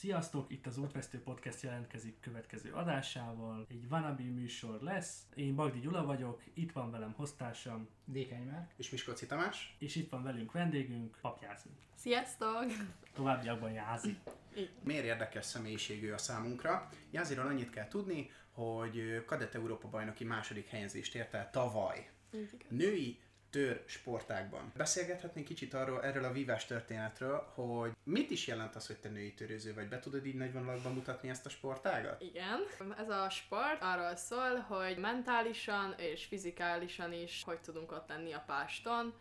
Sziasztok, 0.00 0.50
itt 0.50 0.66
az 0.66 0.78
Útvesztő 0.78 1.22
Podcast 1.22 1.62
jelentkezik 1.62 2.20
következő 2.20 2.72
adásával. 2.72 3.66
Egy 3.70 3.88
Vanabi 3.88 4.22
műsor 4.22 4.80
lesz. 4.80 5.26
Én 5.34 5.54
Bagdi 5.54 5.80
Gyula 5.80 6.04
vagyok, 6.04 6.42
itt 6.54 6.72
van 6.72 6.90
velem 6.90 7.12
hoztársam, 7.12 7.88
Dékeny 8.04 8.46
már. 8.46 8.68
És 8.76 8.90
Miskolci 8.90 9.26
Tamás. 9.26 9.76
és 9.78 9.96
itt 9.96 10.10
van 10.10 10.22
velünk 10.22 10.52
vendégünk, 10.52 11.18
Papjázni. 11.20 11.70
Sziasztok! 11.94 12.64
Továbbiakban 13.14 13.72
Jázi. 13.72 14.18
Miért 14.82 15.04
érdekes 15.04 15.44
személyiségű 15.44 16.10
a 16.10 16.18
számunkra? 16.18 16.88
Jáziról 17.10 17.46
annyit 17.46 17.70
kell 17.70 17.88
tudni, 17.88 18.30
hogy 18.50 19.24
kadett 19.26 19.54
Európa 19.54 19.88
bajnoki 19.88 20.24
második 20.24 20.66
helyezést 20.66 21.14
ért 21.14 21.34
el 21.34 21.50
tavaly. 21.50 22.10
Női 22.68 23.18
tör 23.50 23.82
sportákban. 23.86 24.72
Beszélgethetnénk 24.76 25.46
kicsit 25.46 25.74
arról, 25.74 26.02
erről 26.04 26.24
a 26.24 26.32
vívás 26.32 26.64
történetről, 26.66 27.50
hogy 27.54 27.90
mit 28.02 28.30
is 28.30 28.46
jelent 28.46 28.74
az, 28.74 28.86
hogy 28.86 28.96
te 28.96 29.08
női 29.08 29.34
törőző 29.34 29.74
vagy? 29.74 29.88
Be 29.88 29.98
tudod 29.98 30.26
így 30.26 30.34
nagy 30.34 30.52
vonalakban 30.52 30.92
mutatni 30.94 31.28
ezt 31.28 31.46
a 31.46 31.48
sportágat? 31.48 32.22
Igen. 32.22 32.58
Ez 32.98 33.08
a 33.08 33.30
sport 33.30 33.82
arról 33.82 34.16
szól, 34.16 34.56
hogy 34.58 34.96
mentálisan 34.98 35.94
és 35.96 36.24
fizikálisan 36.24 37.12
is 37.12 37.42
hogy 37.44 37.58
tudunk 37.60 37.92
ott 37.92 38.08
lenni 38.08 38.32
a 38.32 38.42
páston, 38.46 39.14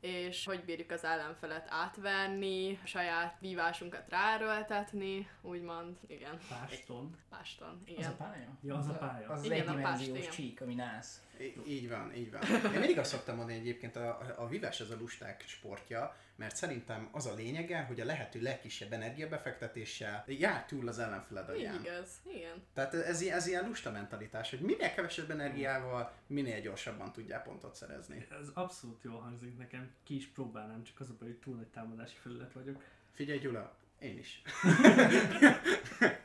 és 0.00 0.44
hogy 0.44 0.64
bírjuk 0.64 0.90
az 0.90 1.04
ellenfelet 1.04 1.66
átverni, 1.70 2.80
saját 2.84 3.36
vívásunkat 3.40 4.08
ráerőltetni, 4.08 5.28
úgymond, 5.40 5.96
igen, 6.06 6.38
Páston. 6.48 7.16
páston, 7.28 7.78
Az 7.80 7.88
igen. 7.88 8.10
a 8.10 8.14
pálya? 8.14 8.58
Ja, 8.62 8.76
az 8.76 8.88
a 8.88 8.92
pálya. 8.92 9.28
Az 9.30 9.38
az 9.38 9.44
Igen, 9.44 9.58
a 9.58 9.64
pást, 9.64 9.76
egydimenziós 9.78 10.18
igen. 10.18 10.30
csík, 10.30 10.60
ami 10.60 10.74
nász. 10.74 11.20
Így 11.66 11.88
van, 11.88 12.14
így 12.14 12.30
van. 12.30 12.42
Én 12.74 12.78
mindig 12.78 12.98
azt 12.98 13.10
szoktam 13.10 13.36
mondani 13.36 13.58
egyébként, 13.58 13.96
a, 13.96 14.34
a 14.36 14.48
vívás 14.48 14.80
az 14.80 14.90
a 14.90 14.96
lusták 14.98 15.44
sportja, 15.46 16.16
mert 16.36 16.56
szerintem 16.56 17.08
az 17.12 17.26
a 17.26 17.34
lényege, 17.34 17.80
hogy 17.80 18.00
a 18.00 18.04
lehető 18.04 18.42
legkisebb 18.42 18.92
energiabefektetéssel 18.92 20.24
jár 20.26 20.66
túl 20.66 20.88
az 20.88 20.98
ellenfeled 20.98 21.48
alján. 21.48 21.74
igaz, 21.74 22.08
igen. 22.34 22.62
Tehát 22.74 22.94
ez, 22.94 23.22
ez 23.22 23.46
ilyen 23.46 23.66
lusta 23.66 23.90
mentalitás, 23.90 24.50
hogy 24.50 24.60
minél 24.60 24.94
kevesebb 24.94 25.30
energiával, 25.30 26.12
minél 26.26 26.60
gyorsabban 26.60 27.12
tudjál 27.12 27.42
pontot 27.42 27.74
szerezni. 27.74 28.26
Ez 28.40 28.48
abszolút 28.54 29.02
jól 29.02 29.20
hangzik 29.20 29.58
nekem, 29.58 29.90
ki 30.04 30.16
is 30.16 30.26
próbálnám, 30.26 30.82
csak 30.82 31.00
az 31.00 31.10
a 31.10 31.14
baj, 31.18 31.28
hogy 31.28 31.38
túl 31.38 31.56
nagy 31.56 31.68
támadási 31.68 32.16
felület 32.20 32.52
vagyok. 32.52 32.82
Figyelj 33.12 33.38
Gyula, 33.38 33.76
én 33.98 34.18
is. 34.18 34.42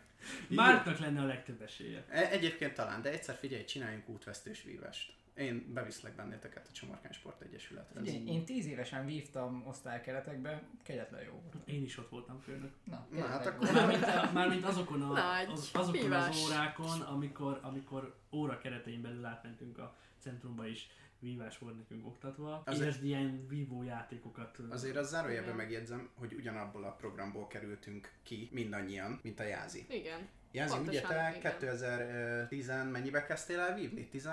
Márknak 0.50 0.98
lenne 1.00 1.22
a 1.22 1.26
legtöbb 1.26 1.62
esélye. 1.62 2.06
E- 2.10 2.30
Egyébként 2.32 2.74
talán, 2.74 3.02
de 3.02 3.12
egyszer 3.12 3.36
figyelj, 3.36 3.64
csináljunk 3.66 4.10
útvesztős 4.10 4.64
vívást. 4.64 5.14
Én 5.36 5.74
beviszlek 5.74 6.16
benneteket 6.16 6.68
a 6.70 6.72
Csomarkány 6.72 7.12
Sport 7.12 7.42
Egyesületre. 7.42 8.00
Ugye, 8.02 8.12
én 8.12 8.46
tíz 8.46 8.66
évesen 8.66 9.06
vívtam 9.06 9.64
osztálykeretekbe, 9.68 10.62
kegyetlen 10.84 11.24
jó 11.24 11.32
volt. 11.32 11.68
Én 11.70 11.84
is 11.84 11.98
ott 11.98 12.10
voltam 12.10 12.40
főnök. 12.40 12.72
Na, 12.84 13.08
Na, 13.12 13.26
hát 13.26 13.46
akkor-. 13.46 13.72
Mármint, 13.72 14.34
mármint 14.34 14.66
azokon, 14.66 15.02
a, 15.02 15.40
az, 15.52 15.70
azokon 15.74 16.12
az 16.12 16.44
órákon, 16.46 17.02
amikor, 17.02 17.60
amikor 17.62 18.16
óra 18.32 18.58
keretein 18.58 19.02
belül 19.02 19.26
átmentünk 19.26 19.78
a 19.78 19.96
centrumba 20.20 20.68
is, 20.68 20.88
vívás 21.20 21.58
volt 21.58 21.78
nekünk 21.78 22.06
oktatva, 22.06 22.62
Azért- 22.66 22.96
és 22.96 23.02
ilyen 23.02 23.48
vívó 23.48 23.84
játékokat. 23.84 24.58
Azért 24.70 24.96
az 24.96 25.10
zárójelben 25.10 25.56
megjegyzem, 25.56 26.10
hogy 26.14 26.34
ugyanabból 26.34 26.84
a 26.84 26.92
programból 26.92 27.48
kerültünk 27.48 28.12
ki 28.24 28.50
mindannyian, 28.52 29.20
mint 29.24 29.40
a 29.40 29.44
Jázi. 29.44 29.86
Igen. 29.90 30.28
Jázi, 30.56 30.78
ugye 30.88 31.02
te 31.02 31.36
igen. 31.38 31.58
2010 31.60 32.72
mennyibe 32.92 33.24
kezdtél 33.24 33.60
el 33.60 33.76
vívni? 33.76 34.08
10 34.08 34.30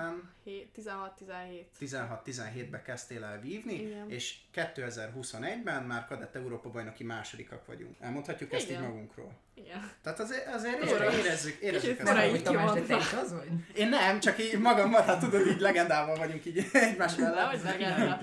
16-17. 0.76 1.64
16-17-be 1.80 2.82
kezdtél 2.82 3.24
el 3.24 3.40
vívni, 3.40 3.74
Igen. 3.74 4.10
és 4.10 4.36
2021-ben 4.54 5.82
már 5.82 6.06
kadett 6.06 6.34
Európa 6.34 6.70
bajnoki 6.70 7.04
másodikak 7.04 7.66
vagyunk. 7.66 7.96
Elmondhatjuk 8.00 8.52
ezt 8.52 8.64
így 8.64 8.70
Igen. 8.70 8.82
magunkról. 8.82 9.32
Igen. 9.54 9.90
Tehát 10.02 10.20
azért, 10.20 10.46
azért 10.54 10.80
érezzük, 11.14 11.60
érezzük 11.60 11.80
Kicsit 11.80 12.00
ezt. 12.00 12.08
korai. 12.08 12.30
hogy 12.30 12.42
Tamás, 12.42 12.72
de 12.72 12.80
te 12.80 12.96
is 12.96 13.12
az 13.12 13.32
vagy? 13.32 13.48
Én 13.74 13.88
nem, 13.88 14.20
csak 14.20 14.38
így 14.38 14.58
magammal, 14.58 15.02
hát 15.02 15.20
tudod, 15.20 15.46
így 15.46 15.60
legendával 15.60 16.16
vagyunk 16.16 16.44
így 16.44 16.58
egymás 16.72 17.16
mellett. 17.16 17.62
Nem 17.62 17.64
legenda. 17.64 18.18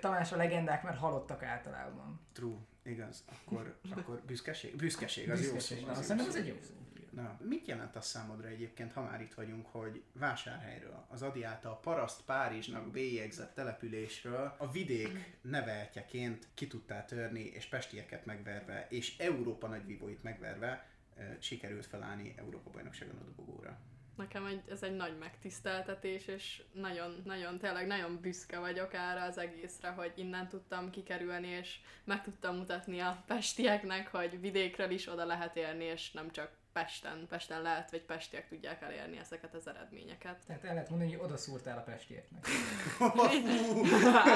Tamás, 0.00 0.32
a 0.32 0.36
legendák 0.36 0.82
már 0.82 0.94
halottak 0.96 1.42
általában. 1.42 2.20
True, 2.32 2.56
igaz. 2.82 3.24
Akkor, 3.26 3.78
akkor 3.90 4.22
büszkeség? 4.26 4.76
Büszkeség, 4.76 5.30
az 5.30 5.44
jó 5.44 5.52
Büszkeség. 5.52 5.78
szó. 5.78 5.84
Na, 5.86 5.90
Az 5.92 5.96
jó 5.98 6.02
Szerintem 6.02 6.26
ez 6.28 6.34
szó. 6.34 6.40
egy 6.40 6.46
jó 6.46 6.56
szó. 6.62 6.74
Na, 7.10 7.38
mit 7.48 7.66
jelent 7.66 7.96
az 7.96 8.06
számodra 8.06 8.48
egyébként, 8.48 8.92
ha 8.92 9.02
már 9.02 9.20
itt 9.20 9.34
vagyunk, 9.34 9.66
hogy 9.66 10.02
vásárhelyről, 10.12 11.04
az 11.08 11.22
Adi 11.22 11.42
által 11.42 11.80
Paraszt 11.80 12.22
Párizsnak 12.24 12.90
bélyegzett 12.90 13.54
településről 13.54 14.54
a 14.58 14.70
vidék 14.70 15.38
neveltjeként 15.40 16.46
ki 16.54 16.66
tudtál 16.66 17.04
törni, 17.04 17.40
és 17.44 17.64
pestieket 17.66 18.24
megverve, 18.24 18.86
és 18.90 19.18
Európa 19.18 19.66
nagyvívóit 19.68 20.22
megverve 20.22 20.88
sikerült 21.38 21.86
felállni 21.86 22.34
Európa 22.36 22.70
bajnokságon 22.70 23.16
a 23.16 23.24
dobogóra. 23.24 23.78
Nekem 24.20 24.46
egy, 24.46 24.62
ez 24.70 24.82
egy 24.82 24.96
nagy 24.96 25.18
megtiszteltetés, 25.18 26.26
és 26.26 26.62
nagyon, 26.72 27.22
nagyon, 27.24 27.58
tényleg 27.58 27.86
nagyon 27.86 28.20
büszke 28.20 28.58
vagyok 28.58 28.94
erre 28.94 29.22
az 29.22 29.38
egészre, 29.38 29.88
hogy 29.88 30.12
innen 30.14 30.48
tudtam 30.48 30.90
kikerülni, 30.90 31.46
és 31.46 31.78
meg 32.04 32.22
tudtam 32.22 32.56
mutatni 32.56 33.00
a 33.00 33.24
pestieknek, 33.26 34.08
hogy 34.08 34.40
vidékről 34.40 34.90
is 34.90 35.06
oda 35.06 35.24
lehet 35.24 35.56
érni, 35.56 35.84
és 35.84 36.10
nem 36.10 36.30
csak 36.30 36.59
Pesten, 36.72 37.26
Pesten 37.28 37.62
lehet, 37.62 37.90
vagy 37.90 38.02
pestiek 38.02 38.48
tudják 38.48 38.82
elérni 38.82 39.18
ezeket 39.18 39.54
az 39.54 39.68
eredményeket. 39.68 40.36
Tehát 40.46 40.64
el 40.64 40.74
lehet 40.74 40.90
mondani, 40.90 41.12
hogy 41.12 41.24
oda 41.24 41.36
szúrtál 41.36 41.78
a 41.78 41.80
pestieknek. 41.80 42.46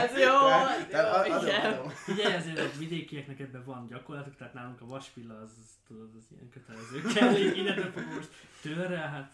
Ez 0.04 0.18
jó, 0.18 0.48
Te- 0.48 0.86
te- 0.90 1.02
jó, 1.02 1.08
adom, 1.08 1.46
igen. 1.46 1.72
adom. 1.72 1.88
Figyelj, 1.88 2.34
azért 2.34 2.58
a 2.58 2.78
vidékieknek 2.78 3.40
ebben 3.40 3.64
van 3.64 3.86
gyakorlatok, 3.86 4.36
tehát 4.36 4.54
nálunk 4.54 4.80
a 4.80 4.86
vaspilla 4.86 5.40
az, 5.40 5.50
tudod, 5.86 6.10
az 6.16 6.24
ilyen 6.30 6.50
kötelező 6.50 7.00
kell, 7.14 7.36
így 7.36 7.56
innentől 7.56 7.92
fogva 7.92 8.14
most 8.14 8.30
törre, 8.62 8.98
hát 8.98 9.32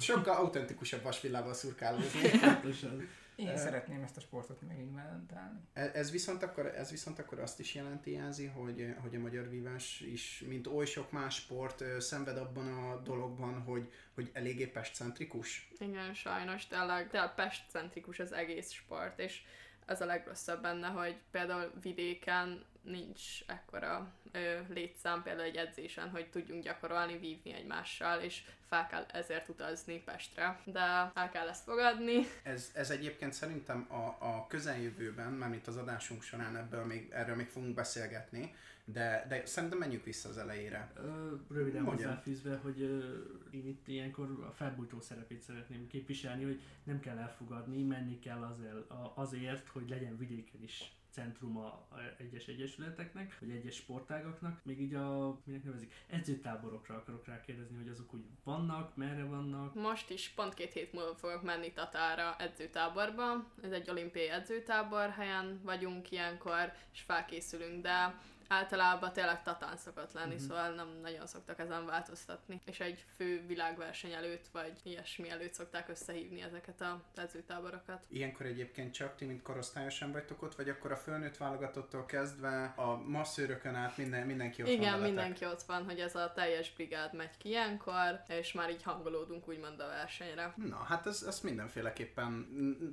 Sokkal 0.00 0.36
autentikusabb 0.36 1.02
vasvillával 1.02 1.54
szurkálózni. 1.54 2.30
pontosan. 2.40 3.08
Én 3.36 3.56
szeretném 3.56 4.02
ezt 4.02 4.16
a 4.16 4.20
sportot 4.20 4.60
megigmentálni. 4.62 5.58
E- 5.72 5.90
Ez 5.94 6.10
viszont, 6.10 6.42
akkor, 6.42 6.66
ez 6.66 6.90
viszont 6.90 7.18
akkor 7.18 7.38
azt 7.38 7.60
is 7.60 7.74
jelenti, 7.74 8.10
Jázi, 8.10 8.46
hogy, 8.46 8.94
hogy 9.00 9.14
a 9.14 9.18
magyar 9.18 9.48
vívás 9.48 10.00
is, 10.00 10.44
mint 10.48 10.66
oly 10.66 10.86
sok 10.86 11.10
más 11.10 11.34
sport, 11.34 11.84
szenved 12.00 12.36
abban 12.36 12.66
a 12.66 12.96
dologban, 13.02 13.62
hogy, 13.62 13.92
hogy 14.14 14.30
eléggé 14.32 14.66
pestcentrikus. 14.66 15.68
Igen, 15.78 16.14
sajnos 16.14 16.66
tényleg, 16.66 17.08
tényleg 17.08 17.34
Pest-centrikus 17.34 18.18
az 18.18 18.32
egész 18.32 18.70
sport, 18.70 19.18
és 19.18 19.42
az 19.86 20.00
a 20.00 20.04
legrosszabb 20.04 20.62
benne, 20.62 20.88
hogy 20.88 21.16
például 21.30 21.72
vidéken 21.82 22.64
nincs 22.86 23.22
ekkora 23.46 24.12
ö, 24.32 24.58
létszám 24.68 25.22
például 25.22 25.46
egy 25.46 25.56
edzésen, 25.56 26.10
hogy 26.10 26.30
tudjunk 26.30 26.62
gyakorolni, 26.62 27.18
vívni 27.18 27.52
egymással, 27.52 28.20
és 28.20 28.42
fel 28.68 28.86
kell 28.86 29.04
ezért 29.12 29.48
utazni 29.48 30.02
Pestre. 30.02 30.60
De 30.64 31.10
el 31.14 31.30
kell 31.32 31.48
ezt 31.48 31.64
fogadni. 31.64 32.26
Ez, 32.42 32.70
ez 32.74 32.90
egyébként 32.90 33.32
szerintem 33.32 33.86
a, 33.90 34.26
a 34.26 34.46
közeljövőben, 34.48 35.32
mármint 35.32 35.66
az 35.66 35.76
adásunk 35.76 36.22
során 36.22 36.56
ebből 36.56 36.84
még, 36.84 37.10
erről 37.10 37.36
még 37.36 37.48
fogunk 37.48 37.74
beszélgetni, 37.74 38.54
de, 38.84 39.26
de 39.28 39.46
szerintem 39.46 39.78
menjünk 39.78 40.04
vissza 40.04 40.28
az 40.28 40.38
elejére. 40.38 40.92
Ö, 40.96 41.34
Röviden 41.50 41.84
Hogyan? 41.84 42.06
hozzáfűzve, 42.06 42.56
hogy 42.56 42.80
ö, 42.80 42.98
én 43.50 43.66
itt 43.66 43.88
ilyenkor 43.88 44.44
a 44.50 44.52
felbújtó 44.56 45.00
szerepét 45.00 45.42
szeretném 45.42 45.86
képviselni, 45.86 46.44
hogy 46.44 46.60
nem 46.82 47.00
kell 47.00 47.18
elfogadni, 47.18 47.82
menni 47.82 48.18
kell 48.18 48.42
azért, 48.42 48.92
azért 49.14 49.68
hogy 49.68 49.88
legyen 49.88 50.18
vidéken 50.18 50.62
is 50.62 50.95
centrum 51.16 51.56
a 51.56 51.86
a 51.90 51.96
egyes 52.18 52.46
egyesületeknek, 52.46 53.36
vagy 53.40 53.50
egyes 53.50 53.74
sportágaknak. 53.74 54.64
Még 54.64 54.80
így 54.80 54.94
a, 54.94 55.38
minek 55.44 55.64
nevezik, 55.64 55.94
edzőtáborokra 56.06 56.94
akarok 56.94 57.26
rákérdezni, 57.26 57.76
hogy 57.76 57.88
azok 57.88 58.14
úgy 58.14 58.24
vannak, 58.44 58.96
merre 58.96 59.24
vannak. 59.24 59.74
Most 59.74 60.10
is 60.10 60.28
pont 60.28 60.54
két 60.54 60.72
hét 60.72 60.92
múlva 60.92 61.14
fogok 61.14 61.42
menni 61.42 61.72
Tatára 61.72 62.36
edzőtáborba. 62.38 63.52
Ez 63.62 63.72
egy 63.72 63.90
olimpiai 63.90 64.28
edzőtábor 64.28 65.10
helyen 65.10 65.60
vagyunk 65.62 66.10
ilyenkor, 66.10 66.72
és 66.92 67.00
felkészülünk, 67.00 67.82
de 67.82 68.20
általában 68.48 69.12
tényleg 69.12 69.42
Tatán 69.42 69.76
szokott 69.76 70.12
lenni, 70.12 70.26
Mhm. 70.26 70.36
mm-hmm. 70.36 70.46
szóval 70.48 70.74
nem 70.74 70.88
nagyon 71.02 71.26
szoktak 71.26 71.58
ezen 71.58 71.86
változtatni. 71.86 72.60
És 72.64 72.80
egy 72.80 73.04
fő 73.16 73.46
világverseny 73.46 74.12
előtt, 74.12 74.46
vagy 74.52 74.72
ilyesmi 74.82 75.30
előtt 75.30 75.54
szokták 75.54 75.88
összehívni 75.88 76.42
ezeket 76.42 76.80
a 76.80 77.02
edzőtáborokat. 77.16 78.04
Ilyenkor 78.08 78.46
egyébként 78.46 78.94
csak 78.94 79.16
ti, 79.16 79.24
mint 79.24 79.42
korosztályosan 79.42 80.12
vagytok 80.12 80.42
ott, 80.42 80.54
vagy 80.54 80.68
akkor 80.68 80.92
a 80.92 80.96
fölnőtt 80.96 81.36
válogatottól 81.36 82.04
kezdve 82.06 82.72
a 82.76 82.96
masszőrökön 82.96 83.74
át 83.74 83.96
minden, 83.96 84.26
mindenki 84.26 84.62
ott 84.62 84.68
van 84.68 84.76
Igen, 84.76 84.90
veletek? 84.90 85.06
mindenki 85.14 85.44
ott 85.44 85.62
van, 85.62 85.84
hogy 85.84 85.98
ez 86.00 86.14
a 86.14 86.32
teljes 86.34 86.72
brigád 86.74 87.14
megy 87.14 87.36
ki 87.36 87.48
ilyenkor, 87.48 88.20
és 88.28 88.52
már 88.52 88.70
így 88.70 88.82
hangolódunk 88.82 89.48
úgymond 89.48 89.80
a 89.80 89.86
versenyre. 89.86 90.54
Na, 90.56 90.76
hát 90.76 91.06
ez, 91.06 91.22
ez 91.26 91.40
mindenféleképpen 91.40 92.30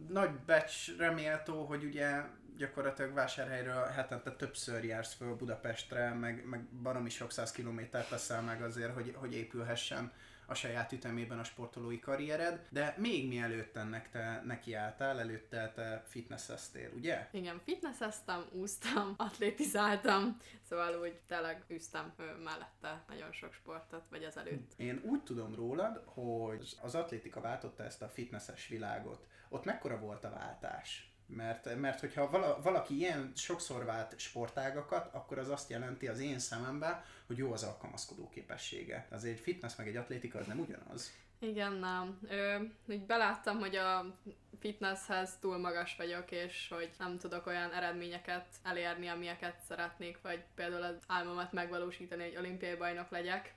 nagy 0.09 0.31
becsre 0.45 1.11
méltó, 1.11 1.65
hogy 1.65 1.83
ugye 1.83 2.21
gyakorlatilag 2.57 3.13
vásárhelyről 3.13 3.85
hetente 3.85 4.31
többször 4.31 4.83
jársz 4.83 5.13
föl 5.13 5.35
Budapestre, 5.35 6.13
meg, 6.13 6.45
meg 6.45 6.63
baromi 6.63 7.09
sok 7.09 7.31
száz 7.31 7.51
kilométert 7.51 8.09
teszel 8.09 8.41
meg 8.41 8.61
azért, 8.61 8.93
hogy, 8.93 9.15
hogy 9.17 9.33
épülhessen 9.33 10.11
a 10.45 10.53
saját 10.53 10.91
ütemében 10.91 11.39
a 11.39 11.43
sportolói 11.43 11.99
karriered, 11.99 12.67
de 12.69 12.95
még 12.97 13.27
mielőtt 13.27 13.75
ennek 13.75 14.09
te 14.09 14.41
nekiálltál, 14.45 15.19
előtte 15.19 15.71
te 15.75 16.03
fitnesseztél, 16.07 16.91
ugye? 16.95 17.27
Igen, 17.31 17.61
fitnesseztem, 17.63 18.45
úsztam, 18.51 19.13
atlétizáltam, 19.27 20.37
szóval 20.61 21.01
úgy 21.01 21.19
tényleg 21.27 21.63
üztem 21.67 22.13
mellette 22.43 23.03
nagyon 23.07 23.31
sok 23.31 23.53
sportot, 23.53 24.03
vagy 24.09 24.23
ezelőtt. 24.23 24.71
Én 24.77 25.01
úgy 25.05 25.23
tudom 25.23 25.55
rólad, 25.55 26.03
hogy 26.05 26.77
az 26.81 26.95
atlétika 26.95 27.41
váltotta 27.41 27.83
ezt 27.83 28.01
a 28.01 28.09
fitnesses 28.09 28.67
világot. 28.67 29.27
Ott 29.49 29.65
mekkora 29.65 29.99
volt 29.99 30.23
a 30.23 30.29
váltás? 30.29 31.12
Mert, 31.35 31.79
mert 31.79 31.99
hogyha 31.99 32.29
vala, 32.29 32.61
valaki 32.61 32.97
ilyen 32.97 33.31
sokszor 33.35 33.85
vált 33.85 34.19
sportágakat, 34.19 35.13
akkor 35.13 35.37
az 35.37 35.49
azt 35.49 35.69
jelenti 35.69 36.07
az 36.07 36.19
én 36.19 36.39
szememben, 36.39 37.03
hogy 37.27 37.37
jó 37.37 37.51
az 37.51 37.63
alkalmazkodó 37.63 38.29
képessége. 38.29 39.07
Azért 39.11 39.35
egy 39.35 39.43
fitness 39.43 39.75
meg 39.75 39.87
egy 39.87 39.95
atlétika 39.95 40.39
az 40.39 40.47
nem 40.47 40.59
ugyanaz. 40.59 41.11
Igen, 41.39 41.73
nem. 41.73 42.19
Ö, 42.29 42.55
úgy 42.87 43.05
beláttam, 43.05 43.59
hogy 43.59 43.75
a 43.75 44.05
fitnesshez 44.59 45.37
túl 45.39 45.57
magas 45.57 45.95
vagyok, 45.95 46.31
és 46.31 46.67
hogy 46.69 46.89
nem 46.97 47.17
tudok 47.17 47.45
olyan 47.45 47.73
eredményeket 47.73 48.45
elérni, 48.63 49.07
amilyeket 49.07 49.59
szeretnék, 49.67 50.21
vagy 50.21 50.43
például 50.55 50.83
az 50.83 50.95
álmomat 51.07 51.51
megvalósítani, 51.51 52.23
hogy 52.23 52.37
olimpiai 52.37 52.75
bajnok 52.75 53.09
legyek, 53.09 53.53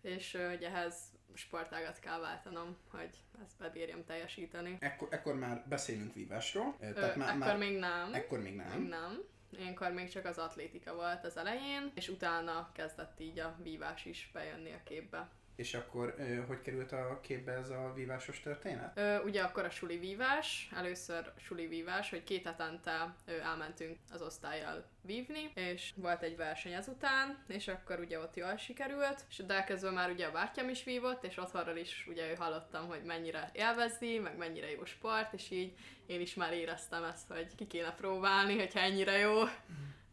és 0.00 0.36
hogy 0.48 0.62
ehhez 0.62 0.94
sportágat 1.34 1.98
kell 1.98 2.18
váltanom, 2.18 2.76
hogy 2.90 3.10
ezt 3.44 3.58
bebírjam 3.58 4.04
teljesíteni. 4.04 4.76
Ekkor, 4.80 5.08
ekkor 5.10 5.34
már 5.34 5.64
beszélünk 5.68 6.14
vívásról. 6.14 6.76
Ö, 6.80 6.86
Ö, 6.86 7.00
már, 7.16 7.28
ekkor 7.28 7.38
már, 7.38 7.58
még 7.58 7.78
nem. 7.78 8.14
ekkor 8.14 8.40
még 8.40 8.54
nem. 8.54 8.78
Még 8.80 8.88
nem. 8.88 9.22
Ilyenkor 9.58 9.90
még 9.92 10.08
csak 10.08 10.24
az 10.24 10.38
atlétika 10.38 10.94
volt 10.94 11.24
az 11.24 11.36
elején, 11.36 11.90
és 11.94 12.08
utána 12.08 12.70
kezdett 12.72 13.20
így 13.20 13.38
a 13.38 13.56
vívás 13.62 14.04
is 14.04 14.30
bejönni 14.32 14.72
a 14.72 14.82
képbe. 14.84 15.28
És 15.60 15.74
akkor 15.74 16.14
hogy 16.46 16.60
került 16.60 16.92
a 16.92 17.20
képbe 17.22 17.52
ez 17.52 17.70
a 17.70 17.92
vívásos 17.94 18.40
történet? 18.40 18.98
Ö, 18.98 19.18
ugye 19.18 19.42
akkor 19.42 19.64
a 19.64 19.70
suli 19.70 19.98
vívás, 19.98 20.70
először 20.76 21.32
suli 21.36 21.66
vívás, 21.66 22.10
hogy 22.10 22.24
két 22.24 22.44
hetente 22.44 23.14
elmentünk 23.42 23.98
az 24.12 24.22
osztályjal 24.22 24.84
vívni, 25.02 25.50
és 25.54 25.92
volt 25.96 26.22
egy 26.22 26.36
verseny 26.36 26.72
ezután, 26.72 27.38
és 27.46 27.68
akkor 27.68 27.98
ugye 27.98 28.18
ott 28.18 28.36
jól 28.36 28.56
sikerült, 28.56 29.24
és 29.28 29.36
de 29.36 29.54
elkezdve 29.54 29.90
már 29.90 30.10
ugye 30.10 30.26
a 30.26 30.32
bátyám 30.32 30.68
is 30.68 30.84
vívott, 30.84 31.24
és 31.24 31.36
otthonról 31.36 31.76
is 31.76 32.06
ugye 32.08 32.30
ő 32.30 32.34
hallottam, 32.34 32.86
hogy 32.86 33.02
mennyire 33.04 33.50
élvezi, 33.52 34.18
meg 34.18 34.36
mennyire 34.36 34.70
jó 34.70 34.84
sport, 34.84 35.32
és 35.32 35.50
így 35.50 35.72
én 36.06 36.20
is 36.20 36.34
már 36.34 36.52
éreztem 36.52 37.04
ezt, 37.04 37.28
hogy 37.28 37.54
ki 37.54 37.66
kéne 37.66 37.94
próbálni, 37.94 38.58
hogyha 38.58 38.80
ennyire 38.80 39.18
jó. 39.18 39.40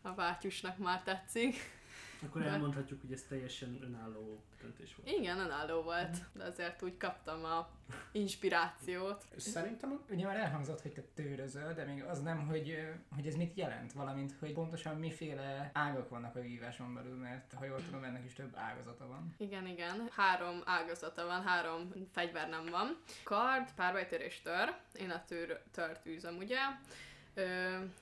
A 0.02 0.10
bátyusnak 0.10 0.78
már 0.78 1.04
tetszik. 1.04 1.77
Akkor 2.26 2.42
De- 2.42 2.50
elmondhatjuk, 2.50 3.02
hogy 3.02 3.12
ez 3.12 3.22
teljesen 3.22 3.78
önálló 3.82 4.44
döntés 4.62 4.96
volt. 4.96 5.18
Igen, 5.18 5.40
önálló 5.40 5.82
volt, 5.82 6.18
de 6.34 6.44
azért 6.44 6.84
úgy 6.84 6.98
kaptam 6.98 7.44
a 7.44 7.70
inspirációt. 8.12 9.26
Szerintem 9.38 10.02
Ugye 10.10 10.26
már 10.26 10.38
elhangzott, 10.38 10.82
hogy 10.82 10.92
te 10.92 11.02
tőrözöl, 11.14 11.74
de 11.74 11.84
még 11.86 12.04
az 12.04 12.22
nem, 12.22 12.48
hogy, 12.48 12.78
hogy 13.16 13.28
ez 13.28 13.36
mit 13.36 13.56
jelent, 13.56 13.94
valamint, 13.94 14.34
hogy 14.40 14.54
pontosan 14.54 14.96
miféle 14.96 15.70
ágak 15.74 16.10
vannak 16.10 16.36
a 16.36 16.42
víváson 16.42 16.94
belül, 16.94 17.16
mert 17.16 17.54
ha 17.54 17.66
jól 17.66 17.84
tudom, 17.86 18.04
ennek 18.04 18.26
is 18.26 18.34
több 18.34 18.56
ágazata 18.56 19.08
van. 19.08 19.36
Igen, 19.38 19.68
igen. 19.68 20.08
Három 20.12 20.62
ágazata 20.66 21.26
van, 21.26 21.44
három 21.44 21.92
fegyver 22.12 22.50
nem 22.50 22.66
van. 22.66 22.98
Kard, 23.24 23.74
párbajtörés, 23.76 24.42
tör. 24.42 24.76
Én 24.94 25.10
a 25.10 25.26
tör, 25.26 25.62
tört 25.72 26.06
űzöm, 26.06 26.38
ugye? 26.38 26.58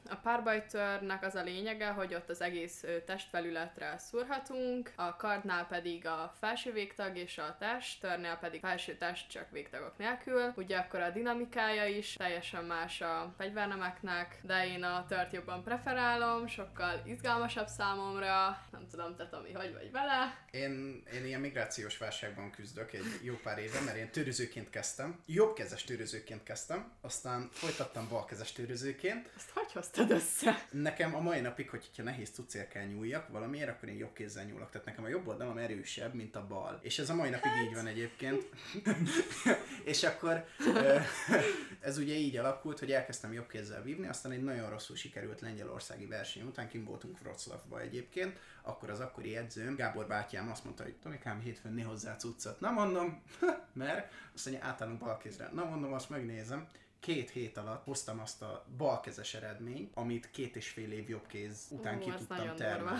A 0.10 0.16
párbajtörnek 0.16 1.24
az 1.24 1.36
a 1.36 1.44
lényege, 1.44 1.88
hogy 1.88 2.14
ott 2.16 2.30
az 2.30 2.42
egész 2.42 2.84
testfelületre 3.06 3.98
szúrhatunk, 3.98 4.92
a 4.96 5.16
kardnál 5.16 5.68
pedig 5.68 6.06
a 6.06 6.34
felső 6.40 6.72
végtag 6.72 7.18
és 7.18 7.38
a 7.38 7.56
test, 7.60 8.08
pedig 8.40 8.60
felső 8.60 8.96
test 8.96 9.30
csak 9.30 9.52
végtagok 9.52 9.98
nélkül. 9.98 10.54
Ugye 10.56 10.78
akkor 10.78 11.00
a 11.00 11.10
dinamikája 11.10 11.86
is 11.86 12.14
teljesen 12.14 12.66
más 12.66 13.02
a 13.02 13.34
fegyvernemeknek, 13.38 14.40
de 14.42 14.68
én 14.68 14.84
a 14.84 15.06
tört 15.08 15.34
jobban 15.34 15.64
preferálom, 15.64 16.48
sokkal 16.48 17.02
izgalmasabb 17.06 17.68
számomra. 17.68 18.62
Nem 18.72 18.88
tudom, 18.92 19.16
te 19.16 19.28
Tomi, 19.28 19.54
hogy 19.54 19.74
vagy 19.74 19.92
vele? 19.92 20.38
Én, 20.52 21.04
én 21.14 21.26
ilyen 21.26 21.40
migrációs 21.40 21.98
válságban 21.98 22.52
küzdök 22.52 22.94
egy 22.94 23.20
jó 23.24 23.36
pár 23.44 23.58
éve, 23.58 23.80
mert 23.80 23.98
én 23.98 24.12
tőrözőként 24.12 24.70
kezdtem. 24.70 25.20
Jobbkezes 25.26 25.84
tőrözőként 25.84 26.44
kezdtem, 26.44 26.92
aztán 27.02 27.50
folytattam 27.52 28.08
balkezes 28.10 28.52
tőrözőként. 28.52 29.25
Ezt 29.36 29.50
hogy 29.50 29.72
hoztad 29.72 30.12
össze? 30.12 30.66
Nekem 30.72 31.16
a 31.16 31.19
mai 31.19 31.39
napig, 31.39 31.69
hogy 31.69 31.89
ha 31.98 32.04
nehéz 32.04 32.30
cuccér 32.30 32.68
kell 32.68 32.86
nyúljak 32.86 33.27
valamiért, 33.27 33.69
akkor 33.69 33.89
én 33.89 33.98
jobb 33.98 34.13
kézzel 34.13 34.44
nyúlok. 34.44 34.69
Tehát 34.69 34.88
nekem 34.88 35.04
a 35.04 35.07
jobb 35.07 35.27
oldalam 35.27 35.57
erősebb, 35.57 36.13
mint 36.13 36.36
a 36.36 36.48
bal. 36.48 36.80
És 36.81 37.00
ez 37.00 37.10
a 37.10 37.16
mai 37.16 37.30
napig 37.30 37.51
így 37.68 37.74
van 37.74 37.88
egyébként. 37.88 38.45
és 39.92 40.04
akkor 40.04 40.45
ez 41.80 41.98
ugye 41.98 42.13
így 42.13 42.38
alakult, 42.38 42.80
hogy 42.80 42.92
elkezdtem 42.92 43.33
jobb 43.33 43.48
kézzel 43.48 43.81
vívni, 43.81 44.07
aztán 44.07 44.31
egy 44.31 44.44
nagyon 44.44 44.69
rosszul 44.69 44.95
sikerült 44.95 45.42
lengyelországi 45.42 46.06
verseny 46.06 46.44
után, 46.44 46.68
kim 46.68 46.83
voltunk 46.83 47.18
Wroclawba 47.21 47.81
egyébként, 47.81 48.38
akkor 48.62 48.89
az 48.89 49.00
akkori 49.00 49.36
edzőm, 49.36 49.75
Gábor 49.75 50.07
bátyám 50.07 50.50
azt 50.50 50.63
mondta, 50.63 50.83
hogy 50.83 50.95
Tomikám, 50.95 51.39
hétfőn 51.39 51.74
né 51.74 51.81
hozzá 51.81 52.16
cuccot. 52.16 52.60
Na 52.60 52.71
mondom, 52.71 53.24
mert 53.74 54.12
azt 54.33 54.45
mondja, 54.45 54.66
átállunk 54.66 55.00
balkézre. 55.00 55.50
Na 55.54 55.66
mondom, 55.66 55.94
azt 55.94 56.10
megnézem. 56.10 56.68
Két 57.06 57.30
hét 57.30 57.57
alatt 57.57 57.84
hoztam 57.84 58.19
azt 58.19 58.42
a 58.42 58.66
balkezes 58.78 59.34
eredményt, 59.34 59.92
amit 59.94 60.31
két 60.31 60.56
és 60.56 60.69
fél 60.69 60.92
év 60.92 61.10
jobb 61.10 61.28
kéz 61.28 61.68
után 61.69 61.98
Ú, 61.98 62.00
ki 62.00 62.12
tudtam 62.18 62.38
nagyon 62.38 62.56
durva. 62.56 62.96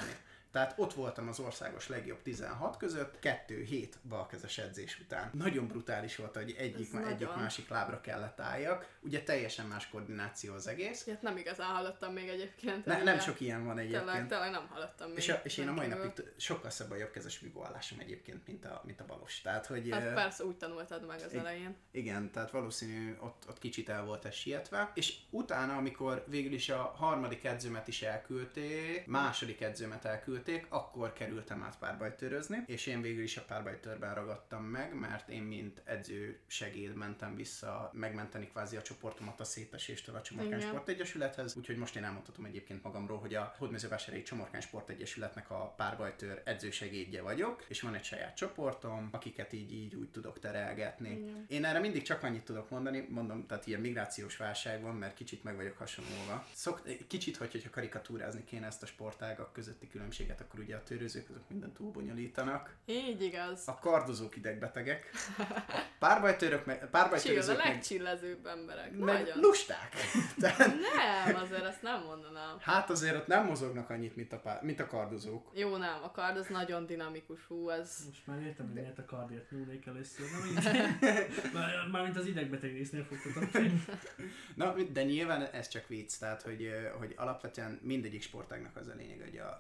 Tehát 0.56 0.74
ott 0.78 0.94
voltam 0.94 1.28
az 1.28 1.40
országos 1.40 1.88
legjobb 1.88 2.22
16 2.22 2.78
között, 2.78 3.20
kettő 3.20 3.62
hét 3.64 3.98
balkezes 4.10 4.58
edzés 4.58 5.00
után. 5.00 5.30
Nagyon 5.34 5.68
brutális 5.68 6.16
volt, 6.16 6.36
hogy 6.36 6.56
egyik, 6.58 6.94
Ez 6.94 7.00
egyik 7.08 7.20
nagyon. 7.28 7.40
másik 7.40 7.70
lábra 7.70 8.02
kellett 8.02 8.40
álljak. 8.40 8.98
Ugye 9.02 9.24
teljesen 9.24 9.66
más 9.66 9.90
koordináció 9.90 10.54
az 10.54 10.68
egész. 10.68 11.06
Ilyet 11.06 11.22
nem 11.22 11.38
igazán 11.38 11.68
hallottam 11.76 12.14
még 12.14 12.28
egyébként. 12.28 12.86
Ne, 12.86 13.04
nem 13.04 13.20
sok 13.20 13.40
ilyen 13.40 13.66
van 13.66 13.76
Tényleg, 13.76 13.96
egyébként. 14.04 14.28
tényleg 14.28 14.52
nem 14.52 14.68
hallottam 14.68 15.08
még. 15.10 15.18
És, 15.18 15.30
a, 15.30 15.40
és 15.44 15.58
én 15.58 15.68
a 15.68 15.74
mai 15.74 15.88
napig 15.88 16.12
sokkal 16.38 16.70
szebb 16.70 16.92
a 16.92 16.96
jobbkezes 16.96 17.40
vívóállásom 17.40 18.00
egyébként, 18.00 18.48
mint 18.48 18.66
a, 18.66 18.82
mint 18.86 19.00
a 19.02 19.06
balos. 19.06 19.42
Tehát, 19.42 19.66
hogy 19.66 19.90
Hát 19.92 20.14
persze 20.14 20.44
úgy 20.44 20.58
tanultad 20.58 21.06
meg 21.06 21.22
az 21.26 21.34
Ig- 21.34 21.40
elején. 21.40 21.76
igen, 21.92 22.32
tehát 22.32 22.52
valószínű 22.52 23.16
ott, 23.20 23.44
ott 23.50 23.60
kicsit 23.60 23.90
el 23.90 24.06
volt 24.06 24.26
ez 24.26 24.34
sietve. 24.34 24.92
És 24.94 25.16
utána, 25.30 25.76
amikor 25.78 26.24
végül 26.28 26.54
is 26.54 26.70
a 26.70 26.78
harmadik 26.98 27.44
edzőmet 27.44 27.88
is 27.88 28.02
elküldték, 28.02 29.06
második 29.08 29.62
edzőmet 29.62 30.06
elküldték, 30.06 30.44
akkor 30.70 31.14
kerültem 31.14 31.64
át 31.64 31.78
párbajtőrözni, 31.78 32.64
és 32.66 32.86
én 32.86 33.02
végül 33.02 33.24
is 33.24 33.38
a 33.38 33.44
párbajtőrben 33.48 34.16
ragadtam 34.16 34.64
meg, 34.64 34.94
mert 34.94 35.30
én 35.30 35.42
mint 35.42 35.82
edző 35.84 36.40
segéd 36.48 36.96
mentem 36.96 37.36
vissza 37.36 37.90
megmenteni 37.94 38.48
kvázi 38.48 38.76
a 38.76 38.82
csoportomat 38.82 39.40
a 39.40 39.44
széteséstől 39.44 40.16
a 40.16 40.22
Csomorkány. 40.22 40.62
Sportegyesülethez, 40.62 41.56
úgyhogy 41.56 41.78
most 41.78 41.96
én 41.96 42.04
elmondhatom 42.04 42.46
egyébként 42.46 42.84
magamról, 42.84 43.20
hogy 43.20 43.36
a 43.36 43.56
Hódmezővásárhelyi 43.58 44.24
Csomorkány 44.24 44.62
Sportegyesületnek 44.62 45.52
a 45.52 45.74
párbajtőr 45.78 46.42
edzősegédje 46.46 47.22
vagyok, 47.22 47.66
és 47.68 47.82
van 47.82 47.96
egy 47.96 48.04
saját 48.04 48.36
csoportom, 48.36 49.10
akiket 49.12 49.54
így, 49.54 49.74
így 49.74 49.96
úgy 49.96 50.10
tudok 50.10 50.40
terelgetni. 50.40 51.10
Igen. 51.10 51.46
Én 51.48 51.66
erre 51.66 51.80
mindig 51.80 52.02
csak 52.02 52.24
annyit 52.24 52.44
tudok 52.44 52.70
mondani, 52.70 53.08
mondom, 53.10 53.46
tehát 53.46 53.68
ilyen 53.68 53.82
migrációs 53.82 54.38
válság 54.38 54.82
van, 54.82 54.96
mert 54.96 55.14
kicsit 55.14 55.44
meg 55.44 55.56
vagyok 55.56 55.78
hasonlóva. 55.78 56.48
Szok, 56.54 56.82
kicsit, 57.08 57.38
hogy, 57.38 57.52
hogyha 57.52 57.70
karikatúrázni 57.70 58.44
kéne 58.44 58.66
ezt 58.66 58.84
a 58.84 58.86
sportágak 58.86 59.54
közötti 59.54 59.88
különbséget, 60.26 60.42
akkor 60.42 60.60
ugye 60.60 60.76
a 60.76 60.84
törőzők 60.84 61.30
azok 61.30 61.50
mindent 61.50 61.74
túlbonyolítanak. 61.74 62.76
Így 62.86 63.22
igaz. 63.22 63.64
A 63.66 63.80
kardozók 63.80 64.36
idegbetegek, 64.36 65.10
a 65.38 65.74
párbajtőrök 66.00 66.66
meg, 66.66 66.76
Chill, 66.78 66.86
a 66.88 66.90
párbajtőrözők 66.90 67.58
meg, 67.58 67.66
legcsillezőbb 67.66 68.46
emberek. 68.46 68.92
meg 68.92 69.00
Nagyon. 69.00 69.40
lusták. 69.40 69.94
Tehát, 70.40 70.68
Nem, 70.68 71.36
azért 71.36 71.64
ezt 71.64 71.82
nem 71.82 72.04
mondanám. 72.04 72.58
hát 72.60 72.90
azért 72.90 73.16
ott 73.16 73.28
nem 73.28 73.46
mozognak 73.46 73.90
annyit, 73.90 74.16
mint 74.16 74.34
a, 74.34 74.40
pár, 74.40 74.64
mint 74.64 74.80
a 74.80 74.88
kardozók. 74.88 75.52
Jó, 75.54 75.78
nem, 75.78 76.04
a 76.04 76.12
kard 76.12 76.38
az 76.38 76.48
nagyon 76.48 76.86
dinamikus, 76.86 77.46
hú, 77.48 77.70
ez... 77.70 77.98
Most 78.08 78.28
már 78.28 78.42
értem, 78.42 78.66
hogy 78.66 78.76
miért 78.76 79.00
a 79.00 79.06
kardért 79.06 79.52
nyúlnék 79.52 79.86
először. 79.86 80.26
Na. 80.54 80.72
Már- 81.60 81.74
Mármint 81.92 82.18
az 82.18 82.26
idegbeteg 82.26 82.72
résznél 82.72 83.04
fogtatok 83.04 83.52
ki. 83.52 83.72
Na, 84.56 84.74
de 84.94 85.04
nyilván 85.04 85.42
ez 85.42 85.68
csak 85.68 85.88
vicc, 85.88 86.18
tehát 86.20 86.42
hogy, 86.42 86.70
hogy 87.00 87.14
alapvetően 87.18 87.80
mindegyik 87.82 88.22
sportágnak 88.22 88.76
az 88.76 88.88
a 88.88 88.94
lényeg, 88.98 89.22
hogy 89.24 89.38
a 89.38 89.60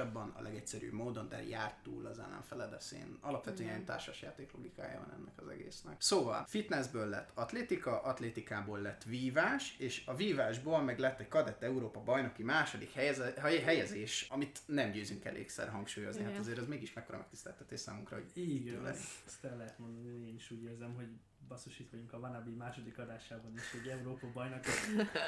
leggyorsabban, 0.00 0.32
a 0.36 0.42
legegyszerűbb 0.42 0.92
módon, 0.92 1.28
de 1.28 1.42
járt 1.48 1.82
túl 1.82 2.06
az 2.06 2.18
ellenfele, 2.18 2.66
de 2.66 2.78
szén. 2.78 3.18
Alapvetően 3.20 3.62
Igen. 3.62 3.72
ilyen 3.72 3.84
társasjáték 3.84 4.52
logikája 4.52 4.98
van 4.98 5.12
ennek 5.18 5.40
az 5.40 5.48
egésznek. 5.48 6.00
Szóval, 6.00 6.44
fitnessből 6.48 7.08
lett 7.08 7.30
atlétika, 7.34 8.02
atlétikából 8.02 8.80
lett 8.80 9.04
vívás, 9.04 9.76
és 9.78 10.02
a 10.06 10.14
vívásból 10.14 10.82
meg 10.82 10.98
lett 10.98 11.20
egy 11.20 11.28
kadett 11.28 11.62
Európa 11.62 12.00
bajnoki 12.00 12.42
második 12.42 12.92
helyeze, 12.92 13.32
hely- 13.36 13.62
helyezés, 13.62 14.26
amit 14.30 14.60
nem 14.66 14.90
győzünk 14.90 15.24
elégszer 15.24 15.68
hangsúlyozni. 15.68 16.20
Hát 16.20 16.30
Igen. 16.30 16.42
azért 16.42 16.58
az 16.58 16.66
mégis 16.66 16.92
mekkora 16.92 17.18
megtiszteltetés 17.18 17.80
számunkra, 17.80 18.16
hogy 18.16 18.30
Igen, 18.34 18.86
ezt, 18.86 19.04
ezt 19.26 19.44
el 19.44 19.56
lehet 19.56 19.78
mondani, 19.78 20.28
én 20.28 20.34
is 20.34 20.50
úgy 20.50 20.62
érzem, 20.62 20.94
hogy 20.94 21.08
basszus 21.50 21.78
itt 21.78 21.90
vagyunk 21.90 22.12
a 22.12 22.20
Vanabi 22.20 22.50
második 22.50 22.98
adásában 22.98 23.52
is, 23.54 23.70
hogy 23.70 23.90
Európa 23.90 24.26
bajnok, 24.32 24.60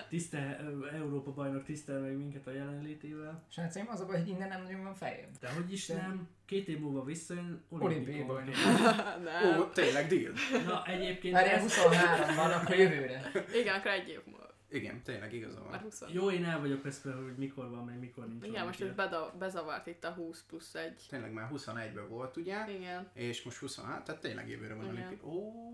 tisztel, 0.09 0.57
Európa 0.93 1.33
bajnok 1.33 1.65
tisztel 1.65 2.01
meg 2.01 2.17
minket 2.17 2.47
a 2.47 2.51
jelenlétével. 2.51 3.45
Sáncim, 3.49 3.89
az 3.89 4.01
a 4.01 4.07
baj, 4.07 4.19
hogy 4.19 4.29
innen 4.29 4.49
nem 4.49 4.63
nagyon 4.63 4.83
van 4.83 4.95
fejem. 4.95 5.29
De 5.41 5.53
hogy 5.53 5.73
is 5.73 5.87
De- 5.87 5.95
nem, 5.95 6.29
két 6.45 6.69
év 6.69 6.79
múlva 6.79 7.05
visszajön 7.05 7.63
Olimpiai 7.69 8.23
bajnok. 8.23 8.55
Nem. 9.25 9.61
Ó, 9.61 9.65
tényleg 9.65 10.07
deal. 10.07 10.33
Na 10.65 10.85
egyébként 10.87 11.35
Várjál, 11.35 11.55
ez, 11.55 11.63
23 11.63 12.35
van, 12.37 12.51
akkor 12.51 12.77
jövőre. 12.77 13.31
Igen, 13.61 13.75
akkor 13.75 13.91
egy 13.91 14.09
év 14.09 14.21
múlva. 14.27 14.42
Igen, 14.73 15.03
tényleg 15.03 15.33
igaza 15.35 15.61
Már 15.61 15.71
van. 15.71 15.81
20. 15.81 16.05
jó, 16.13 16.31
én 16.31 16.45
el 16.45 16.61
vagyok 16.61 16.83
veszve, 16.83 17.13
hogy 17.13 17.35
mikor 17.37 17.71
van, 17.71 17.85
meg 17.85 17.99
mikor 17.99 18.29
nincs 18.29 18.45
Igen, 18.47 18.67
most 18.67 18.95
beda- 18.95 19.37
bezavart 19.39 19.87
itt 19.87 20.05
a 20.05 20.11
20 20.11 20.45
plusz 20.49 20.75
1. 20.75 21.07
Tényleg 21.09 21.33
már 21.33 21.51
21-ben 21.55 22.09
volt, 22.09 22.37
ugye? 22.37 22.71
Igen. 22.75 23.09
És 23.13 23.43
most 23.43 23.57
23, 23.59 24.03
tehát 24.05 24.21
tényleg 24.21 24.49
jövőre 24.49 24.75
van 24.75 24.85
Igen. 24.93 24.97
olimpia. 25.07 25.29
Ó. 25.29 25.71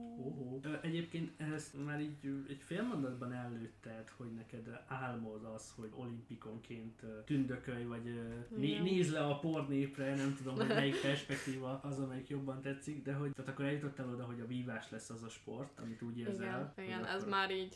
Ö, 0.63 0.73
Egyébként 0.83 1.41
ezt 1.41 1.85
már 1.85 2.01
így 2.01 2.17
egy 2.49 2.63
fél 2.63 2.83
mondatban 2.83 3.33
előtted, 3.33 4.09
hogy 4.17 4.33
neked 4.33 4.81
álmod 4.87 5.45
az, 5.45 5.73
hogy 5.77 5.91
olimpikonként 5.95 7.03
tündökölj, 7.25 7.85
vagy 7.85 8.21
né- 8.57 8.83
nézd 8.83 9.13
le 9.13 9.21
a 9.25 9.39
pornépre, 9.39 10.15
nem 10.15 10.35
tudom, 10.37 10.55
hogy 10.57 10.67
melyik 10.69 11.01
perspektíva 11.01 11.81
az, 11.83 11.99
amelyik 11.99 12.29
jobban 12.29 12.61
tetszik, 12.63 13.03
de 13.03 13.13
hogy 13.13 13.31
tehát 13.31 13.51
akkor 13.51 13.65
eljutottál 13.65 14.09
oda, 14.09 14.25
hogy 14.25 14.41
a 14.41 14.47
vívás 14.47 14.91
lesz 14.91 15.11
az 15.11 15.23
a 15.23 15.29
sport, 15.29 15.79
amit 15.79 16.03
úgy 16.03 16.19
érzel. 16.19 16.73
Igen, 16.77 16.87
igen, 16.89 17.05
ez 17.07 17.25
már 17.25 17.51
így 17.51 17.75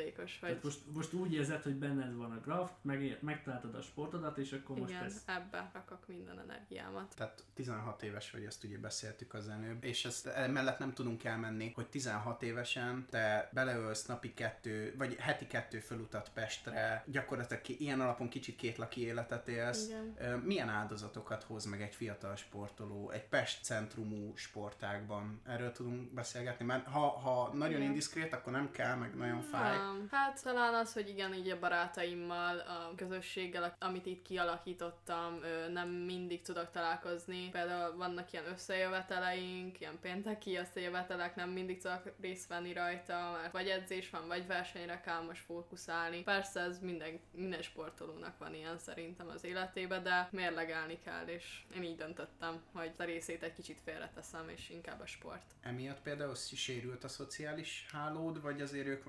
99%-os, 0.00 0.38
hogy 0.40 0.48
Tehát 0.48 0.64
most, 0.64 0.80
most 0.92 1.12
úgy 1.12 1.32
érzed, 1.32 1.62
hogy 1.62 1.74
benned 1.74 2.14
van 2.14 2.30
a 2.30 2.40
graf, 2.40 2.70
meg, 2.82 3.18
megtaláltad 3.20 3.74
a 3.74 3.82
sportodat, 3.82 4.38
és 4.38 4.52
akkor 4.52 4.78
most 4.78 4.90
igen, 4.90 5.04
ez 5.04 5.22
ebbe 5.26 5.70
rakok 5.72 6.06
minden 6.06 6.38
energiámat. 6.38 7.14
Tehát 7.16 7.44
16 7.54 8.02
éves 8.02 8.30
vagy, 8.30 8.44
ezt 8.44 8.64
ugye 8.64 8.78
beszéltük 8.78 9.34
az 9.34 9.48
előbb, 9.48 9.84
és 9.84 10.04
ezt 10.04 10.26
emellett 10.26 10.78
nem 10.78 10.92
tudunk 10.92 11.24
elmenni, 11.24 11.72
hogy 11.74 11.86
16 11.86 12.42
évesen 12.42 13.06
te 13.10 13.50
beleölsz 13.52 14.06
napi 14.06 14.34
kettő, 14.34 14.94
vagy 14.98 15.14
heti 15.14 15.46
kettő 15.46 15.78
fölutat 15.78 16.30
Pestre, 16.34 17.04
gyakorlatilag 17.06 17.62
ki, 17.62 17.76
ilyen 17.78 18.00
alapon 18.00 18.28
kicsit 18.28 18.56
kétlaki 18.56 19.00
életet 19.00 19.48
élsz. 19.48 19.86
Igen. 19.86 20.38
Milyen 20.38 20.68
áldozatokat 20.68 21.42
hoz 21.42 21.64
meg 21.64 21.82
egy 21.82 21.94
fiatal 21.94 22.36
sportoló 22.36 23.10
egy 23.10 23.28
Pest 23.28 23.64
centrumú 23.64 24.36
sportágban? 24.36 25.40
Erről 25.46 25.72
tudunk 25.72 26.12
beszélgetni, 26.12 26.64
mert 26.64 26.86
ha, 26.86 27.08
ha 27.08 27.54
nagyon 27.54 27.76
Igen. 27.76 27.88
indiszkrét, 27.88 28.32
akkor 28.32 28.52
nem 28.52 28.70
kell, 28.70 28.96
meg 28.96 29.16
nagyon 29.16 29.40
fáj. 29.40 29.76
Nem. 29.76 29.89
Hát 30.10 30.42
talán 30.42 30.74
az, 30.74 30.92
hogy 30.92 31.08
igen, 31.08 31.34
így 31.34 31.48
a 31.48 31.58
barátaimmal, 31.58 32.58
a 32.58 32.92
közösséggel, 32.96 33.76
amit 33.78 34.06
itt 34.06 34.22
kialakítottam, 34.22 35.40
nem 35.72 35.88
mindig 35.88 36.42
tudok 36.42 36.70
találkozni. 36.70 37.48
Például 37.48 37.96
vannak 37.96 38.32
ilyen 38.32 38.46
összejöveteleink, 38.46 39.80
ilyen 39.80 39.98
pénteki 40.00 40.56
összejövetelek, 40.56 41.34
nem 41.34 41.50
mindig 41.50 41.82
tudok 41.82 42.02
részt 42.20 42.48
venni 42.48 42.72
rajta, 42.72 43.38
mert 43.40 43.52
vagy 43.52 43.68
edzés 43.68 44.10
van, 44.10 44.26
vagy 44.26 44.46
versenyre 44.46 45.00
kell 45.00 45.20
most 45.20 45.44
fókuszálni. 45.44 46.22
Persze 46.22 46.60
ez 46.60 46.78
minden, 46.80 47.20
minden 47.34 47.62
sportolónak 47.62 48.38
van 48.38 48.54
ilyen 48.54 48.78
szerintem 48.78 49.28
az 49.28 49.44
életében, 49.44 50.02
de 50.02 50.28
mérlegelni 50.32 50.98
kell, 51.04 51.26
és 51.26 51.62
én 51.76 51.82
így 51.82 51.96
döntöttem, 51.96 52.62
hogy 52.72 52.92
a 52.96 53.02
részét 53.02 53.42
egy 53.42 53.52
kicsit 53.52 53.80
félreteszem, 53.84 54.48
és 54.48 54.70
inkább 54.70 55.00
a 55.00 55.06
sport. 55.06 55.54
Emiatt 55.62 56.00
például 56.00 56.34
sérült 56.34 57.04
a 57.04 57.08
szociális 57.08 57.86
hálód, 57.92 58.40
vagy 58.40 58.60
azért 58.60 58.86
ők 58.86 59.04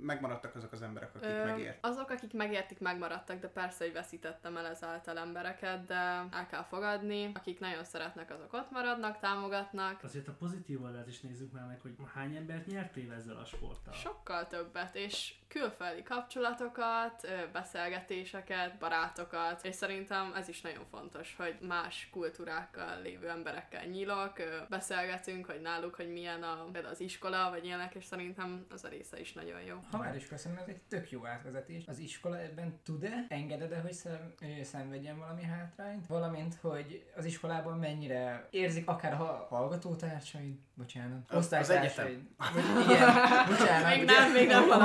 megmaradtak 0.00 0.54
azok 0.54 0.72
az 0.72 0.82
emberek, 0.82 1.14
akik 1.14 1.28
Ö, 1.28 1.44
megért? 1.44 1.78
Azok, 1.80 2.10
akik 2.10 2.32
megértik, 2.32 2.78
megmaradtak, 2.78 3.40
de 3.40 3.48
persze, 3.48 3.84
hogy 3.84 3.92
veszítettem 3.92 4.56
el 4.56 4.66
ezáltal 4.66 5.18
embereket, 5.18 5.84
de 5.86 5.94
el 6.30 6.46
kell 6.50 6.62
fogadni. 6.62 7.30
Akik 7.34 7.60
nagyon 7.60 7.84
szeretnek, 7.84 8.30
azok 8.30 8.52
ott 8.52 8.70
maradnak, 8.70 9.18
támogatnak. 9.18 10.02
azért 10.02 10.28
a 10.28 10.32
pozitív 10.32 10.82
oldalt 10.82 11.08
is 11.08 11.20
nézzük 11.20 11.52
már 11.52 11.66
meg, 11.66 11.80
hogy 11.80 11.94
hány 12.14 12.36
embert 12.36 12.66
nyertél 12.66 13.12
ezzel 13.12 13.36
a 13.36 13.44
sporttal. 13.44 13.92
Sokkal 13.92 14.46
többet, 14.46 14.94
és 14.94 15.34
külföldi 15.48 16.02
kapcsolatokat, 16.02 17.28
beszélgetéseket, 17.52 18.78
barátokat, 18.78 19.64
és 19.64 19.74
szerintem 19.74 20.32
ez 20.34 20.48
is 20.48 20.60
nagyon 20.60 20.84
fontos, 20.90 21.34
hogy 21.38 21.56
más 21.60 22.08
kultúrákkal 22.12 23.02
lévő 23.02 23.28
emberekkel 23.28 23.84
nyílok, 23.84 24.32
beszélgetünk, 24.68 25.46
hogy 25.46 25.60
náluk, 25.60 25.94
hogy 25.94 26.12
milyen 26.12 26.42
a, 26.42 26.64
például 26.72 26.92
az 26.92 27.00
iskola, 27.00 27.50
vagy 27.50 27.64
ilyenek, 27.64 27.94
és 27.94 28.04
szerintem 28.04 28.66
az 28.70 28.84
a 28.84 28.88
része 28.88 29.20
is 29.20 29.32
nagyon 29.32 29.60
jó. 29.60 29.76
Ha 29.90 29.98
már 29.98 30.16
is 30.16 30.26
köszönöm, 30.26 30.58
ez 30.58 30.68
egy 30.68 30.80
tök 30.88 31.10
jó 31.10 31.26
átvezetés. 31.26 31.84
Az 31.86 31.98
iskola 31.98 32.38
ebben 32.38 32.80
tud-e, 32.84 33.26
engeded-e, 33.28 33.80
hogy 33.80 33.92
szem, 33.92 34.34
szenvedjen 34.62 35.18
valami 35.18 35.42
hátrányt? 35.42 36.06
Valamint, 36.06 36.54
hogy 36.60 37.04
az 37.16 37.24
iskolában 37.24 37.78
mennyire 37.78 38.46
érzik 38.50 38.88
akár 38.88 39.12
a 39.12 39.46
hallgatótársaid, 39.50 40.54
bocsánat, 40.74 41.30
Az- 41.30 41.36
az 41.36 41.38
osztálytársaid. 41.38 42.20
Vagy, 42.36 42.84
igen, 42.90 43.14
bocsánat. 43.50 43.88
Még 43.94 44.02
ugye, 44.02 44.12
nem, 44.18 44.32
még 44.32 44.48
nem 44.48 44.70
a 44.70 44.76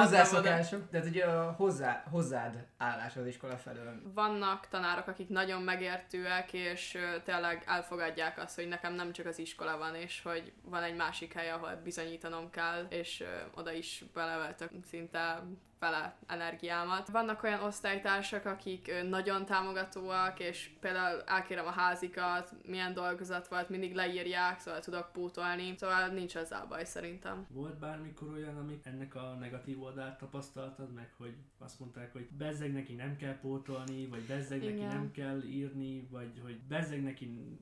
hozzászokások, 0.51 0.89
tehát 0.89 1.07
ugye 1.07 1.25
a 1.25 1.51
hozzá, 1.51 2.03
hozzád 2.09 2.65
állás 2.77 3.15
az 3.15 3.25
iskola 3.25 3.57
felől. 3.57 4.01
Vannak 4.13 4.67
tanárok, 4.67 5.07
akik 5.07 5.29
nagyon 5.29 5.61
megértőek, 5.61 6.53
és 6.53 6.97
tényleg 7.23 7.63
elfogadják 7.67 8.37
azt, 8.37 8.55
hogy 8.55 8.67
nekem 8.67 8.93
nem 8.93 9.11
csak 9.11 9.25
az 9.25 9.39
iskola 9.39 9.77
van, 9.77 9.95
és 9.95 10.21
hogy 10.21 10.53
van 10.63 10.83
egy 10.83 10.95
másik 10.95 11.33
hely, 11.33 11.49
ahol 11.49 11.81
bizonyítanom 11.83 12.49
kell, 12.49 12.85
és 12.89 13.23
oda 13.55 13.71
is 13.71 14.03
beleveltök 14.13 14.71
szinte 14.89 15.43
fele 15.81 16.15
energiámat. 16.27 17.09
Vannak 17.09 17.43
olyan 17.43 17.63
osztálytársak, 17.63 18.45
akik 18.45 18.91
nagyon 19.09 19.45
támogatóak, 19.45 20.39
és 20.39 20.69
például 20.79 21.21
elkérem 21.21 21.65
a 21.65 21.71
házikat, 21.71 22.53
milyen 22.65 22.93
dolgozat 22.93 23.47
volt, 23.47 23.69
mindig 23.69 23.95
leírják, 23.95 24.59
szóval 24.59 24.79
tudok 24.79 25.11
pótolni, 25.13 25.73
szóval 25.77 26.07
nincs 26.07 26.37
ezzel 26.37 26.65
baj 26.69 26.85
szerintem. 26.85 27.45
Volt 27.49 27.79
bármikor 27.79 28.33
olyan, 28.33 28.57
amik 28.57 28.85
ennek 28.85 29.15
a 29.15 29.37
negatív 29.39 29.81
oldalt 29.81 30.17
tapasztaltad 30.17 30.93
meg, 30.93 31.13
hogy 31.17 31.35
azt 31.59 31.79
mondták, 31.79 32.11
hogy 32.11 32.27
bezzeg 32.37 32.73
neki 32.73 32.93
nem 32.93 33.15
kell 33.15 33.39
pótolni, 33.39 34.07
vagy 34.07 34.21
bezzeg 34.21 34.63
neki 34.63 34.83
nem 34.83 35.11
kell 35.11 35.43
írni, 35.43 36.07
vagy 36.11 36.39
hogy 36.43 36.59
bezzeg 36.59 37.03
neki 37.03 37.57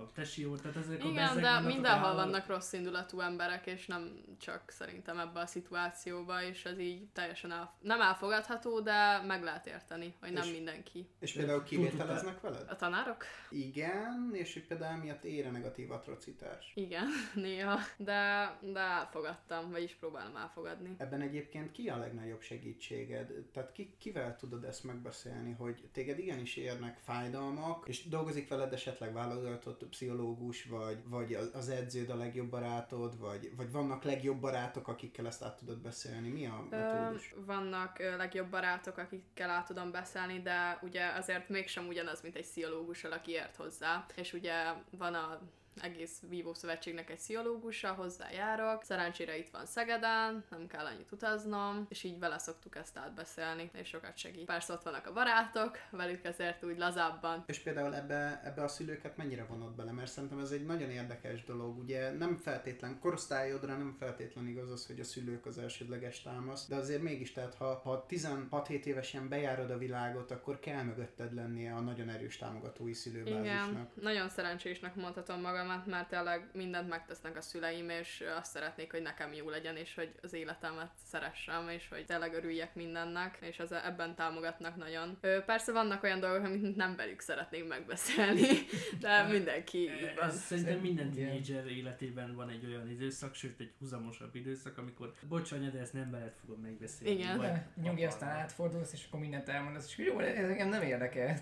a 0.00 0.10
tesi 0.14 0.48
tehát 0.62 0.76
ezek 0.76 1.04
a 1.04 1.08
Igen, 1.08 1.14
bezzeg 1.14 1.42
de 1.42 1.60
mindenhol 1.60 2.14
vannak 2.14 2.46
rossz 2.46 2.72
indulatú 2.72 3.20
emberek, 3.20 3.66
és 3.66 3.86
nem 3.86 4.20
csak 4.38 4.62
szerintem 4.70 5.18
ebbe 5.18 5.40
a 5.40 5.46
szituációba, 5.46 6.42
és 6.42 6.64
ez 6.64 6.78
így 6.78 7.08
teljesen 7.12 7.52
el, 7.52 7.74
nem 7.80 8.00
elfogadható, 8.00 8.80
de 8.80 9.22
meg 9.26 9.42
lehet 9.42 9.66
érteni, 9.66 10.14
hogy 10.20 10.32
nem 10.32 10.46
És- 10.46 10.52
mindenki. 10.52 11.08
És 11.18 11.32
például 11.32 11.62
kivételeznek 11.62 12.40
veled? 12.40 12.64
A 12.68 12.76
tanárok? 12.76 13.24
Igen, 13.50 14.30
és 14.32 14.52
hogy 14.52 14.66
például 14.66 14.98
miatt 14.98 15.24
ére 15.24 15.50
negatív 15.50 15.90
atrocitás. 15.90 16.72
Igen, 16.74 17.06
néha, 17.34 17.78
de, 17.96 18.52
de 18.60 18.80
elfogadtam, 18.80 19.70
vagyis 19.70 19.94
próbálom 19.94 20.36
elfogadni. 20.36 20.94
Ebben 20.98 21.20
egyébként 21.20 21.72
ki 21.72 21.88
a 21.88 21.96
legnagyobb 21.96 22.40
segítséged? 22.40 23.32
Tehát 23.52 23.72
ki, 23.72 23.94
kivel 23.98 24.36
tudod 24.36 24.64
ezt 24.64 24.84
megbeszélni, 24.84 25.52
hogy 25.52 25.88
téged 25.92 26.18
igenis 26.18 26.56
érnek 26.56 26.98
fájdalmak, 26.98 27.88
és 27.88 28.08
dolgozik 28.08 28.48
veled 28.48 28.72
esetleg 28.72 29.12
válogatott 29.12 29.82
pszichológus, 29.90 30.64
vagy, 30.64 30.98
vagy 31.04 31.34
az- 31.34 31.68
edződ 31.68 32.08
a 32.10 32.16
legjobb 32.16 32.50
barátod, 32.50 33.18
vagy, 33.18 33.52
vagy 33.56 33.70
vannak 33.70 34.02
legjobb 34.02 34.40
barátok, 34.40 34.88
akikkel 34.88 35.26
ezt 35.26 35.42
át 35.42 35.56
tudod 35.56 35.78
beszélni? 35.78 36.28
Mi 36.28 36.46
a 36.46 36.66
Ö, 36.70 36.76
metódus? 36.76 37.34
vannak 37.46 37.98
ö, 37.98 38.16
legjobb 38.16 38.50
barátok, 38.50 38.96
akikkel 38.98 39.50
át 39.50 39.66
tudom 39.66 39.90
beszélni, 39.90 40.40
de 40.42 40.78
ugye 40.82 41.06
azért 41.06 41.48
mégsem 41.48 41.86
ugyanaz, 41.86 42.20
mint 42.22 42.36
egy 42.36 42.42
pszichológussal, 42.42 43.12
aki 43.12 43.30
ért 43.30 43.56
hozzá. 43.56 44.06
És 44.14 44.32
ugye 44.32 44.54
van 44.98 45.14
a 45.14 45.40
egész 45.82 46.22
Vívó 46.28 46.54
Szövetségnek 46.54 47.10
egy 47.10 47.16
pszichológusa, 47.16 47.92
hozzájárok. 47.92 48.82
Szerencsére 48.82 49.38
itt 49.38 49.50
van 49.50 49.66
Szegeden, 49.66 50.44
nem 50.50 50.66
kell 50.66 50.84
annyit 50.84 51.12
utaznom, 51.12 51.86
és 51.88 52.02
így 52.02 52.18
vele 52.18 52.38
szoktuk 52.38 52.76
ezt 52.76 52.98
átbeszélni, 52.98 53.70
és 53.72 53.88
sokat 53.88 54.16
segít. 54.16 54.44
Persze 54.44 54.72
ott 54.72 54.82
vannak 54.82 55.06
a 55.06 55.12
barátok, 55.12 55.78
velük 55.90 56.24
ezért 56.24 56.64
úgy 56.64 56.78
lazábban. 56.78 57.44
És 57.46 57.58
például 57.58 57.94
ebbe, 57.94 58.40
ebbe 58.44 58.62
a 58.62 58.68
szülőket 58.68 59.16
mennyire 59.16 59.44
vonod 59.44 59.74
bele? 59.74 59.92
Mert 59.92 60.10
szerintem 60.10 60.38
ez 60.38 60.50
egy 60.50 60.66
nagyon 60.66 60.90
érdekes 60.90 61.44
dolog. 61.44 61.78
Ugye 61.78 62.12
nem 62.12 62.36
feltétlen, 62.36 62.98
korosztályodra 62.98 63.76
nem 63.76 63.96
feltétlen 63.98 64.46
igaz 64.46 64.70
az, 64.70 64.86
hogy 64.86 65.00
a 65.00 65.04
szülők 65.04 65.46
az 65.46 65.58
elsődleges 65.58 66.22
támasz, 66.22 66.68
de 66.68 66.76
azért 66.76 67.02
mégis, 67.02 67.32
tehát 67.32 67.54
ha, 67.54 67.80
ha 67.84 68.06
16-7 68.08 68.84
évesen 68.84 69.28
bejárod 69.28 69.70
a 69.70 69.78
világot, 69.78 70.30
akkor 70.30 70.58
kell 70.58 70.82
mögötted 70.82 71.34
lennie 71.34 71.74
a 71.74 71.80
nagyon 71.80 72.08
erős 72.08 72.36
támogatói 72.36 72.92
szülőbázisnak. 72.92 73.70
Igen, 73.70 73.88
nagyon 73.94 74.28
szerencsésnek 74.28 74.94
mondhatom 74.94 75.40
magamat, 75.70 75.86
mert 75.86 76.08
tényleg 76.08 76.48
mindent 76.52 76.88
megtesznek 76.88 77.36
a 77.36 77.40
szüleim, 77.40 77.88
és 77.88 78.24
azt 78.38 78.50
szeretnék, 78.50 78.90
hogy 78.90 79.02
nekem 79.02 79.32
jó 79.32 79.48
legyen, 79.48 79.76
és 79.76 79.94
hogy 79.94 80.12
az 80.22 80.32
életemet 80.32 80.90
szeressem, 81.04 81.68
és 81.68 81.88
hogy 81.88 82.06
tényleg 82.06 82.34
örüljek 82.34 82.74
mindennek, 82.74 83.38
és 83.40 83.58
az, 83.58 83.72
ebben 83.72 84.14
támogatnak 84.14 84.76
nagyon. 84.76 85.18
Persze 85.46 85.72
vannak 85.72 86.02
olyan 86.02 86.20
dolgok, 86.20 86.44
amit 86.44 86.76
nem 86.76 86.96
velük 86.96 87.20
szeretnék 87.20 87.68
megbeszélni, 87.68 88.46
de 89.00 89.22
mindenki 89.22 89.78
így 89.78 90.12
van. 90.16 90.28
Ez 90.28 90.40
szerintem 90.40 90.78
minden 90.78 91.10
tínédzser 91.10 91.66
életében 91.66 92.34
van 92.34 92.48
egy 92.48 92.66
olyan 92.66 92.90
időszak, 92.90 93.34
sőt 93.34 93.60
egy 93.60 93.72
húzamosabb 93.78 94.34
időszak, 94.34 94.78
amikor 94.78 95.12
bocs 95.28 95.52
anya, 95.52 95.70
de 95.70 95.78
ezt 95.78 95.92
nem 95.92 96.10
veled 96.10 96.34
fogom 96.40 96.60
megbeszélni. 96.60 97.14
Igen. 97.14 97.36
vagy 97.36 97.50
nyugi, 97.84 98.04
aztán 98.04 98.28
átfordulsz, 98.28 98.92
és 98.92 99.04
akkor 99.08 99.20
mindent 99.20 99.48
elmondasz, 99.48 99.86
és 99.86 99.98
jó, 100.06 100.18
ez 100.18 100.48
engem 100.48 100.68
nem 100.68 100.82
érdekel. 100.82 101.38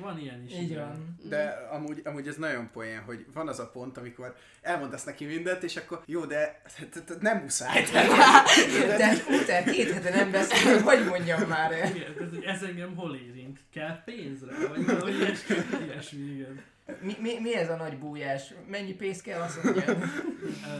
Van 0.00 0.18
ilyen 0.18 0.44
is. 0.44 0.52
Így 0.52 0.70
igen. 0.70 0.88
van. 0.88 1.16
De 1.28 1.48
amúgy, 1.70 2.00
amúgy 2.04 2.28
ez 2.28 2.36
nagyon 2.36 2.70
poén, 2.70 3.04
hogy 3.10 3.26
van 3.32 3.48
az 3.48 3.58
a 3.58 3.70
pont, 3.70 3.98
amikor 3.98 4.34
elmondasz 4.62 5.04
neki 5.04 5.24
mindent, 5.24 5.62
és 5.62 5.76
akkor 5.76 6.02
jó, 6.06 6.24
de 6.24 6.62
nem 7.20 7.38
muszáj. 7.38 7.84
De 8.96 9.12
utána 9.28 9.70
két 9.70 9.92
hete 9.92 10.10
nem 10.10 10.30
beszélünk, 10.30 10.88
hogy 10.88 11.04
mondjam 11.04 11.48
már. 11.48 11.72
Igen, 11.72 12.42
ez 12.46 12.62
engem 12.62 12.96
hol 12.96 13.16
érint? 13.16 13.58
Kell 13.72 14.02
pénzre? 14.04 14.52
Vagy 15.00 15.16
ilyesmi 15.86 16.20
igen. 16.20 16.62
Mi, 17.00 17.16
mi, 17.20 17.38
mi 17.40 17.56
ez 17.56 17.70
a 17.70 17.76
nagy 17.76 17.98
bújás? 17.98 18.54
Mennyi 18.66 18.92
pénz 18.92 19.20
kell 19.20 19.40
azt 19.40 19.62
mondjam? 19.62 20.00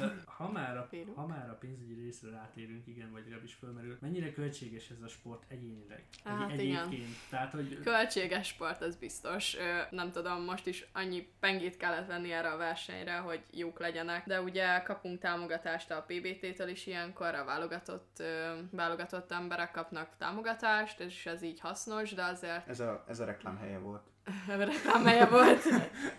Ö, 0.00 0.06
ha, 0.24 0.50
már 0.50 0.76
a, 0.76 0.88
ha 1.14 1.26
már 1.26 1.50
a 1.50 1.54
pénzügyi 1.54 1.94
részre 1.94 2.30
rátérünk, 2.30 2.86
igen, 2.86 3.10
vagy 3.12 3.22
legalábbis 3.22 3.54
fölmerül, 3.54 3.96
mennyire 4.00 4.32
költséges 4.32 4.90
ez 4.90 5.02
a 5.02 5.08
sport 5.08 5.42
egyénileg? 5.48 6.04
Hát 6.24 6.50
Egy, 6.50 6.64
igen. 6.64 6.86
egyébként. 6.86 7.16
Tehát, 7.30 7.52
hogy 7.52 7.80
Költséges 7.80 8.46
sport, 8.46 8.82
ez 8.82 8.96
biztos. 8.96 9.56
Nem 9.90 10.10
tudom, 10.10 10.44
most 10.44 10.66
is 10.66 10.86
annyi 10.92 11.28
pengét 11.40 11.76
kellett 11.76 12.06
venni 12.06 12.32
erre 12.32 12.50
a 12.50 12.56
versenyre, 12.56 13.16
hogy 13.16 13.42
jók 13.52 13.78
legyenek, 13.78 14.26
de 14.26 14.40
ugye 14.40 14.80
kapunk 14.80 15.20
támogatást 15.20 15.90
a 15.90 16.04
PBT-től 16.06 16.68
is 16.68 16.86
ilyenkor, 16.86 17.34
a 17.34 17.44
válogatott, 17.44 18.22
válogatott 18.70 19.32
emberek 19.32 19.70
kapnak 19.70 20.16
támogatást, 20.18 21.00
és 21.00 21.26
ez 21.26 21.42
így 21.42 21.60
hasznos, 21.60 22.12
de 22.12 22.24
azért 22.24 22.68
Ez 22.68 22.80
a, 22.80 23.04
ez 23.08 23.20
a 23.20 23.24
reklám 23.24 23.56
helye 23.56 23.78
volt. 23.78 24.09
Reklámhelye 24.46 25.26
volt. 25.26 25.62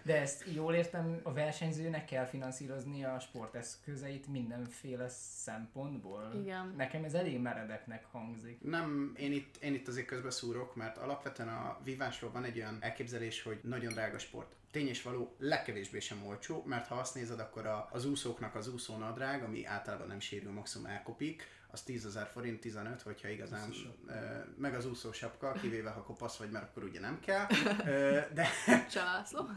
De 0.03 0.21
ezt 0.21 0.43
jól 0.53 0.73
értem, 0.73 1.19
a 1.23 1.33
versenyzőnek 1.33 2.05
kell 2.05 2.25
finanszírozni 2.25 3.03
a 3.03 3.19
sporteszközeit 3.19 4.27
mindenféle 4.27 5.09
szempontból. 5.43 6.31
Igen. 6.41 6.73
Nekem 6.77 7.03
ez 7.03 7.13
elég 7.13 7.39
meredeknek 7.39 8.05
hangzik. 8.05 8.61
Nem, 8.61 9.13
én 9.17 9.31
itt, 9.31 9.55
én 9.61 9.73
itt 9.73 9.87
azért 9.87 10.07
közbeszúrok, 10.07 10.75
mert 10.75 10.97
alapvetően 10.97 11.49
a 11.49 11.79
vívásról 11.83 12.31
van 12.31 12.43
egy 12.43 12.57
olyan 12.57 12.77
elképzelés, 12.79 13.43
hogy 13.43 13.59
nagyon 13.63 13.93
drága 13.93 14.17
sport. 14.17 14.55
Tény 14.71 14.87
és 14.87 15.01
való, 15.01 15.35
legkevésbé 15.37 15.99
sem 15.99 16.25
olcsó, 16.25 16.63
mert 16.65 16.87
ha 16.87 16.95
azt 16.95 17.15
nézed, 17.15 17.39
akkor 17.39 17.65
a, 17.65 17.89
az 17.91 18.05
úszóknak 18.05 18.55
az 18.55 18.73
úszónadrág, 18.73 19.43
ami 19.43 19.65
általában 19.65 20.07
nem 20.07 20.19
sérül, 20.19 20.51
maximum 20.51 20.87
elkopik, 20.87 21.47
az 21.71 21.81
10 21.81 22.05
ezer 22.05 22.27
forint, 22.27 22.59
15, 22.59 23.01
hogyha 23.01 23.27
igazán, 23.27 23.69
Úszósapka. 23.69 24.13
meg 24.57 24.75
az 24.75 24.85
úszósapka, 24.85 25.51
kivéve 25.51 25.89
ha 25.89 26.03
kopasz 26.03 26.37
vagy, 26.37 26.51
mert 26.51 26.65
akkor 26.65 26.83
ugye 26.83 26.99
nem 26.99 27.19
kell, 27.19 27.45
de 28.33 28.47
Csalászló. 28.91 29.47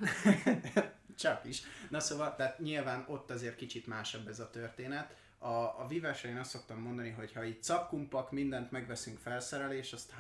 csak 1.19 1.45
is. 1.45 1.63
Na 1.91 2.01
szóval, 2.01 2.35
tehát 2.35 2.59
nyilván 2.59 3.05
ott 3.09 3.31
azért 3.31 3.57
kicsit 3.57 3.87
másabb 3.87 4.29
ez 4.29 4.41
a 4.41 4.51
történet. 4.51 5.15
A, 5.39 5.49
a 5.49 5.87
vívásra 5.89 6.29
én 6.29 6.37
azt 6.37 6.51
szoktam 6.51 6.79
mondani, 6.79 7.11
hogy 7.11 7.33
ha 7.33 7.45
így 7.45 7.63
szakkumpak, 7.63 8.31
mindent 8.31 8.71
megveszünk 8.71 9.19
felszerelés, 9.19 9.93
azt 9.93 10.13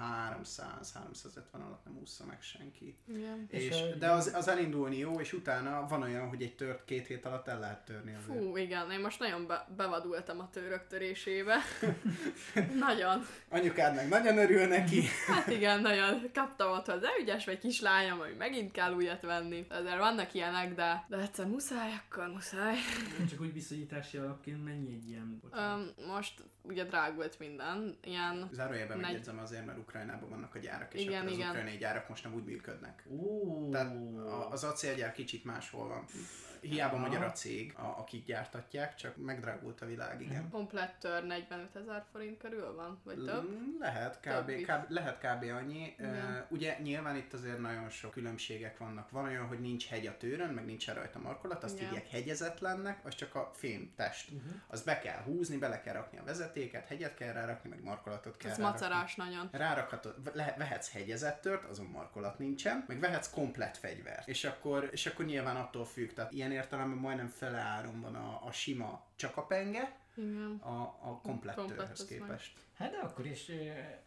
300-350 0.42 1.38
alatt 1.50 1.84
nem 1.84 1.98
ússza 2.02 2.24
meg 2.24 2.42
senki. 2.42 2.96
Igen. 3.08 3.46
És 3.50 3.76
de 3.98 4.10
az, 4.10 4.32
az 4.34 4.48
elindulni 4.48 4.98
jó, 4.98 5.20
és 5.20 5.32
utána 5.32 5.86
van 5.88 6.02
olyan, 6.02 6.28
hogy 6.28 6.42
egy 6.42 6.56
tört 6.56 6.84
két 6.84 7.06
hét 7.06 7.24
alatt 7.24 7.48
el 7.48 7.58
lehet 7.58 7.84
törni 7.84 8.14
azért. 8.14 8.38
Fú, 8.38 8.56
igen, 8.56 8.90
én 8.90 9.00
most 9.00 9.18
nagyon 9.18 9.46
be- 9.46 9.66
bevadultam 9.76 10.40
a 10.40 10.50
török 10.50 10.86
törésébe. 10.86 11.56
nagyon. 12.86 13.26
Anyukád 13.48 13.94
meg 13.94 14.08
nagyon 14.08 14.38
örül 14.38 14.66
neki. 14.66 15.02
Hát 15.26 15.46
igen, 15.46 15.80
nagyon 15.80 16.30
kaptam 16.32 16.70
otthon, 16.70 17.00
de 17.00 17.08
ügyes 17.20 17.44
vagy 17.44 17.58
kislányom, 17.58 18.18
hogy 18.18 18.34
megint 18.38 18.72
kell 18.72 18.92
újat 18.92 19.22
venni. 19.22 19.66
Azért 19.68 19.98
vannak 19.98 20.34
ilyenek, 20.34 20.74
de, 20.74 21.04
de 21.08 21.16
egyszer 21.16 21.46
muszáj, 21.46 21.90
akkor 22.06 22.28
muszáj. 22.28 22.76
csak 23.30 23.40
úgy 23.40 23.52
viszonyítási 23.52 24.16
alapként 24.16 24.64
mennyi 24.64 24.92
egy 24.92 25.03
ilyen? 25.08 25.38
bocsánat. 25.40 26.06
Most 26.06 26.42
ugye 26.64 26.84
drágult 26.84 27.38
minden, 27.38 27.98
ilyen 28.02 28.48
Zárójelben 28.52 28.96
Negy- 28.96 29.06
megjegyzem 29.06 29.38
azért, 29.38 29.66
mert 29.66 29.78
Ukrajnában 29.78 30.28
vannak 30.28 30.54
a 30.54 30.58
gyárak, 30.58 30.94
és 30.94 31.00
Igen, 31.00 31.16
akkor 31.16 31.30
az 31.30 31.36
igen. 31.36 31.48
ukrajnai 31.48 31.76
gyárak 31.76 32.08
most 32.08 32.24
nem 32.24 32.34
úgy 32.34 32.44
működnek. 32.44 33.06
Tehát 33.70 33.96
az 34.50 34.64
acélgyár 34.64 35.12
kicsit 35.12 35.44
máshol 35.44 35.88
van. 35.88 36.04
Hiába 36.60 36.96
magyar 36.96 37.22
a 37.22 37.32
cég, 37.32 37.74
a, 37.76 37.82
akik 37.82 38.24
gyártatják, 38.24 38.94
csak 38.94 39.16
megdrágult 39.16 39.80
a 39.80 39.86
világ, 39.86 40.20
igen. 40.20 40.50
komplett 40.50 40.98
tör 41.00 41.24
45 41.24 41.76
ezer 41.76 42.04
forint 42.12 42.38
körül 42.38 42.74
van, 42.74 43.00
vagy 43.04 43.24
több. 43.24 43.48
Lehet 43.80 44.20
kb, 44.20 44.50
kb, 44.50 44.90
lehet 44.90 45.18
kb. 45.18 45.42
annyi. 45.42 45.94
Uh, 45.98 46.08
ugye 46.48 46.78
nyilván 46.82 47.16
itt 47.16 47.32
azért 47.32 47.58
nagyon 47.58 47.90
sok 47.90 48.10
különbségek 48.10 48.78
vannak. 48.78 49.10
Van 49.10 49.24
olyan, 49.24 49.46
hogy 49.46 49.60
nincs 49.60 49.88
hegy 49.88 50.06
a 50.06 50.16
tőrön, 50.16 50.50
meg 50.50 50.64
nincs 50.64 50.86
rajta 50.86 51.18
markolat, 51.18 51.64
azt 51.64 51.76
Igen. 51.76 51.88
hívják 51.88 52.10
hegyezetlennek, 52.10 53.06
az 53.06 53.14
csak 53.14 53.34
a 53.34 53.50
fém 53.54 53.92
test. 53.96 54.30
Uh-huh. 54.30 54.52
Azt 54.66 54.84
be 54.84 54.98
kell 54.98 55.22
húzni, 55.22 55.56
bele 55.56 55.80
kell 55.80 55.94
rakni 55.94 56.18
a 56.18 56.24
vezetéket, 56.54 56.86
hegyet 56.86 57.14
kell 57.14 57.32
rárakni, 57.32 57.68
meg 57.70 57.82
markolatot 57.82 58.36
kell 58.36 58.50
Ez 58.50 58.56
rárakni. 58.56 58.78
macerás 58.80 59.14
nagyon. 59.14 59.48
Rárakhatod, 59.52 60.30
le, 60.34 60.54
vehetsz 60.58 60.90
hegyezett 60.90 61.40
tört, 61.40 61.64
azon 61.64 61.86
markolat 61.86 62.38
nincsen, 62.38 62.84
meg 62.86 63.00
vehetsz 63.00 63.30
komplett 63.30 63.76
fegyvert. 63.76 64.28
És 64.28 64.44
akkor, 64.44 64.88
és 64.92 65.06
akkor 65.06 65.24
nyilván 65.24 65.56
attól 65.56 65.84
függ, 65.84 66.12
tehát 66.12 66.32
ilyen 66.32 66.52
értelemben 66.52 66.98
majdnem 66.98 67.28
fele 67.28 67.58
áron 67.58 68.00
van 68.00 68.14
a, 68.14 68.46
a 68.46 68.52
sima 68.52 69.04
csak 69.16 69.36
a 69.36 69.42
penge, 69.42 69.96
Igen. 70.16 70.60
a, 70.62 70.80
a 70.82 71.20
komplett 71.22 71.54
Komplett 71.54 71.78
törhöz 71.78 72.00
az 72.00 72.06
képest. 72.06 72.63
Hát 72.78 72.90
de 72.90 72.96
akkor 72.96 73.26
is, 73.26 73.50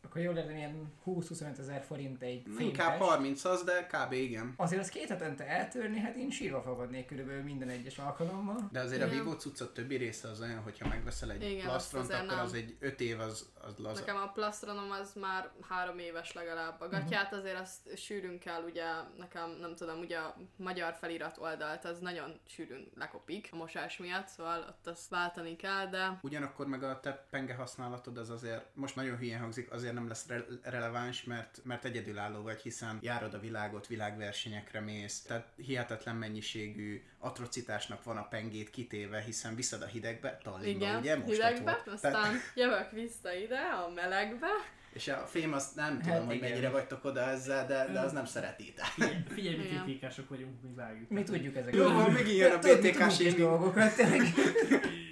akkor 0.03 0.21
jól 0.21 0.35
értem, 0.37 0.55
ilyen 0.55 0.93
20-25 1.05 1.57
ezer 1.57 1.81
forint 1.83 2.21
egy 2.21 2.47
Inkább 2.59 2.91
fémtest. 2.91 3.11
30 3.11 3.45
az, 3.45 3.63
de 3.63 3.87
kb. 3.91 4.11
igen. 4.11 4.53
Azért 4.57 4.81
az 4.81 4.89
két 4.89 5.07
hetente 5.07 5.47
eltörni, 5.47 5.99
hát 5.99 6.15
én 6.15 6.29
sírva 6.29 6.61
fogadnék 6.61 7.05
körülbelül 7.05 7.43
minden 7.43 7.69
egyes 7.69 7.97
alkalommal. 7.97 8.69
De 8.71 8.79
azért 8.79 9.01
a 9.01 9.05
Igen. 9.05 9.17
Vivo 9.17 9.35
cuccot 9.35 9.73
többi 9.73 9.95
része 9.95 10.27
az 10.27 10.41
olyan, 10.41 10.61
hogyha 10.61 10.87
megveszel 10.87 11.31
egy 11.31 11.43
Igen, 11.43 11.65
plastront, 11.65 12.11
akkor 12.11 12.25
nem. 12.25 12.39
az 12.39 12.53
egy 12.53 12.75
5 12.79 13.01
év, 13.01 13.19
az, 13.19 13.49
az 13.61 13.77
laza. 13.77 13.99
Nekem 13.99 14.15
a 14.15 14.31
plastronom 14.31 14.91
az 14.91 15.13
már 15.13 15.49
három 15.69 15.99
éves 15.99 16.33
legalább. 16.33 16.81
A 16.81 16.89
gatyát 16.89 17.33
azért 17.33 17.59
azt 17.59 17.97
sűrűn 17.97 18.39
kell, 18.39 18.63
ugye 18.63 18.85
nekem 19.17 19.57
nem 19.61 19.75
tudom, 19.75 19.99
ugye 19.99 20.17
a 20.17 20.35
magyar 20.55 20.93
felirat 20.93 21.37
oldalt 21.37 21.85
az 21.85 21.99
nagyon 21.99 22.39
sűrűn 22.47 22.91
lekopik 22.95 23.49
a 23.51 23.55
mosás 23.55 23.97
miatt, 23.97 24.27
szóval 24.27 24.65
ott 24.67 24.87
azt 24.87 25.09
váltani 25.09 25.55
kell, 25.55 25.87
de 25.87 26.19
Ugyanakkor 26.21 26.67
meg 26.67 26.83
a 26.83 26.99
te 26.99 27.25
penge 27.29 27.53
használatod 27.53 28.17
az 28.17 28.29
azért, 28.29 28.56
most 28.73 28.95
nagyon 28.95 29.17
hülyen 29.17 29.39
hangzik, 29.39 29.71
azért 29.71 29.93
nem 29.93 30.07
lesz 30.07 30.27
re- 30.27 30.45
releváns, 30.63 31.23
mert, 31.23 31.59
mert 31.63 31.85
egyedülálló 31.85 32.41
vagy, 32.41 32.61
hiszen 32.61 32.97
járod 33.01 33.33
a 33.33 33.39
világot, 33.39 33.87
világversenyekre 33.87 34.79
mész, 34.79 35.21
tehát 35.21 35.47
hihetetlen 35.55 36.15
mennyiségű 36.15 37.03
atrocitásnak 37.19 38.03
van 38.03 38.17
a 38.17 38.27
pengét 38.27 38.69
kitéve, 38.69 39.21
hiszen 39.21 39.55
viszed 39.55 39.81
a 39.81 39.85
hidegbe, 39.85 40.37
Tallinnba, 40.43 40.85
igen, 40.85 40.99
ugye? 40.99 41.15
Most 41.15 41.31
hidegbe, 41.31 41.83
aztán 41.85 42.11
Tehát, 42.11 42.33
jövök 42.55 42.91
vissza 42.91 43.33
ide, 43.33 43.59
a 43.59 43.91
melegbe, 43.95 44.47
és 44.93 45.07
a 45.07 45.25
fém 45.27 45.53
azt 45.53 45.75
nem 45.75 45.99
tudom, 45.99 46.13
Hát 46.13 46.25
hogy 46.25 46.35
igen. 46.35 46.49
mennyire 46.49 46.69
vagytok 46.69 47.05
oda 47.05 47.21
ezzel, 47.21 47.65
de, 47.67 47.87
de 47.91 47.99
az 47.99 48.11
nem 48.11 48.25
szeretitek. 48.25 48.85
Figyelj, 48.85 49.23
figyelj 49.29 49.85
mi. 49.85 49.97
TTK-sok 49.97 50.29
vagyunk, 50.29 50.61
mi 50.61 50.73
vágjuk. 50.75 51.09
Mi 51.09 51.23
tudjuk 51.23 51.55
ezeket. 51.55 51.79
Jó, 51.79 51.83
van, 51.83 52.11
megint 52.11 52.37
jön 52.37 52.51
a 52.51 52.57
BTK-s 52.57 53.33
dolgokat. 53.33 53.93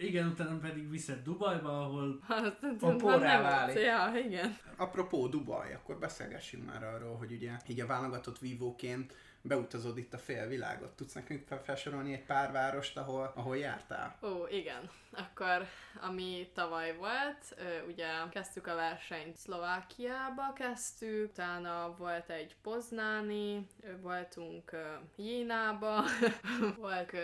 Igen. 0.00 0.26
Utána 0.26 0.58
pedig 0.58 0.90
viszed 0.90 1.22
Dubajba, 1.22 1.84
ahol 1.84 2.20
hát, 2.28 2.58
A 2.80 2.96
porrá 2.96 3.42
válik. 3.42 3.76
Ja, 3.76 4.12
igen. 4.26 4.56
Apropó 4.76 5.26
Dubaj, 5.26 5.74
akkor 5.74 5.98
beszélgessünk 5.98 6.66
már 6.66 6.84
arról, 6.84 7.16
hogy 7.16 7.32
ugye 7.32 7.50
így 7.66 7.80
a 7.80 7.86
válogatott 7.86 8.38
vívóként 8.38 9.14
beutazod 9.42 9.98
itt 9.98 10.14
a 10.14 10.18
félvilágot. 10.18 10.96
Tudsz 10.96 11.12
nekünk 11.12 11.46
fel- 11.46 11.64
felsorolni 11.64 12.12
egy 12.12 12.24
pár 12.24 12.52
várost, 12.52 12.96
ahol, 12.96 13.32
ahol 13.34 13.56
jártál? 13.56 14.18
Ó, 14.22 14.46
igen. 14.50 14.90
Akkor, 15.12 15.66
ami 16.00 16.50
tavaly 16.54 16.96
volt, 16.96 17.56
ugye 17.86 18.06
kezdtük 18.30 18.66
a 18.66 18.74
versenyt 18.74 19.36
Szlovákiába 19.36 20.52
kezdtük, 20.52 21.30
utána 21.30 21.94
volt 21.98 22.30
egy 22.30 22.56
Poznáni, 22.62 23.66
voltunk 24.00 24.72
ö, 24.72 24.84
Jínába, 25.16 26.02
volt 26.76 27.16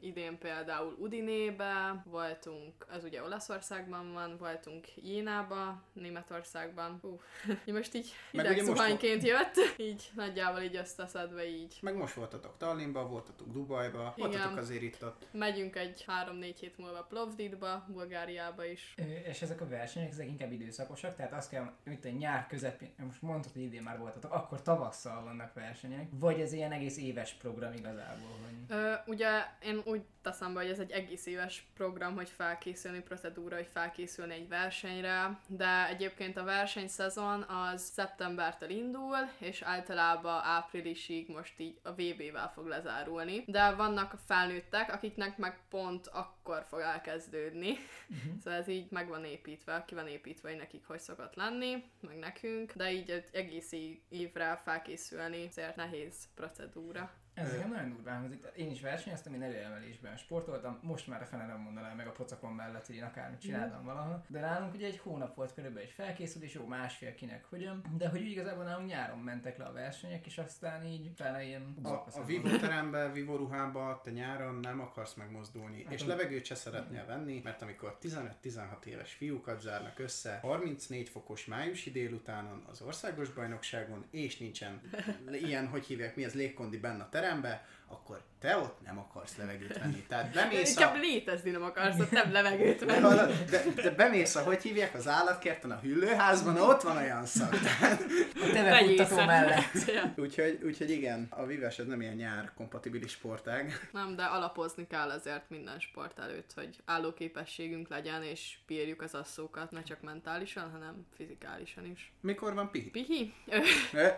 idén 0.00 0.38
például 0.38 0.96
Udinébe, 0.98 2.02
voltunk, 2.04 2.86
az 2.88 3.04
ugye 3.04 3.22
Olaszországban 3.22 4.12
van, 4.12 4.36
voltunk 4.36 4.86
Jínába, 4.96 5.82
Németországban. 5.92 6.98
Hú, 7.02 7.20
most 7.72 7.94
így 7.94 8.12
Meg 8.32 8.50
ugye 8.50 8.62
most 8.64 9.02
jött, 9.02 9.56
így 9.76 10.10
nagyjából 10.14 10.60
így 10.60 10.76
összeszedve 10.76 11.46
így. 11.48 11.61
Meg 11.80 11.96
most 11.96 12.14
voltatok 12.14 12.56
Tallinnba, 12.56 13.06
voltatok 13.06 13.52
Dubajba, 13.52 14.14
Igen. 14.16 14.30
voltatok 14.30 14.58
azért 14.58 14.82
itt 14.82 15.04
ott. 15.04 15.26
Megyünk 15.32 15.76
egy 15.76 16.04
3-4 16.06 16.54
hét 16.60 16.78
múlva 16.78 17.02
Plovdivba, 17.02 17.84
Bulgáriába 17.88 18.64
is. 18.64 18.94
Ö, 18.96 19.02
És 19.02 19.42
ezek 19.42 19.60
a 19.60 19.68
versenyek, 19.68 20.10
ezek 20.10 20.26
inkább 20.26 20.52
időszakosak, 20.52 21.14
tehát 21.14 21.32
azt 21.32 21.50
kell, 21.50 21.72
mint 21.84 22.04
a 22.04 22.08
nyár 22.08 22.46
közepén, 22.46 22.90
most 22.96 23.22
mondtad, 23.22 23.52
hogy 23.52 23.62
idén 23.62 23.82
már 23.82 23.98
voltatok, 23.98 24.32
akkor 24.32 24.62
tavasszal 24.62 25.22
vannak 25.24 25.54
versenyek, 25.54 26.08
vagy 26.10 26.40
ez 26.40 26.52
ilyen 26.52 26.72
egész 26.72 26.96
éves 26.96 27.32
program 27.32 27.72
igazából, 27.72 28.30
hogy... 28.44 28.76
Ö, 28.76 28.92
ugye 29.06 29.28
én 29.62 29.80
úgy 29.84 30.02
teszem 30.22 30.54
be, 30.54 30.60
hogy 30.60 30.70
ez 30.70 30.78
egy 30.78 30.90
egész 30.90 31.26
éves 31.26 31.66
program, 31.74 32.14
hogy 32.14 32.28
felkészülni, 32.28 33.00
procedúra, 33.00 33.56
hogy 33.56 33.68
felkészülni 33.72 34.34
egy 34.34 34.48
versenyre, 34.48 35.38
de 35.46 35.88
egyébként 35.88 36.36
a 36.36 36.44
versenyszezon 36.44 37.42
az 37.42 37.82
szeptembertől 37.82 38.70
indul, 38.70 39.16
és 39.38 39.62
általában 39.62 40.42
áprilisig 40.42 41.28
most 41.28 41.58
így 41.58 41.78
a 41.82 41.90
VB-vel 41.90 42.50
fog 42.54 42.66
lezárulni. 42.66 43.44
De 43.46 43.70
vannak 43.70 44.18
felnőttek, 44.26 44.92
akiknek 44.92 45.38
meg 45.38 45.58
pont 45.70 46.06
akkor 46.06 46.64
fog 46.68 46.80
elkezdődni. 46.80 47.70
Uh-huh. 47.70 48.38
Szóval 48.42 48.58
ez 48.58 48.68
így 48.68 48.90
meg 48.90 49.08
van 49.08 49.24
építve, 49.24 49.84
ki 49.86 49.94
van 49.94 50.08
építve, 50.08 50.48
hogy 50.48 50.58
nekik 50.58 50.86
hogy 50.86 51.00
szokott 51.00 51.34
lenni, 51.34 51.84
meg 52.00 52.18
nekünk, 52.18 52.72
de 52.72 52.92
így 52.92 53.10
egy 53.10 53.28
egész 53.32 53.72
évre 54.08 54.60
felkészülni 54.64 55.46
azért 55.46 55.76
nehéz 55.76 56.14
procedúra. 56.34 57.21
Ez 57.34 57.54
igen 57.54 57.68
nagyon 57.68 57.88
durván 57.88 58.18
hangzik. 58.18 58.44
Én 58.56 58.70
is 58.70 58.80
versenyeztem, 58.80 59.34
én 59.34 59.42
erőemelésben 59.42 60.16
sportoltam, 60.16 60.78
most 60.82 61.06
már 61.06 61.22
a 61.22 61.24
fene 61.24 61.46
nem 61.46 61.60
mondanám 61.60 61.96
meg 61.96 62.06
a 62.06 62.10
pocakon 62.10 62.52
mellett, 62.52 62.86
hogy 62.86 62.94
én 62.94 63.02
akármit 63.02 63.40
csináltam 63.40 63.82
mm. 63.82 63.84
valahol. 63.84 64.24
De 64.28 64.40
nálunk 64.40 64.74
ugye 64.74 64.86
egy 64.86 64.98
hónap 64.98 65.34
volt 65.34 65.54
körülbelül 65.54 65.88
egy 65.88 65.94
felkészülés, 65.94 66.54
jó 66.54 66.66
másfél 66.66 67.14
kinek 67.14 67.44
hogyan, 67.44 67.84
de 67.96 68.08
hogy 68.08 68.20
igazából 68.20 68.64
nálunk 68.64 68.88
nyáron 68.88 69.18
mentek 69.18 69.56
le 69.56 69.64
a 69.64 69.72
versenyek, 69.72 70.26
és 70.26 70.38
aztán 70.38 70.84
így 70.84 71.10
fele 71.16 71.44
ilyen 71.44 71.76
A, 71.82 71.88
a 71.88 72.24
Vivo 72.26 72.56
terembe, 72.56 73.12
Vivo 73.12 73.36
ruhába 73.36 74.00
te 74.04 74.10
nyáron 74.10 74.54
nem 74.54 74.80
akarsz 74.80 75.14
megmozdulni, 75.14 75.84
hát 75.84 75.92
és 75.92 76.04
levegőt 76.04 76.44
se 76.44 76.54
szeretnél 76.54 77.06
venni, 77.06 77.40
mert 77.44 77.62
amikor 77.62 77.98
15-16 78.02 78.84
éves 78.84 79.12
fiúkat 79.12 79.60
zárnak 79.60 79.98
össze, 79.98 80.38
34 80.42 81.08
fokos 81.08 81.46
májusi 81.46 81.90
délutánon 81.90 82.64
az 82.70 82.80
országos 82.80 83.32
bajnokságon, 83.32 84.04
és 84.10 84.38
nincsen 84.38 84.80
ilyen, 85.46 85.68
hogy 85.68 85.84
hívják, 85.84 86.16
mi 86.16 86.24
az 86.24 86.34
légkondi 86.34 86.78
benne 86.78 87.02
a 87.02 87.08
terembe, 87.22 87.64
akkor 87.88 88.22
te 88.42 88.56
ott 88.56 88.80
nem 88.84 88.98
akarsz 88.98 89.36
levegőt 89.36 89.78
venni. 89.78 90.04
Tehát 90.08 90.32
bemész 90.32 90.70
Inkább 90.70 90.94
a... 90.94 90.98
létezni 90.98 91.50
nem 91.50 91.62
akarsz, 91.62 91.98
ott 91.98 92.10
nem 92.10 92.32
levegőt 92.32 92.84
venni. 92.84 93.32
De, 93.50 93.62
de 93.74 93.90
bemész 93.90 94.34
a, 94.36 94.40
hogy 94.40 94.62
hívják, 94.62 94.94
az 94.94 95.08
állatkerten, 95.08 95.70
a 95.70 95.78
hüllőházban, 95.78 96.56
ott 96.56 96.82
van 96.82 96.96
olyan 96.96 97.26
szak. 97.26 97.52
A 98.34 98.50
tevefuttató 98.52 99.16
mellett. 99.16 99.84
Ja. 99.86 100.12
Úgyhogy, 100.16 100.60
úgyhogy 100.64 100.90
igen, 100.90 101.26
a 101.30 101.46
vívás 101.46 101.78
ez 101.78 101.86
nem 101.86 102.00
ilyen 102.00 102.14
nyár 102.14 102.52
kompatibilis 102.56 103.10
sportág. 103.10 103.88
Nem, 103.92 104.16
de 104.16 104.22
alapozni 104.22 104.86
kell 104.86 105.10
azért 105.10 105.50
minden 105.50 105.80
sport 105.80 106.18
előtt, 106.18 106.52
hogy 106.54 106.76
állóképességünk 106.84 107.88
legyen, 107.88 108.22
és 108.22 108.58
bírjuk 108.66 109.02
az 109.02 109.14
asszókat, 109.14 109.70
ne 109.70 109.82
csak 109.82 110.00
mentálisan, 110.00 110.70
hanem 110.70 111.06
fizikálisan 111.16 111.90
is. 111.90 112.12
Mikor 112.20 112.54
van 112.54 112.70
pihi? 112.70 112.90
Pihi? 112.90 113.32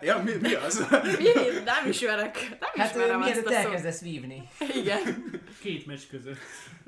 Ja, 0.01 0.21
mi, 0.23 0.31
mi 0.41 0.53
az? 0.53 0.87
Pihi? 1.17 1.63
Nem 1.65 1.87
ismerek. 1.87 2.47
Nem 2.59 2.69
Hát 2.73 2.89
ismerem 2.89 3.21
ezt 3.21 3.45
a 3.45 3.51
szót. 3.51 3.73
Vívni. 4.19 4.49
Igen. 4.81 5.41
Két 5.61 5.85
meccs 5.85 6.07
között. 6.09 6.37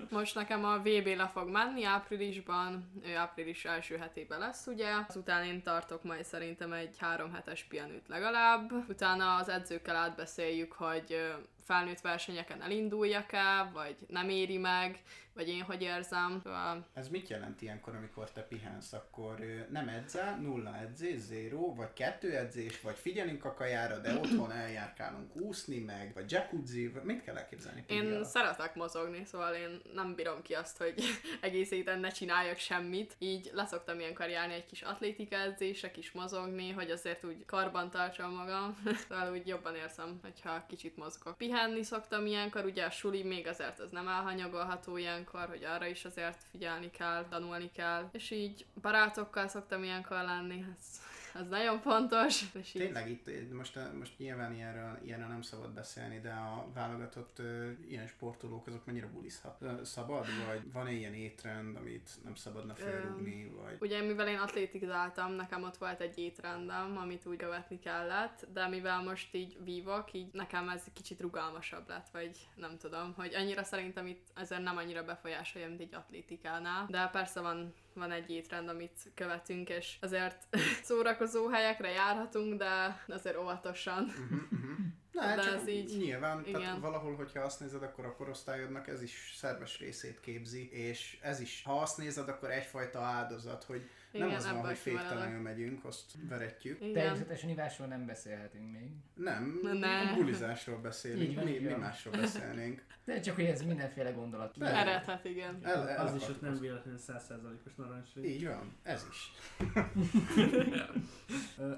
Most 0.09 0.35
nekem 0.35 0.65
a 0.65 0.77
VB 0.77 1.07
le 1.07 1.31
fog 1.33 1.49
menni 1.49 1.83
áprilisban, 1.83 2.91
ő 3.05 3.15
április 3.15 3.65
első 3.65 3.97
hetében 3.97 4.39
lesz 4.39 4.65
ugye, 4.65 4.87
azután 5.07 5.45
én 5.45 5.63
tartok 5.63 6.03
majd 6.03 6.25
szerintem 6.25 6.73
egy 6.73 6.95
három 6.97 7.33
hetes 7.33 7.63
pihenőt 7.63 8.07
legalább, 8.07 8.71
utána 8.89 9.35
az 9.35 9.49
edzőkkel 9.49 9.95
átbeszéljük, 9.95 10.71
hogy 10.71 11.33
felnőtt 11.67 12.01
versenyeken 12.01 12.61
elinduljak-e, 12.61 13.69
vagy 13.73 13.95
nem 14.07 14.29
éri 14.29 14.57
meg, 14.57 14.99
vagy 15.37 15.49
én 15.49 15.61
hogy 15.61 15.81
érzem. 15.81 16.39
Szóval 16.43 16.85
Ez 16.93 17.09
mit 17.09 17.27
jelent 17.27 17.61
ilyenkor, 17.61 17.95
amikor 17.95 18.31
te 18.31 18.41
pihensz? 18.41 18.93
Akkor 18.93 19.39
nem 19.69 19.87
edzel, 19.87 20.37
nulla 20.37 20.77
edzés, 20.77 21.19
zéro, 21.19 21.75
vagy 21.75 21.93
kettő 21.93 22.35
edzés, 22.35 22.81
vagy 22.81 22.95
figyelünk 22.97 23.45
a 23.45 23.53
kajára, 23.53 23.99
de 23.99 24.13
otthon 24.21 24.51
eljárkálunk 24.51 25.35
úszni 25.35 25.79
meg, 25.79 26.13
vagy 26.13 26.31
jacuzzi, 26.31 26.87
vagy 26.87 27.03
mit 27.03 27.23
kell 27.23 27.37
elképzelni? 27.37 27.83
pihi 27.87 27.99
Én 27.99 28.23
szeretek 28.23 28.75
mozogni, 28.75 29.25
szóval 29.25 29.53
én 29.53 29.81
nem 29.93 30.15
bírom 30.15 30.41
ki 30.41 30.53
azt, 30.53 30.77
hogy 30.77 31.03
egész 31.41 31.69
héten 31.69 31.99
ne 31.99 32.09
csináljak 32.09 32.57
semmit. 32.57 33.15
Így 33.19 33.49
leszoktam 33.53 33.99
ilyenkor 33.99 34.29
járni 34.29 34.53
egy 34.53 34.65
kis 34.65 34.81
atlétika 34.81 35.35
edzésre, 35.35 35.91
kis 35.91 36.11
mozogni, 36.11 36.71
hogy 36.71 36.91
azért 36.91 37.23
úgy 37.23 37.45
karban 37.45 37.89
tartsam 37.89 38.33
magam. 38.33 38.77
szóval 39.09 39.31
úgy 39.31 39.47
jobban 39.47 39.75
érzem, 39.75 40.19
hogyha 40.21 40.65
kicsit 40.67 40.97
mozgok. 40.97 41.37
Pihenni 41.57 41.83
szoktam 41.83 42.25
ilyenkor, 42.25 42.65
ugye 42.65 42.85
a 42.85 42.89
suli 42.89 43.23
még 43.23 43.47
azért 43.47 43.79
az 43.79 43.89
nem 43.91 44.07
elhanyagolható 44.07 44.97
ilyenkor, 44.97 45.47
hogy 45.47 45.63
arra 45.63 45.85
is 45.85 46.05
azért 46.05 46.43
figyelni 46.51 46.91
kell, 46.91 47.25
tanulni 47.29 47.71
kell. 47.71 48.09
És 48.11 48.31
így 48.31 48.65
barátokkal 48.81 49.47
szoktam 49.47 49.83
ilyenkor 49.83 50.17
lenni, 50.17 50.65
ez, 50.77 51.01
ez 51.39 51.47
nagyon 51.47 51.79
fontos. 51.79 52.43
És 52.53 52.71
Tényleg 52.71 53.09
itt, 53.09 53.53
most, 53.53 53.79
most 53.97 54.17
nyilván 54.17 54.53
ilyenről, 54.53 54.99
ilyenről 55.03 55.27
nem 55.27 55.41
szabad 55.41 55.71
beszélni, 55.73 56.19
de 56.19 56.29
a 56.29 56.67
válogatott 56.73 57.39
ö, 57.39 57.69
ilyen 57.87 58.07
sportolók 58.07 58.67
azok 58.67 58.85
mennyire 58.85 59.07
bulizhat? 59.07 59.61
Ö, 59.61 59.83
Szabad? 59.83 60.25
Vagy 60.47 60.71
van-e 60.71 60.91
ilyen 60.91 61.13
étrend, 61.13 61.75
amit 61.75 62.09
nem 62.23 62.35
szabadna 62.35 62.73
felrúgni? 62.75 63.51
Vagy... 63.61 63.77
Ugye, 63.79 64.01
mivel 64.01 64.27
én 64.27 64.37
atlétikizáltam, 64.37 65.31
nekem 65.31 65.63
ott 65.63 65.77
volt 65.77 66.01
egy 66.01 66.17
étrendem, 66.17 66.97
amit 66.97 67.25
úgy 67.25 67.37
követni 67.37 67.79
kellett, 67.79 68.47
de 68.53 68.67
mivel 68.67 69.03
most 69.03 69.33
így 69.33 69.57
vívok, 69.63 70.13
így 70.13 70.33
nekem 70.33 70.69
ez 70.69 70.83
kicsit 70.93 71.21
rugalmasabb 71.21 71.87
lett, 71.87 72.07
vagy 72.11 72.47
nem 72.55 72.77
tudom, 72.77 73.13
hogy 73.15 73.35
annyira 73.35 73.63
szerintem 73.63 74.07
itt 74.07 74.27
ezzel 74.35 74.61
nem 74.61 74.77
annyira 74.77 75.03
befolyásolja, 75.03 75.67
mint 75.67 75.81
egy 75.81 75.95
atlétikánál. 75.95 76.85
De 76.89 77.09
persze 77.11 77.41
van 77.41 77.73
van 77.97 78.11
egy 78.11 78.29
étrend, 78.29 78.69
amit 78.69 79.11
követünk, 79.15 79.69
és 79.69 79.97
azért 80.01 80.47
szórakozó 80.83 81.47
helyekre 81.47 81.89
járhatunk, 81.89 82.57
de 82.57 83.03
azért 83.07 83.37
óvatosan. 83.37 84.03
Uh-huh, 84.03 84.41
uh-huh. 84.51 84.77
Na, 85.11 85.35
De 85.35 85.41
csak 85.41 85.53
ez 85.53 85.67
így- 85.67 85.97
nyilván, 85.97 86.43
tehát 86.43 86.59
igen. 86.59 86.79
valahol, 86.79 87.15
hogyha 87.15 87.41
azt 87.41 87.59
nézed, 87.59 87.83
akkor 87.83 88.05
a 88.05 88.15
korosztályodnak 88.15 88.87
ez 88.87 89.01
is 89.01 89.33
szerves 89.37 89.79
részét 89.79 90.19
képzi, 90.19 90.69
és 90.71 91.17
ez 91.21 91.39
is, 91.39 91.63
ha 91.65 91.81
azt 91.81 91.97
nézed, 91.97 92.29
akkor 92.29 92.51
egyfajta 92.51 92.99
áldozat, 92.99 93.63
hogy 93.63 93.89
nem 94.17 94.27
Igen, 94.27 94.39
az 94.39 94.51
van, 94.51 94.65
hogy 94.65 94.77
féktelenül 94.77 95.41
megyünk, 95.41 95.85
azt 95.85 96.11
veretjük. 96.29 96.81
Igen. 96.81 96.93
Természetesen 96.93 97.49
ivásról 97.49 97.87
nem 97.87 98.05
beszélhetünk 98.05 98.71
még. 98.71 98.91
Nem, 99.13 99.59
Ne. 99.79 100.13
bulizásról 100.13 100.79
beszélünk, 100.79 101.35
van, 101.35 101.43
mi, 101.43 101.51
így 101.51 101.61
mi 101.61 101.73
másról 101.73 102.13
beszélnénk. 102.13 102.85
De 103.05 103.19
csak 103.19 103.35
hogy 103.35 103.45
ez 103.45 103.61
mindenféle 103.61 104.11
gondolat. 104.11 104.55
Nem. 104.55 104.75
Eredhet, 104.75 105.25
igen. 105.25 105.59
El, 105.63 105.89
el 105.89 106.05
Az 106.05 106.15
is 106.15 106.29
ott 106.29 106.41
nem 106.41 106.59
véletlenül 106.59 106.99
100%-os 107.07 107.75
narancslék. 107.75 108.25
Így 108.25 108.45
van, 108.45 108.75
ez 108.83 109.07
is. 109.11 109.31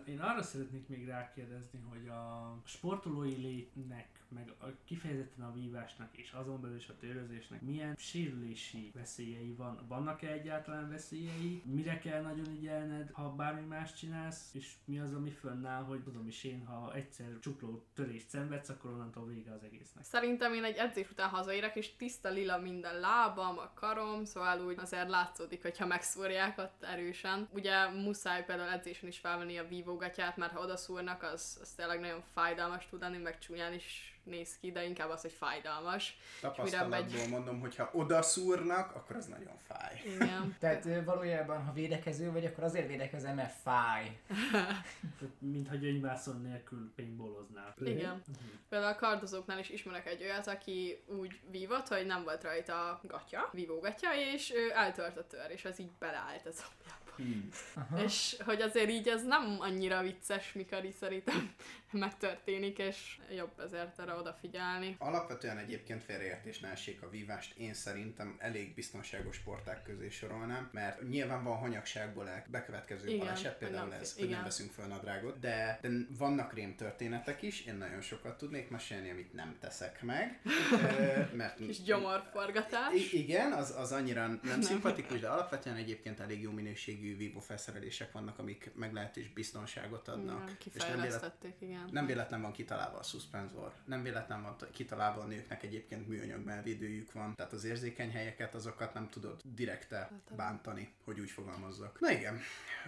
Én 0.05 0.19
arra 0.19 0.41
szeretnék 0.41 0.87
még 0.87 1.07
rákérdezni, 1.07 1.79
hogy 1.89 2.07
a 2.07 2.53
sportolói 2.65 3.35
létnek, 3.35 4.07
meg 4.31 4.53
a, 4.59 4.65
kifejezetten 4.85 5.45
a 5.45 5.53
vívásnak 5.53 6.17
és 6.17 6.31
azon 6.31 6.61
belül 6.61 6.75
is 6.75 6.87
a 6.87 6.95
tőrözésnek 6.99 7.61
milyen 7.61 7.95
sérülési 7.97 8.91
veszélyei 8.95 9.53
van? 9.53 9.85
Vannak-e 9.87 10.31
egyáltalán 10.31 10.89
veszélyei? 10.89 11.61
Mire 11.65 11.97
kell 11.97 12.21
nagyon 12.21 12.47
ügyelned, 12.57 13.09
ha 13.11 13.29
bármi 13.29 13.67
más 13.67 13.93
csinálsz? 13.93 14.49
És 14.53 14.73
mi 14.85 14.99
az, 14.99 15.13
ami 15.13 15.29
fönnáll, 15.29 15.83
hogy 15.83 16.03
tudom 16.03 16.27
is 16.27 16.43
én, 16.43 16.65
ha 16.65 16.93
egyszer 16.93 17.39
csukló 17.39 17.85
törést 17.93 18.29
szenvedsz, 18.29 18.69
akkor 18.69 18.91
onnantól 18.91 19.25
vége 19.25 19.51
az 19.51 19.63
egésznek. 19.63 20.03
Szerintem 20.03 20.53
én 20.53 20.63
egy 20.63 20.75
edzés 20.75 21.11
után 21.11 21.29
hazaérek, 21.29 21.75
és 21.75 21.95
tiszta 21.95 22.29
lila 22.29 22.57
minden 22.57 22.99
lábam, 22.99 23.57
a 23.57 23.71
karom, 23.73 24.25
szóval 24.25 24.65
úgy 24.65 24.77
azért 24.79 25.09
látszódik, 25.09 25.61
hogyha 25.61 25.85
megszúrják 25.85 26.57
ott 26.57 26.83
erősen. 26.83 27.47
Ugye 27.51 27.87
muszáj 27.89 28.45
például 28.45 28.69
edzésen 28.69 29.09
is 29.09 29.19
felvenni 29.19 29.57
a 29.57 29.67
vívógatját, 29.67 30.37
mert 30.37 30.51
ha 30.51 30.61
odaszúrnak, 30.61 31.23
az, 31.23 31.57
az 31.61 31.69
tényleg 31.69 31.99
nagyon 31.99 32.21
fájdalmas 32.33 32.87
tud 32.87 33.01
lenni, 33.01 33.17
meg 33.17 33.39
csúnyán 33.39 33.73
is 33.73 34.18
néz 34.29 34.57
ki, 34.61 34.71
de 34.71 34.83
inkább 34.83 35.09
az, 35.09 35.21
hogy 35.21 35.31
fájdalmas. 35.31 36.17
Tapasztalatból 36.41 37.27
mondom, 37.29 37.59
hogy 37.59 37.75
ha 37.75 37.89
odaszúrnak, 37.93 38.95
akkor 38.95 39.15
az 39.15 39.25
nagyon 39.25 39.57
fáj. 39.67 40.01
Igen. 40.05 40.55
Tehát 40.59 41.03
valójában, 41.05 41.65
ha 41.65 41.73
védekező 41.73 42.31
vagy, 42.31 42.45
akkor 42.45 42.63
azért 42.63 42.87
védekezem, 42.87 43.35
mert 43.35 43.53
fáj. 43.61 44.19
Tehát, 45.19 45.33
mintha 45.39 45.75
gyöngyvászon 45.75 46.41
nélkül 46.41 46.91
paintballoznál. 46.95 47.75
Igen. 47.85 48.23
Például 48.69 48.93
a 48.93 48.95
kardozóknál 48.95 49.59
is 49.59 49.69
ismerek 49.69 50.07
egy 50.07 50.23
olyat, 50.23 50.47
aki 50.47 51.03
úgy 51.05 51.39
vívott, 51.51 51.87
hogy 51.87 52.05
nem 52.05 52.23
volt 52.23 52.43
rajta 52.43 52.89
a 52.89 53.01
gatya, 53.03 53.49
vívógatya, 53.51 54.09
és 54.33 54.53
eltört 54.73 55.17
a 55.17 55.27
tör, 55.27 55.51
és 55.51 55.65
az 55.65 55.79
így 55.79 55.91
beleállt 55.99 56.45
az 56.45 56.65
apjába. 56.65 57.08
Hmm. 57.19 57.49
Aha. 57.73 58.03
És 58.03 58.35
hogy 58.45 58.61
azért 58.61 58.89
így 58.89 59.07
ez 59.07 59.25
nem 59.25 59.55
annyira 59.59 60.01
vicces, 60.01 60.53
mikor 60.53 60.85
így 60.85 60.93
szerintem 60.93 61.53
megtörténik, 61.91 62.77
és 62.77 63.17
jobb 63.35 63.59
ezért 63.59 63.99
erre 63.99 64.13
odafigyelni. 64.13 64.95
Alapvetően 64.99 65.57
egyébként 65.57 66.03
félreértés 66.03 66.59
ne 66.59 66.67
essék 66.67 67.01
a 67.01 67.09
vívást, 67.09 67.57
én 67.57 67.73
szerintem 67.73 68.35
elég 68.39 68.73
biztonságos 68.73 69.35
sporták 69.35 69.83
közé 69.83 70.09
sorolnám, 70.09 70.69
mert 70.73 71.09
nyilván 71.09 71.43
van 71.43 71.57
hanyagságból 71.57 72.29
el 72.29 72.45
bekövetkező 72.47 73.07
Igen, 73.07 73.19
baleset, 73.19 73.57
például 73.57 73.87
nem- 73.87 73.99
ez, 73.99 74.13
hogy 74.19 74.29
nem 74.29 74.43
veszünk 74.43 74.71
fel 74.71 74.87
nadrágot, 74.87 75.39
de, 75.39 75.77
de 75.81 75.89
vannak 76.17 76.53
rém 76.53 76.75
történetek 76.75 77.41
is, 77.41 77.65
én 77.65 77.75
nagyon 77.75 78.01
sokat 78.01 78.37
tudnék 78.37 78.69
mesélni, 78.69 79.09
amit 79.09 79.33
nem 79.33 79.57
teszek 79.59 80.01
meg, 80.01 80.41
mert 81.33 81.55
Kis 81.55 81.81
gyomorforgatás. 81.81 82.93
I- 82.93 83.17
igen, 83.17 83.51
az, 83.51 83.73
az 83.77 83.91
annyira 83.91 84.27
nem 84.43 84.61
szimpatikus, 84.69 85.19
de 85.19 85.27
alapvetően 85.27 85.75
egyébként 85.75 86.19
elég 86.19 86.41
jó 86.41 86.51
minőségű 86.51 87.08
minőségű 87.09 87.17
Vivo 87.17 87.39
felszerelések 87.39 88.11
vannak, 88.11 88.39
amik 88.39 88.71
meglehetős 88.75 89.29
biztonságot 89.33 90.07
adnak. 90.07 90.43
Igen, 90.43 90.57
és 90.73 90.81
nem, 90.81 90.89
vélet, 90.89 90.97
kifejlesztették, 90.97 91.55
igen. 91.59 91.89
nem 91.91 92.05
véletlen 92.05 92.41
van 92.41 92.51
kitalálva 92.51 92.97
a 92.97 93.03
szuszpenzor, 93.03 93.73
nem 93.85 94.03
véletlen 94.03 94.41
van 94.41 94.55
kitalálva 94.71 95.21
a 95.21 95.25
nőknek 95.25 95.63
egyébként 95.63 96.07
műanyag 96.07 96.45
melvédőjük 96.45 97.11
van, 97.11 97.35
tehát 97.35 97.53
az 97.53 97.63
érzékeny 97.63 98.11
helyeket, 98.11 98.55
azokat 98.55 98.93
nem 98.93 99.09
tudod 99.09 99.41
direkte 99.43 100.11
bántani, 100.35 100.93
hogy 101.03 101.19
úgy 101.19 101.29
fogalmazzak. 101.29 101.99
Na 101.99 102.11
igen, 102.11 102.39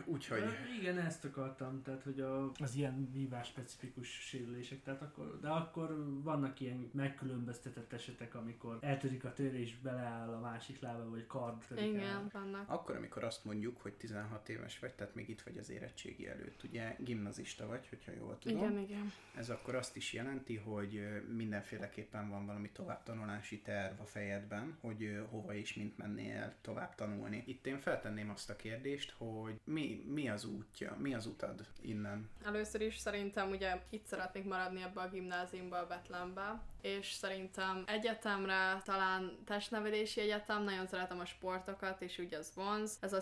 úgyhogy... 0.06 0.44
Igen, 0.80 0.98
ezt 0.98 1.26
akartam, 1.26 1.82
tehát 1.82 2.04
hogy 2.04 2.20
a, 2.20 2.52
az 2.60 2.76
ilyen 2.76 3.12
vívás 3.12 3.48
specifikus 3.48 4.08
sérülések, 4.08 4.84
tehát 4.84 5.02
akkor, 5.02 5.40
de 5.40 5.50
akkor 5.50 6.22
vannak 6.24 6.60
ilyen 6.60 6.90
megkülönböztetett 6.94 7.94
esetek, 7.94 8.36
amikor 8.36 8.78
eltörik 8.82 9.26
a 9.26 9.34
tőr 9.34 9.54
és 9.54 9.78
beleáll 9.78 10.34
a 10.34 10.40
másik 10.40 10.80
lába, 10.80 11.10
vagy 11.10 11.28
kard 11.28 11.66
törik 11.68 11.84
el. 11.84 11.90
Igen, 11.90 12.30
vannak. 12.32 12.70
Akkor, 12.70 12.96
amikor 12.96 13.24
azt 13.24 13.46
mondjuk, 13.46 13.82
hogy 13.82 13.94
16 14.12 14.50
éves 14.50 14.80
vagy, 14.80 14.93
tehát 14.93 15.15
még 15.15 15.30
itt 15.30 15.41
vagy 15.41 15.58
az 15.58 15.69
érettségi 15.69 16.28
előtt, 16.28 16.63
ugye 16.63 16.95
gimnazista 17.00 17.67
vagy, 17.67 17.88
hogyha 17.89 18.12
jól 18.12 18.38
tudom. 18.39 18.58
Igen, 18.58 18.78
igen. 18.78 19.13
Ez 19.36 19.50
akkor 19.50 19.76
azt 19.76 19.95
is 19.95 20.13
jelenti, 20.13 20.56
hogy 20.56 21.24
mindenféleképpen 21.36 22.30
van 22.30 22.45
valami 22.45 22.69
továbbtanulási 22.69 23.60
terv 23.60 24.00
a 24.00 24.06
fejedben, 24.06 24.78
hogy 24.82 25.26
hova 25.30 25.54
és 25.54 25.74
mint 25.74 25.97
mennél 25.97 26.54
tovább 26.62 26.95
tanulni. 26.95 27.43
Itt 27.45 27.65
én 27.65 27.80
feltenném 27.80 28.30
azt 28.30 28.50
a 28.50 28.56
kérdést, 28.56 29.13
hogy 29.17 29.60
mi, 29.63 30.06
mi 30.08 30.30
az 30.30 30.45
útja, 30.45 30.97
mi 31.00 31.13
az 31.13 31.26
utad 31.26 31.65
innen? 31.82 32.30
Először 32.45 32.82
is 32.82 32.97
szerintem 32.97 33.50
ugye 33.50 33.82
itt 33.89 34.06
szeretnék 34.06 34.43
maradni 34.43 34.82
ebbe 34.82 35.02
a 35.02 35.10
gimnáziumba, 35.10 35.78
a 35.78 35.88
Betlenbe, 35.88 36.62
és 36.82 37.12
szerintem 37.12 37.84
egyetemre, 37.88 38.82
talán 38.86 39.38
testnevelési 39.45 40.21
egyetem, 40.21 40.63
nagyon 40.63 40.88
szeretem 40.88 41.19
a 41.19 41.26
sportokat, 41.26 42.02
és 42.02 42.19
úgy 42.19 42.34
az 42.34 42.52
vonz. 42.56 42.97
Ez 43.00 43.13
a 43.13 43.21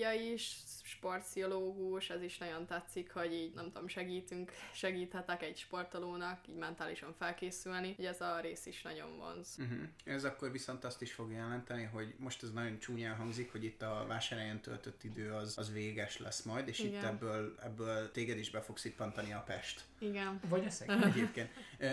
pszichológia 0.00 0.32
is, 0.32 0.56
sportpszichológus, 0.82 2.10
ez 2.10 2.22
is 2.22 2.38
nagyon 2.38 2.66
tetszik, 2.66 3.12
hogy 3.12 3.32
így 3.32 3.54
nem 3.54 3.64
tudom, 3.64 3.88
segítünk, 3.88 4.52
segíthetek 4.72 5.42
egy 5.42 5.58
sportolónak 5.58 6.48
így 6.48 6.56
mentálisan 6.56 7.14
felkészülni, 7.18 7.92
hogy 7.96 8.04
ez 8.04 8.20
a 8.20 8.40
rész 8.40 8.66
is 8.66 8.82
nagyon 8.82 9.16
vonz. 9.16 9.56
Uh-huh. 9.58 9.78
Ez 10.04 10.24
akkor 10.24 10.52
viszont 10.52 10.84
azt 10.84 11.02
is 11.02 11.12
fog 11.12 11.32
jelenteni, 11.32 11.82
hogy 11.84 12.14
most 12.18 12.42
ez 12.42 12.52
nagyon 12.52 12.78
csúnyán 12.78 13.16
hangzik, 13.16 13.52
hogy 13.52 13.64
itt 13.64 13.82
a 13.82 14.04
vásárhelyen 14.08 14.60
töltött 14.60 15.04
idő 15.04 15.32
az, 15.32 15.58
az 15.58 15.72
véges 15.72 16.18
lesz 16.18 16.42
majd, 16.42 16.68
és 16.68 16.78
Igen. 16.78 16.92
itt 16.92 17.02
ebből, 17.02 17.54
ebből 17.62 18.10
téged 18.10 18.38
is 18.38 18.50
be 18.50 18.60
fog 18.60 18.78
szippantani 18.78 19.32
a 19.32 19.42
Pest. 19.46 19.84
Igen. 20.00 20.40
Vagy 20.48 20.66
a 20.66 20.70
szeg. 20.70 20.90
Egyébként. 21.14 21.50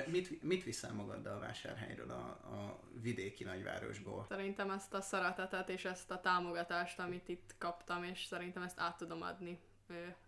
Mit, 0.07 0.43
mit 0.43 0.63
viszel 0.63 0.93
magaddal 0.93 1.35
a 1.35 1.39
vásárhelyről, 1.39 2.11
a, 2.11 2.27
a 2.55 2.79
vidéki 3.01 3.43
nagyvárosból? 3.43 4.25
Szerintem 4.29 4.69
ezt 4.69 4.93
a 4.93 5.01
szeretetet 5.01 5.69
és 5.69 5.85
ezt 5.85 6.11
a 6.11 6.19
támogatást, 6.19 6.99
amit 6.99 7.27
itt 7.27 7.55
kaptam, 7.57 8.03
és 8.03 8.25
szerintem 8.25 8.63
ezt 8.63 8.79
át 8.79 8.97
tudom 8.97 9.21
adni 9.21 9.59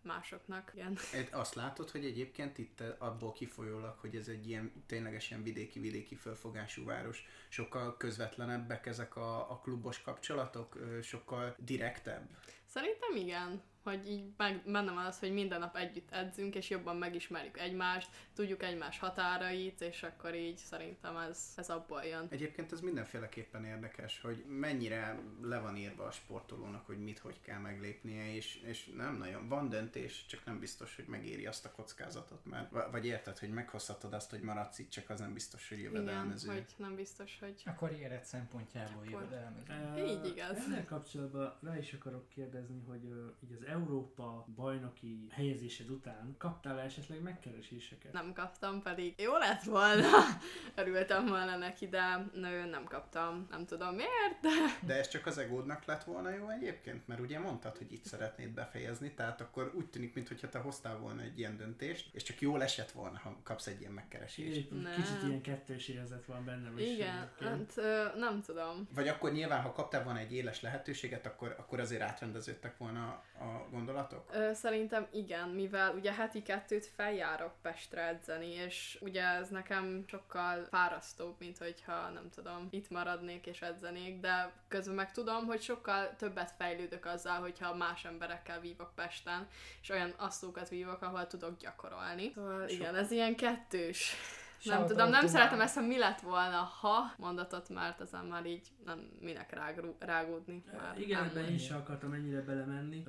másoknak. 0.01 0.71
Igen. 0.75 0.97
Azt 1.31 1.55
látod, 1.55 1.89
hogy 1.89 2.05
egyébként 2.05 2.57
itt 2.57 2.83
abból 2.97 3.31
kifolyólag, 3.31 3.97
hogy 3.97 4.15
ez 4.15 4.27
egy 4.27 4.47
ilyen 4.47 4.83
tényleges 4.85 5.29
ilyen 5.29 5.43
vidéki-vidéki 5.43 6.15
fölfogású 6.15 6.85
város, 6.85 7.25
sokkal 7.49 7.97
közvetlenebbek 7.97 8.85
ezek 8.85 9.15
a, 9.15 9.51
a 9.51 9.59
klubos 9.59 10.01
kapcsolatok, 10.01 10.77
sokkal 11.01 11.55
direktebb. 11.57 12.29
Szerintem 12.65 13.15
igen, 13.15 13.61
hogy 13.83 14.09
így 14.09 14.23
meg, 14.37 14.61
benne 14.65 14.91
van 14.91 15.05
az, 15.05 15.19
hogy 15.19 15.33
minden 15.33 15.59
nap 15.59 15.75
együtt 15.75 16.11
edzünk, 16.11 16.55
és 16.55 16.69
jobban 16.69 16.95
megismerjük 16.97 17.59
egymást, 17.59 18.09
tudjuk 18.33 18.63
egymás 18.63 18.99
határait, 18.99 19.81
és 19.81 20.03
akkor 20.03 20.35
így 20.35 20.57
szerintem 20.57 21.17
ez, 21.17 21.53
ez 21.55 21.69
abból 21.69 22.03
jön. 22.03 22.27
Egyébként 22.29 22.71
ez 22.71 22.81
mindenféleképpen 22.81 23.65
érdekes, 23.65 24.21
hogy 24.21 24.43
mennyire 24.47 25.19
le 25.41 25.59
van 25.59 25.75
írva 25.77 26.03
a 26.03 26.11
sportolónak, 26.11 26.85
hogy 26.85 26.97
mit, 26.97 27.19
hogy 27.19 27.41
kell 27.41 27.59
meglépnie, 27.59 28.35
és, 28.35 28.55
és 28.55 28.91
nem 28.95 29.17
nagyon 29.17 29.47
van 29.47 29.69
döntés, 29.69 30.25
csak 30.25 30.45
nem 30.45 30.59
biztos, 30.59 30.95
hogy 30.95 31.05
megéri 31.05 31.45
azt 31.45 31.65
a 31.65 31.71
kockázatot, 31.71 32.45
mert 32.45 32.91
vagy 32.91 33.05
érted, 33.05 33.37
hogy 33.37 33.49
meghozhatod 33.49 34.13
azt, 34.13 34.29
hogy 34.29 34.41
maradsz 34.41 34.79
itt, 34.79 34.89
csak 34.89 35.09
az 35.09 35.19
nem 35.19 35.33
biztos, 35.33 35.69
hogy 35.69 35.79
Igen, 35.79 35.91
jövedelmező. 35.91 36.51
hogy 36.51 36.65
nem 36.77 36.95
biztos, 36.95 37.37
hogy... 37.39 37.63
A 37.65 37.73
karriered 37.73 38.23
szempontjából 38.23 39.03
Akkor- 39.07 39.11
jövedelmező. 39.11 40.05
Így 40.05 40.25
igaz. 40.25 40.57
Ezzel 40.57 40.85
kapcsolatban 40.85 41.57
rá 41.61 41.77
is 41.77 41.93
akarok 41.93 42.29
kérdezni, 42.29 42.81
hogy 42.87 43.05
ö, 43.05 43.27
így 43.43 43.51
az 43.59 43.63
Európa 43.69 44.45
bajnoki 44.55 45.27
helyezésed 45.31 45.89
után 45.89 46.35
kaptál 46.37 46.79
esetleg 46.79 47.21
megkereséseket? 47.21 48.13
Nem 48.13 48.33
kaptam, 48.33 48.81
pedig 48.81 49.13
jó 49.21 49.37
lett 49.37 49.63
volna. 49.63 50.07
Örültem 50.75 51.25
volna 51.25 51.57
neki, 51.57 51.87
de 51.87 52.29
nő, 52.33 52.65
nem 52.65 52.83
kaptam. 52.83 53.47
Nem 53.49 53.65
tudom 53.65 53.95
miért, 53.95 54.39
de 54.41 54.49
De 54.87 54.97
ez 54.97 55.07
csak 55.07 55.25
az 55.25 55.37
egódnak 55.37 55.85
lett 55.85 56.03
volna 56.03 56.29
jó 56.29 56.49
egyébként? 56.49 57.07
Mert 57.07 57.19
ugye 57.19 57.39
mondtad, 57.39 57.77
hogy 57.77 57.93
itt 57.93 58.05
szeretnéd 58.05 58.49
befejezni, 58.49 59.13
tehát 59.13 59.41
akkor 59.41 59.71
úgy 59.75 59.89
tűnik, 59.89 60.13
mintha 60.13 60.49
te 60.49 60.59
hoztál 60.59 60.97
volna 60.97 61.21
egy 61.21 61.39
ilyen 61.39 61.57
döntést, 61.57 62.15
és 62.15 62.23
csak 62.23 62.41
jól 62.41 62.63
esett 62.63 62.91
volna, 62.91 63.19
ha 63.23 63.39
kapsz 63.43 63.67
egy 63.67 63.79
ilyen 63.79 63.91
megkeresést. 63.91 64.71
Nem. 64.71 64.93
Kicsit 64.95 65.23
ilyen 65.23 65.41
kettős 65.41 65.87
érzet 65.87 66.25
van 66.25 66.45
bennem 66.45 66.77
is. 66.77 66.87
igen, 66.87 67.31
hát, 67.39 67.75
nem 68.15 68.41
tudom. 68.41 68.87
Vagy 68.93 69.07
akkor 69.07 69.31
nyilván, 69.31 69.61
ha 69.61 69.71
kaptál 69.71 70.03
volna 70.03 70.19
egy 70.19 70.33
éles 70.33 70.61
lehetőséget, 70.61 71.25
akkor, 71.25 71.55
akkor 71.59 71.79
azért 71.79 72.01
átrendeződtek 72.01 72.77
volna 72.77 73.23
a 73.39 73.58
gondolatok? 73.71 74.29
Ö, 74.33 74.53
szerintem 74.53 75.07
igen, 75.11 75.49
mivel 75.49 75.93
ugye 75.95 76.13
heti 76.13 76.41
kettőt 76.41 76.85
feljárok 76.85 77.53
Pestre 77.61 78.07
edzeni, 78.07 78.49
és 78.49 78.97
ugye 79.01 79.23
ez 79.23 79.49
nekem 79.49 80.03
sokkal 80.07 80.63
fárasztóbb, 80.69 81.35
mint 81.39 81.57
hogyha 81.57 82.09
nem 82.09 82.29
tudom, 82.35 82.67
itt 82.69 82.89
maradnék 82.89 83.45
és 83.45 83.61
edzenék, 83.61 84.19
de 84.19 84.51
közben 84.67 84.95
meg 84.95 85.11
tudom, 85.11 85.45
hogy 85.45 85.61
sokkal 85.61 86.15
többet 86.15 86.53
fejlődök 86.57 87.05
azzal, 87.05 87.39
hogyha 87.39 87.75
más 87.75 88.05
emberekkel 88.05 88.59
vívok 88.59 88.91
Pesten, 88.95 89.47
és 89.81 89.89
olyan 89.89 90.13
asszókat 90.17 90.69
vívok, 90.69 91.01
ahol 91.01 91.27
tudok 91.27 91.57
gyakorolni. 91.57 92.31
Szóval 92.35 92.67
igen, 92.67 92.95
ez 92.95 93.11
ilyen 93.11 93.35
kettős. 93.35 94.15
Nem 94.63 94.85
tudom, 94.85 95.09
nem 95.09 95.27
szeretem 95.27 95.61
ezt, 95.61 95.75
ha 95.75 95.81
mi 95.81 95.97
lett 95.97 96.19
volna, 96.19 96.57
ha 96.57 97.13
mondatot, 97.17 97.69
mert 97.69 98.01
ezen 98.01 98.25
már 98.25 98.45
így 98.45 98.67
nem 98.85 99.09
minek 99.19 99.53
rágrú, 99.53 99.95
rágódni. 99.99 100.63
Már 100.77 100.99
Igen, 100.99 101.23
ebben 101.23 101.45
én 101.45 101.57
sem 101.57 101.77
akartam 101.77 102.13
ennyire 102.13 102.41
belemenni. 102.41 103.03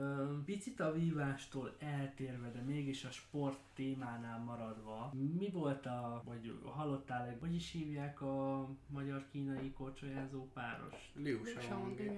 Picit 0.45 0.81
a 0.81 0.93
vívástól 0.93 1.77
eltérve, 1.79 2.51
de 2.51 2.61
mégis 2.61 3.05
a 3.05 3.11
sport 3.11 3.59
témánál 3.75 4.39
maradva, 4.39 5.13
mi 5.39 5.51
volt 5.53 5.87
a, 5.87 6.23
vagy 6.25 6.59
hallottál, 6.65 7.37
hogy 7.41 7.55
is 7.55 7.71
hívják 7.71 8.21
a 8.21 8.69
magyar-kínai 8.87 9.73
korcsolyázó 9.73 10.51
páros? 10.55 11.13
Liu. 11.15 11.39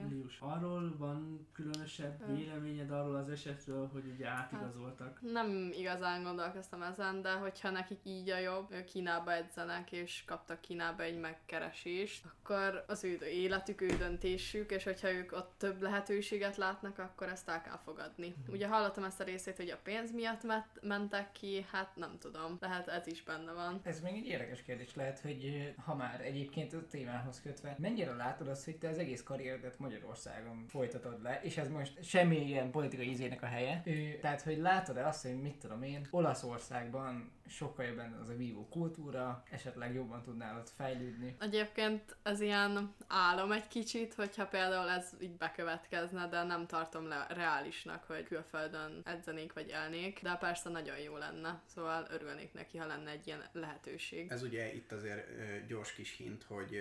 Lius. 0.08 0.38
Arról 0.40 0.94
van 0.98 1.46
különösebb 1.52 2.34
véleményed 2.34 2.90
arról 2.90 3.16
az 3.16 3.28
esetről, 3.28 3.88
hogy 3.92 4.04
ugye 4.14 4.28
átigazoltak? 4.28 5.18
Nem 5.20 5.70
igazán 5.72 6.22
gondolkoztam 6.22 6.82
ezen, 6.82 7.22
de 7.22 7.32
hogyha 7.32 7.70
nekik 7.70 8.00
így 8.04 8.30
a 8.30 8.38
jobb, 8.38 8.72
ők 8.72 8.94
Kínába 9.22 9.44
edzenek, 9.44 9.92
és 9.92 10.22
kaptak 10.26 10.60
Kínába 10.60 11.02
egy 11.02 11.18
megkeresést, 11.20 12.24
akkor 12.24 12.84
az 12.86 13.04
ő 13.04 13.18
életük, 13.26 13.80
ő 13.80 13.86
döntésük, 13.86 14.70
és 14.70 14.84
hogyha 14.84 15.10
ők 15.12 15.32
ott 15.32 15.52
több 15.58 15.82
lehetőséget 15.82 16.56
látnak, 16.56 16.98
akkor 16.98 17.28
ezt 17.28 17.48
el 17.48 17.62
kell 17.62 17.78
fogadni. 17.84 18.34
Ugye 18.48 18.66
hallottam 18.66 19.04
ezt 19.04 19.20
a 19.20 19.24
részét, 19.24 19.56
hogy 19.56 19.70
a 19.70 19.78
pénz 19.82 20.12
miatt 20.12 20.42
met- 20.42 20.78
mentek 20.82 21.32
ki, 21.32 21.66
hát 21.72 21.96
nem 21.96 22.16
tudom, 22.18 22.56
lehet 22.60 22.88
ez 22.88 23.06
is 23.06 23.22
benne 23.22 23.52
van. 23.52 23.80
Ez 23.82 24.00
még 24.00 24.14
egy 24.16 24.26
érdekes 24.26 24.62
kérdés 24.62 24.94
lehet, 24.94 25.20
hogy 25.20 25.72
ha 25.84 25.94
már 25.94 26.20
egyébként 26.20 26.72
a 26.72 26.86
témához 26.86 27.40
kötve, 27.42 27.76
mennyire 27.78 28.14
látod 28.14 28.48
azt, 28.48 28.64
hogy 28.64 28.76
te 28.76 28.88
az 28.88 28.98
egész 28.98 29.22
karrieredet 29.22 29.78
Magyarországon 29.78 30.66
folytatod 30.68 31.22
le, 31.22 31.40
és 31.42 31.56
ez 31.56 31.68
most 31.68 32.04
semmi 32.04 32.46
ilyen 32.46 32.70
politikai 32.70 33.08
ízének 33.08 33.42
a 33.42 33.46
helye. 33.46 33.82
Ö, 33.84 34.18
Tehát, 34.20 34.42
hogy 34.42 34.58
látod-e 34.58 35.06
azt, 35.06 35.22
hogy 35.22 35.40
mit 35.40 35.56
tudom 35.56 35.82
én, 35.82 36.06
Olaszországban 36.10 37.30
sokkal 37.52 37.84
jobban 37.84 38.12
az 38.12 38.28
a 38.28 38.36
vívó 38.36 38.68
kultúra, 38.68 39.42
esetleg 39.50 39.94
jobban 39.94 40.22
tudnál 40.22 40.58
ott 40.58 40.68
fejlődni. 40.68 41.36
Egyébként 41.40 42.16
ez 42.22 42.40
ilyen 42.40 42.94
álom 43.06 43.52
egy 43.52 43.68
kicsit, 43.68 44.14
hogyha 44.14 44.46
például 44.46 44.88
ez 44.88 45.12
így 45.20 45.36
bekövetkezne, 45.36 46.28
de 46.28 46.42
nem 46.42 46.66
tartom 46.66 47.08
le 47.08 47.26
reálisnak, 47.28 48.04
hogy 48.04 48.24
külföldön 48.24 49.00
edzenék 49.04 49.52
vagy 49.52 49.68
elnék, 49.68 50.22
de 50.22 50.34
persze 50.34 50.68
nagyon 50.68 50.98
jó 50.98 51.16
lenne, 51.16 51.62
szóval 51.66 52.06
örülnék 52.10 52.52
neki, 52.52 52.78
ha 52.78 52.86
lenne 52.86 53.10
egy 53.10 53.26
ilyen 53.26 53.44
lehetőség. 53.52 54.30
Ez 54.30 54.42
ugye 54.42 54.74
itt 54.74 54.92
azért 54.92 55.26
gyors 55.66 55.92
kis 55.92 56.16
hint, 56.16 56.42
hogy 56.42 56.78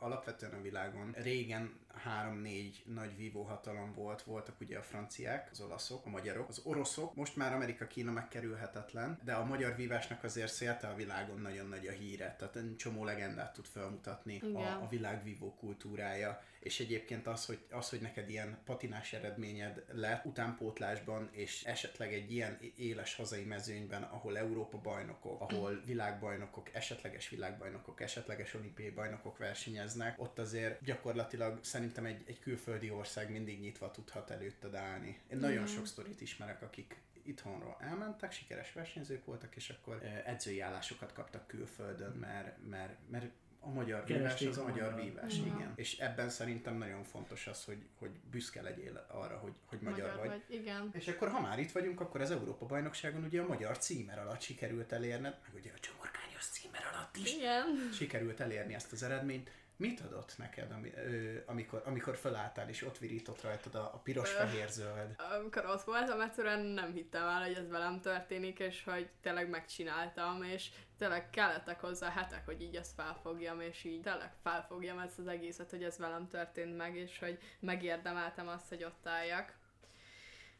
alapvetően 0.00 0.52
a 0.52 0.60
világon 0.60 1.14
régen 1.16 1.78
három-négy 1.94 2.82
nagy 2.86 3.16
vívóhatalom 3.16 3.94
volt, 3.94 4.22
voltak 4.22 4.60
ugye 4.60 4.78
a 4.78 4.82
franciák, 4.82 5.48
az 5.50 5.60
olaszok, 5.60 6.06
a 6.06 6.08
magyarok, 6.10 6.48
az 6.48 6.60
oroszok, 6.64 7.14
most 7.14 7.36
már 7.36 7.52
Amerika, 7.52 7.86
Kína 7.86 8.12
megkerülhetetlen, 8.12 9.18
de 9.24 9.32
a 9.32 9.44
magyar 9.44 9.76
vívásnak 9.76 10.24
azért 10.24 10.52
szélte 10.52 10.88
a 10.88 10.94
világon 10.94 11.40
nagyon 11.40 11.68
nagy 11.68 11.86
a 11.86 11.92
híre, 11.92 12.36
tehát 12.38 12.56
egy 12.56 12.76
csomó 12.76 13.04
legendát 13.04 13.52
tud 13.52 13.66
felmutatni 13.66 14.40
a, 14.40 14.58
a 14.58 14.86
világ 14.90 15.24
vívó 15.24 15.54
kultúrája, 15.54 16.42
és 16.60 16.80
egyébként 16.80 17.26
az 17.26 17.46
hogy, 17.46 17.58
az, 17.70 17.88
hogy 17.88 18.00
neked 18.00 18.28
ilyen 18.28 18.58
patinás 18.64 19.12
eredményed 19.12 19.84
lett 19.92 20.24
utánpótlásban, 20.24 21.28
és 21.32 21.64
esetleg 21.64 22.12
egy 22.12 22.32
ilyen 22.32 22.58
éles 22.76 23.14
hazai 23.14 23.44
mezőnyben, 23.44 24.02
ahol 24.02 24.38
Európa 24.38 24.78
bajnokok, 24.78 25.40
ahol 25.40 25.82
világbajnokok, 25.84 26.74
esetleges 26.74 27.28
világbajnokok, 27.28 28.00
esetleges 28.00 28.54
olimpiai 28.54 28.90
bajnokok 28.90 29.38
versenyeznek, 29.38 29.76
versenyeznek, 29.78 30.20
ott 30.20 30.38
azért 30.38 30.84
gyakorlatilag 30.84 31.58
szerintem 31.62 31.87
egy, 31.96 32.22
egy 32.26 32.38
külföldi 32.40 32.90
ország 32.90 33.30
mindig 33.30 33.60
nyitva 33.60 33.90
tudhat 33.90 34.30
előtted 34.30 34.74
állni. 34.74 35.18
Én 35.30 35.38
nagyon 35.38 35.66
sok 35.66 35.86
sztorit 35.86 36.20
ismerek, 36.20 36.62
akik 36.62 36.96
itthonról 37.22 37.76
elmentek, 37.80 38.32
sikeres 38.32 38.72
versenyzők 38.72 39.24
voltak, 39.24 39.56
és 39.56 39.68
akkor 39.70 40.02
edzői 40.24 40.60
állásokat 40.60 41.12
kaptak 41.12 41.46
külföldön, 41.46 42.12
mert, 42.12 42.56
mert, 42.68 42.96
mert 43.10 43.26
a 43.60 43.68
magyar 43.70 44.04
vívás 44.04 44.20
Keresték 44.22 44.48
az 44.48 44.58
a 44.58 44.62
magyar 44.62 44.94
vívás, 44.94 45.34
Mhm. 45.36 45.46
igen. 45.56 45.72
És 45.76 45.98
ebben 45.98 46.28
szerintem 46.30 46.76
nagyon 46.76 47.04
fontos 47.04 47.46
az, 47.46 47.64
hogy, 47.64 47.86
hogy 47.98 48.10
büszke 48.30 48.62
legyél 48.62 49.06
arra, 49.08 49.36
hogy, 49.36 49.52
hogy 49.66 49.80
magyar, 49.80 49.98
Magyar 50.00 50.16
vagy. 50.16 50.28
vagy. 50.28 50.42
Igen. 50.60 50.90
És 50.92 51.08
akkor, 51.08 51.28
ha 51.28 51.40
már 51.40 51.58
itt 51.58 51.72
vagyunk, 51.72 52.00
akkor 52.00 52.20
az 52.20 52.30
Európa-bajnokságon 52.30 53.24
ugye 53.24 53.40
a 53.40 53.46
magyar 53.46 53.78
címer 53.78 54.18
alatt 54.18 54.40
sikerült 54.40 54.92
elérned, 54.92 55.38
meg 55.42 55.54
ugye 55.54 55.70
a 55.76 55.78
csomorkányos 55.78 56.44
címer 56.44 56.82
alatt 56.92 57.16
is 57.16 57.34
Igen. 57.34 57.90
sikerült 57.92 58.40
elérni 58.40 58.74
ezt 58.74 58.92
az 58.92 59.02
eredményt. 59.02 59.50
Mit 59.78 60.00
adott 60.00 60.34
neked, 60.38 60.70
ami, 60.70 60.92
ö, 60.94 61.36
amikor, 61.46 61.82
amikor 61.84 62.16
felálltál, 62.16 62.68
és 62.68 62.84
ott 62.84 62.98
virított 62.98 63.42
rajtad 63.42 63.74
a, 63.74 63.94
a 63.94 63.98
piros, 63.98 64.34
Ö. 64.34 64.36
fehér, 64.36 64.68
zöld? 64.68 65.14
Amikor 65.38 65.66
ott 65.66 65.82
voltam, 65.82 66.20
egyszerűen 66.20 66.60
nem 66.60 66.92
hittem 66.92 67.22
el, 67.22 67.42
hogy 67.42 67.54
ez 67.54 67.68
velem 67.68 68.00
történik, 68.00 68.58
és 68.58 68.84
hogy 68.84 69.10
tényleg 69.20 69.48
megcsináltam, 69.48 70.42
és 70.42 70.70
tényleg 70.96 71.30
kellettek 71.30 71.80
hozzá 71.80 72.10
hetek, 72.10 72.44
hogy 72.44 72.62
így 72.62 72.76
ezt 72.76 72.94
felfogjam, 72.94 73.60
és 73.60 73.84
így 73.84 74.00
tényleg 74.00 74.32
felfogjam 74.42 74.98
ezt 74.98 75.18
az 75.18 75.26
egészet, 75.26 75.70
hogy 75.70 75.82
ez 75.82 75.98
velem 75.98 76.28
történt 76.28 76.76
meg, 76.76 76.96
és 76.96 77.18
hogy 77.18 77.38
megérdemeltem 77.60 78.48
azt, 78.48 78.68
hogy 78.68 78.84
ott 78.84 79.06
álljak. 79.06 79.56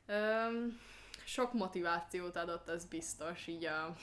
Öm, 0.06 0.80
sok 1.24 1.52
motivációt 1.52 2.36
adott, 2.36 2.68
az 2.68 2.84
biztos, 2.84 3.46
így 3.46 3.64
a 3.64 3.94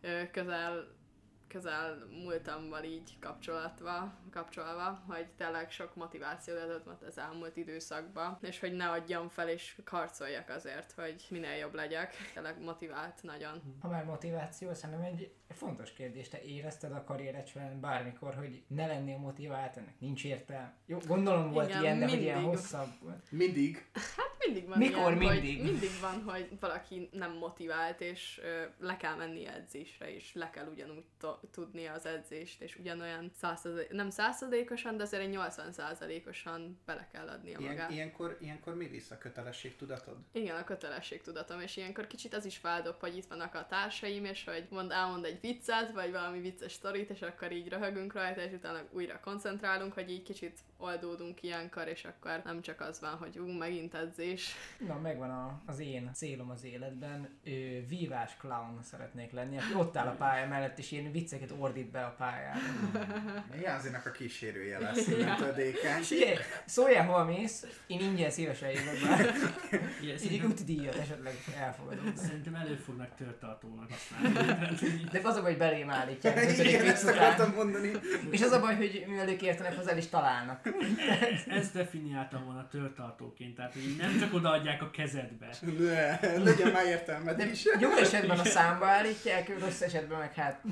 ö, 0.00 0.30
közel 0.30 1.02
közel 1.48 2.06
múltammal 2.10 2.84
így 2.84 3.18
kapcsolatva, 3.20 4.12
kapcsolva, 4.30 5.02
hogy 5.06 5.26
tényleg 5.36 5.70
sok 5.70 5.94
motivációt 5.94 6.58
adott 6.58 7.02
az 7.02 7.18
elmúlt 7.18 7.56
időszakban, 7.56 8.38
és 8.40 8.60
hogy 8.60 8.72
ne 8.72 8.90
adjam 8.90 9.28
fel, 9.28 9.48
és 9.48 9.80
harcoljak 9.84 10.48
azért, 10.48 10.92
hogy 10.92 11.26
minél 11.30 11.56
jobb 11.56 11.74
legyek. 11.74 12.14
Tényleg 12.34 12.60
motivált 12.60 13.22
nagyon. 13.22 13.78
Ha 13.80 13.88
már 13.88 14.04
motiváció, 14.04 14.74
szerintem 14.74 15.04
egy 15.04 15.32
fontos 15.54 15.92
kérdés. 15.92 16.28
Te 16.28 16.42
érezted 16.42 16.92
a 16.92 17.04
karriered 17.04 17.46
során 17.46 17.80
bármikor, 17.80 18.34
hogy 18.34 18.62
ne 18.68 18.86
lennél 18.86 19.18
motivált, 19.18 19.76
ennek 19.76 20.00
nincs 20.00 20.24
értelme. 20.24 20.74
Jó, 20.86 20.98
gondolom 21.06 21.50
volt 21.52 21.68
Igen, 21.68 21.82
ilyen, 21.82 21.98
de 21.98 22.08
hogy 22.08 22.20
ilyen 22.22 22.40
mindig. 22.40 22.56
hosszabb 22.58 22.90
volt. 23.02 23.30
Mindig. 23.30 23.86
Mindig 24.46 24.68
van 24.68 24.78
Mikor 24.78 24.96
ilyen, 24.98 25.32
mindig? 25.32 25.60
Hogy 25.60 25.70
mindig 25.70 25.90
van, 26.00 26.22
hogy 26.22 26.48
valaki 26.60 27.08
nem 27.12 27.32
motivált, 27.32 28.00
és 28.00 28.40
ö, 28.42 28.62
le 28.78 28.96
kell 28.96 29.14
menni 29.14 29.46
edzésre, 29.46 30.14
és 30.14 30.34
le 30.34 30.50
kell 30.50 30.66
ugyanúgy 30.66 31.04
to- 31.18 31.40
tudni 31.50 31.86
az 31.86 32.06
edzést, 32.06 32.62
és 32.62 32.76
ugyanolyan 32.76 33.30
százszerzé- 33.40 33.90
nem 33.92 34.10
százszerzékosan, 34.10 34.96
de 34.96 35.02
azért 35.02 35.22
egy 35.22 35.30
80 35.30 35.72
százalékosan 35.72 36.80
bele 36.86 37.08
kell 37.12 37.28
adnia 37.28 37.58
Ilyen, 37.58 37.72
magát. 37.72 37.90
ilyenkor, 37.90 38.36
ilyenkor 38.40 38.74
mi 38.74 38.86
vissza 38.86 39.18
kötelességtudatod? 39.18 40.16
Igen, 40.32 40.56
a 40.56 40.64
kötelességtudatom, 40.64 41.60
és 41.60 41.76
ilyenkor 41.76 42.06
kicsit 42.06 42.34
az 42.34 42.44
is 42.44 42.56
feldob, 42.56 43.00
hogy 43.00 43.16
itt 43.16 43.26
vannak 43.26 43.54
a 43.54 43.66
társaim, 43.66 44.24
és 44.24 44.44
hogy 44.44 44.66
mond, 44.70 44.90
elmond 44.90 45.24
egy 45.24 45.40
viccet, 45.44 45.92
vagy 45.92 46.12
valami 46.12 46.40
vicces 46.40 46.72
sztorit, 46.72 47.10
és 47.10 47.22
akkor 47.22 47.52
így 47.52 47.68
röhögünk 47.68 48.12
rajta, 48.12 48.40
és 48.40 48.52
utána 48.52 48.78
újra 48.90 49.20
koncentrálunk, 49.20 49.92
hogy 49.92 50.10
így 50.10 50.22
kicsit 50.22 50.58
oldódunk 50.76 51.42
ilyenkor, 51.42 51.88
és 51.88 52.04
akkor 52.04 52.40
nem 52.44 52.62
csak 52.62 52.80
az 52.80 53.00
van, 53.00 53.16
hogy 53.16 53.38
ú, 53.38 53.46
megint 53.46 53.94
edzés. 53.94 54.54
Na, 54.86 54.98
megvan 54.98 55.30
a, 55.30 55.62
az 55.66 55.78
én 55.78 56.10
célom 56.14 56.50
az 56.50 56.64
életben. 56.64 57.28
Ö, 57.44 57.50
vívás 57.88 58.36
clown 58.38 58.82
szeretnék 58.82 59.32
lenni, 59.32 59.56
aki 59.56 59.74
ott 59.74 59.96
áll 59.96 60.06
a 60.06 60.14
pálya 60.14 60.48
mellett, 60.48 60.78
és 60.78 60.90
ilyen 60.90 61.12
vicceket 61.12 61.52
ordít 61.58 61.90
be 61.90 62.04
a 62.04 62.14
pályára. 62.18 62.60
Jázinak 63.62 64.06
a 64.06 64.10
kísérője 64.10 64.78
lesz, 64.78 65.06
mint 65.06 65.40
a 65.40 65.52
dékán. 65.52 66.02
Figyelj, 66.02 66.36
szóljál, 66.66 67.06
hova 67.06 67.24
mész, 67.24 67.66
én 67.86 68.00
ingyen 68.00 68.30
szívesen 68.30 68.70
jövök. 68.70 68.96
Igen, 69.70 69.90
Így 70.02 70.10
egy 70.10 70.18
szerintem, 70.18 70.50
úti 70.50 70.64
díjat 70.64 70.94
esetleg 70.94 71.34
elfogadom. 71.58 72.12
szerintem 72.16 72.54
elő 72.54 72.74
fognak 72.74 73.14
törtartónak 73.14 73.90
használni. 73.90 75.04
De 75.12 75.20
az 75.22 75.33
a 75.36 75.40
baj, 75.40 75.50
hogy 75.50 75.58
belém 75.58 75.90
állítják. 75.90 76.36
az 76.36 76.58
Igen, 76.58 76.86
ezt 76.86 77.02
után. 77.04 77.16
akartam 77.16 77.52
mondani. 77.54 77.90
És 78.30 78.42
az 78.42 78.50
a 78.50 78.60
baj, 78.60 78.76
hogy 78.76 79.04
mivel 79.08 79.28
ők 79.28 79.42
értenek 79.42 79.76
hozzá, 79.76 79.90
el 79.90 79.96
is 79.98 80.06
találnak. 80.06 80.68
Ezt 81.48 81.72
definiáltam 81.74 82.44
volna 82.44 82.68
törtartóként, 82.68 83.54
tehát 83.54 83.72
hogy 83.72 83.94
nem 83.98 84.18
csak 84.18 84.34
odaadják 84.34 84.82
a 84.82 84.90
kezedbe. 84.90 85.54
Ne, 85.78 86.36
legyen 86.38 86.72
már 86.72 86.86
értelmed 86.86 87.36
De 87.36 87.50
is. 87.50 87.64
jó 87.80 87.90
esetben 87.90 88.38
a 88.38 88.44
számba 88.44 88.86
állítják, 88.86 89.58
rossz 89.60 89.80
esetben 89.80 90.18
meg 90.18 90.32
hát 90.34 90.62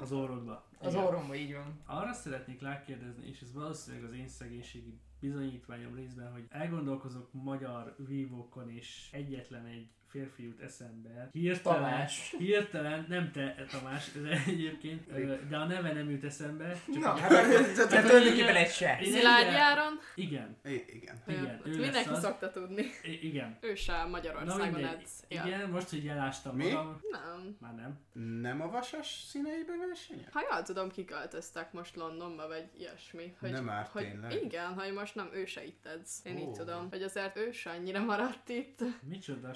Az 0.00 0.12
orrodba. 0.12 0.64
az 0.78 0.92
Igen. 0.92 1.04
orromba 1.04 1.34
így 1.34 1.52
van. 1.54 1.80
Arra 1.86 2.12
szeretnék 2.12 2.62
rákérdezni, 2.62 3.28
és 3.28 3.40
ez 3.40 3.52
valószínűleg 3.52 4.04
az 4.04 4.14
én 4.14 4.28
szegénységi 4.28 5.00
bizonyítványom 5.20 5.94
részben, 5.94 6.32
hogy 6.32 6.44
elgondolkozok 6.50 7.28
magyar 7.32 7.94
vívókon, 7.98 8.70
és 8.70 9.08
egyetlen 9.12 9.66
egy 9.66 9.88
férfi 10.16 10.42
jut 10.42 10.60
eszembe. 10.60 11.28
Hirtelen, 11.32 11.82
Tamás. 11.90 12.34
hirtelen, 12.38 13.06
nem 13.08 13.30
te 13.32 13.54
Tamás, 13.70 14.10
de 14.12 14.42
egyébként, 14.46 15.12
de 15.48 15.56
a 15.56 15.64
neve 15.66 15.92
nem 15.92 16.10
jut 16.10 16.24
eszembe. 16.24 16.76
Csak 16.92 17.02
Na, 17.02 17.16
hát 17.16 17.28
Tehát 17.28 17.88
tehát 17.88 18.06
tulajdonképpen 18.06 18.56
egy 18.56 18.70
se. 18.70 18.98
Én 19.02 19.12
Szilágyi 19.12 19.44
ennyire- 19.44 19.60
Áron? 19.62 19.98
Igen, 20.14 20.56
Igen. 20.64 21.22
Igen, 21.26 21.60
ő 21.64 21.78
Mindenki 21.78 22.08
az. 22.08 22.20
szokta 22.22 22.50
tudni. 22.50 22.84
igen. 23.20 23.58
Ő 23.60 23.74
se 23.74 24.04
Magyarországon 24.04 24.84
edz. 24.84 25.24
Ja. 25.28 25.44
Igen, 25.46 25.70
most, 25.70 25.88
hogy 25.90 26.06
elástam 26.08 26.56
Mi? 26.56 26.64
magam, 26.72 27.00
Nem. 27.10 27.56
már 27.60 27.74
nem. 27.74 27.98
Nem 28.40 28.60
a 28.60 28.70
vasas 28.70 29.24
színeibe 29.28 29.72
versenyel? 29.88 30.28
Ha 30.32 30.40
jól 30.50 30.62
tudom, 30.62 30.90
kiköltöztek 30.90 31.72
most 31.72 31.96
Londonba, 31.96 32.46
vagy 32.48 32.64
ilyesmi. 32.78 33.34
Hogy, 33.40 33.50
Nem 33.50 33.68
árt 33.70 33.90
hogy 33.90 34.02
tényleg? 34.02 34.32
Igen, 34.44 34.74
hogy 34.74 34.92
most 34.92 35.14
nem 35.14 35.30
ő 35.32 35.44
se 35.44 35.64
itt 35.64 35.86
edz. 35.86 36.20
Én 36.24 36.36
Ó. 36.36 36.38
így 36.38 36.50
tudom. 36.52 36.86
Hogy 36.90 37.02
azért 37.02 37.36
ő 37.36 37.52
se 37.52 37.70
annyira 37.70 38.04
maradt 38.04 38.48
itt. 38.48 38.78
Micsoda 39.08 39.52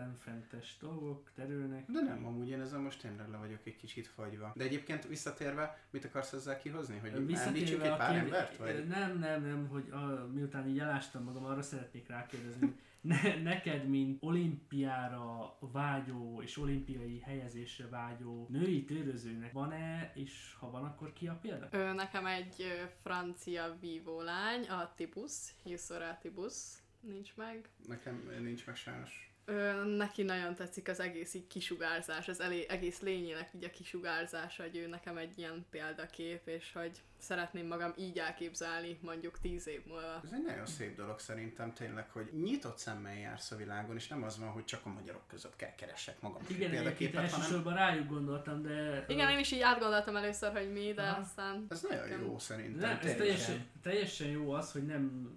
sportbenfentes 0.00 0.76
dolgok 0.80 1.30
terülnek. 1.34 1.90
De 1.90 2.00
nem, 2.00 2.26
amúgy 2.26 2.48
én 2.48 2.60
ezzel 2.60 2.78
most 2.78 3.00
tényleg 3.00 3.30
le 3.30 3.36
vagyok 3.36 3.60
egy 3.64 3.76
kicsit 3.76 4.06
fagyva. 4.06 4.52
De 4.56 4.64
egyébként 4.64 5.06
visszatérve, 5.06 5.78
mit 5.90 6.04
akarsz 6.04 6.32
ezzel 6.32 6.58
kihozni? 6.58 6.98
Hogy 6.98 7.10
említsük 7.10 7.28
Visszatérve 7.28 7.90
egy 7.92 7.96
pár 7.96 8.16
embert? 8.16 8.56
Vagy? 8.56 8.86
Nem, 8.86 9.18
nem, 9.18 9.42
nem, 9.42 9.68
hogy 9.68 9.88
a, 9.90 10.28
miután 10.32 10.68
így 10.68 10.78
elástam 10.78 11.22
magam, 11.22 11.44
arra 11.44 11.62
szeretnék 11.62 12.08
rákérdezni. 12.08 12.74
Ne, 13.00 13.42
neked, 13.42 13.88
mint 13.88 14.22
olimpiára 14.22 15.56
vágyó 15.60 16.42
és 16.42 16.58
olimpiai 16.58 17.18
helyezésre 17.18 17.88
vágyó 17.88 18.46
női 18.50 18.84
térőzőnek 18.84 19.52
van-e, 19.52 20.12
és 20.14 20.54
ha 20.58 20.70
van, 20.70 20.84
akkor 20.84 21.12
ki 21.12 21.28
a 21.28 21.38
példa? 21.42 21.68
Ő 21.72 21.92
nekem 21.92 22.26
egy 22.26 22.64
francia 23.02 23.76
vívólány, 23.80 24.68
a 24.68 24.92
Tibus, 24.96 25.32
Jussora 25.64 26.18
Tibus, 26.20 26.54
nincs 27.00 27.36
meg. 27.36 27.68
Nekem 27.86 28.30
nincs 28.40 28.66
meg 28.66 28.76
sajnos. 28.76 29.29
Ö, 29.44 29.84
neki 29.84 30.22
nagyon 30.22 30.54
tetszik 30.54 30.88
az 30.88 31.00
egész 31.00 31.34
így 31.34 31.46
kisugárzás, 31.46 32.28
az 32.28 32.40
elé, 32.40 32.66
egész 32.68 33.00
lényének 33.00 33.50
így 33.54 33.64
a 33.64 33.70
kisugárzása, 33.70 34.62
hogy 34.62 34.76
ő 34.76 34.86
nekem 34.86 35.16
egy 35.16 35.38
ilyen 35.38 35.66
példakép, 35.70 36.48
és 36.48 36.72
hogy 36.72 37.02
szeretném 37.18 37.66
magam 37.66 37.92
így 37.96 38.18
elképzelni 38.18 38.98
mondjuk 39.02 39.38
tíz 39.40 39.66
év 39.68 39.86
múlva. 39.86 40.20
Ez 40.24 40.32
egy 40.32 40.42
nagyon 40.46 40.66
szép 40.66 40.96
dolog 40.96 41.18
szerintem 41.18 41.72
tényleg, 41.72 42.10
hogy 42.10 42.30
nyitott 42.42 42.78
szemmel 42.78 43.18
jársz 43.18 43.50
a 43.50 43.56
világon, 43.56 43.96
és 43.96 44.08
nem 44.08 44.22
az 44.22 44.38
van, 44.38 44.48
hogy 44.48 44.64
csak 44.64 44.80
a 44.86 44.88
magyarok 44.88 45.28
között 45.28 45.56
kell 45.56 45.74
keressek 45.74 46.20
magam 46.20 46.42
Igen, 46.48 46.70
egyébként 46.70 46.82
példaképet, 46.82 47.14
hanem 47.30 47.40
elsősorban 47.40 47.74
rájuk 47.74 48.08
gondoltam, 48.08 48.62
de... 48.62 49.04
Igen, 49.08 49.30
én 49.30 49.38
is 49.38 49.52
így 49.52 49.60
átgondoltam 49.60 50.16
először, 50.16 50.52
hogy 50.52 50.72
mi, 50.72 50.92
de 50.92 51.02
Aha. 51.02 51.20
aztán... 51.20 51.66
ez 51.68 51.82
nagyon 51.82 52.04
nekem- 52.04 52.22
jó 52.22 52.38
szerintem. 52.38 52.90
Nem, 52.90 52.98
ez 53.02 53.14
teljesen, 53.14 53.66
teljesen 53.82 54.28
jó 54.28 54.50
az, 54.52 54.72
hogy 54.72 54.86
nem 54.86 55.30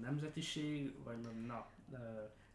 nemzetiség, 0.00 0.92
vagy 1.04 1.20
nem, 1.20 1.44
na, 1.46 1.66
ö, 1.92 1.96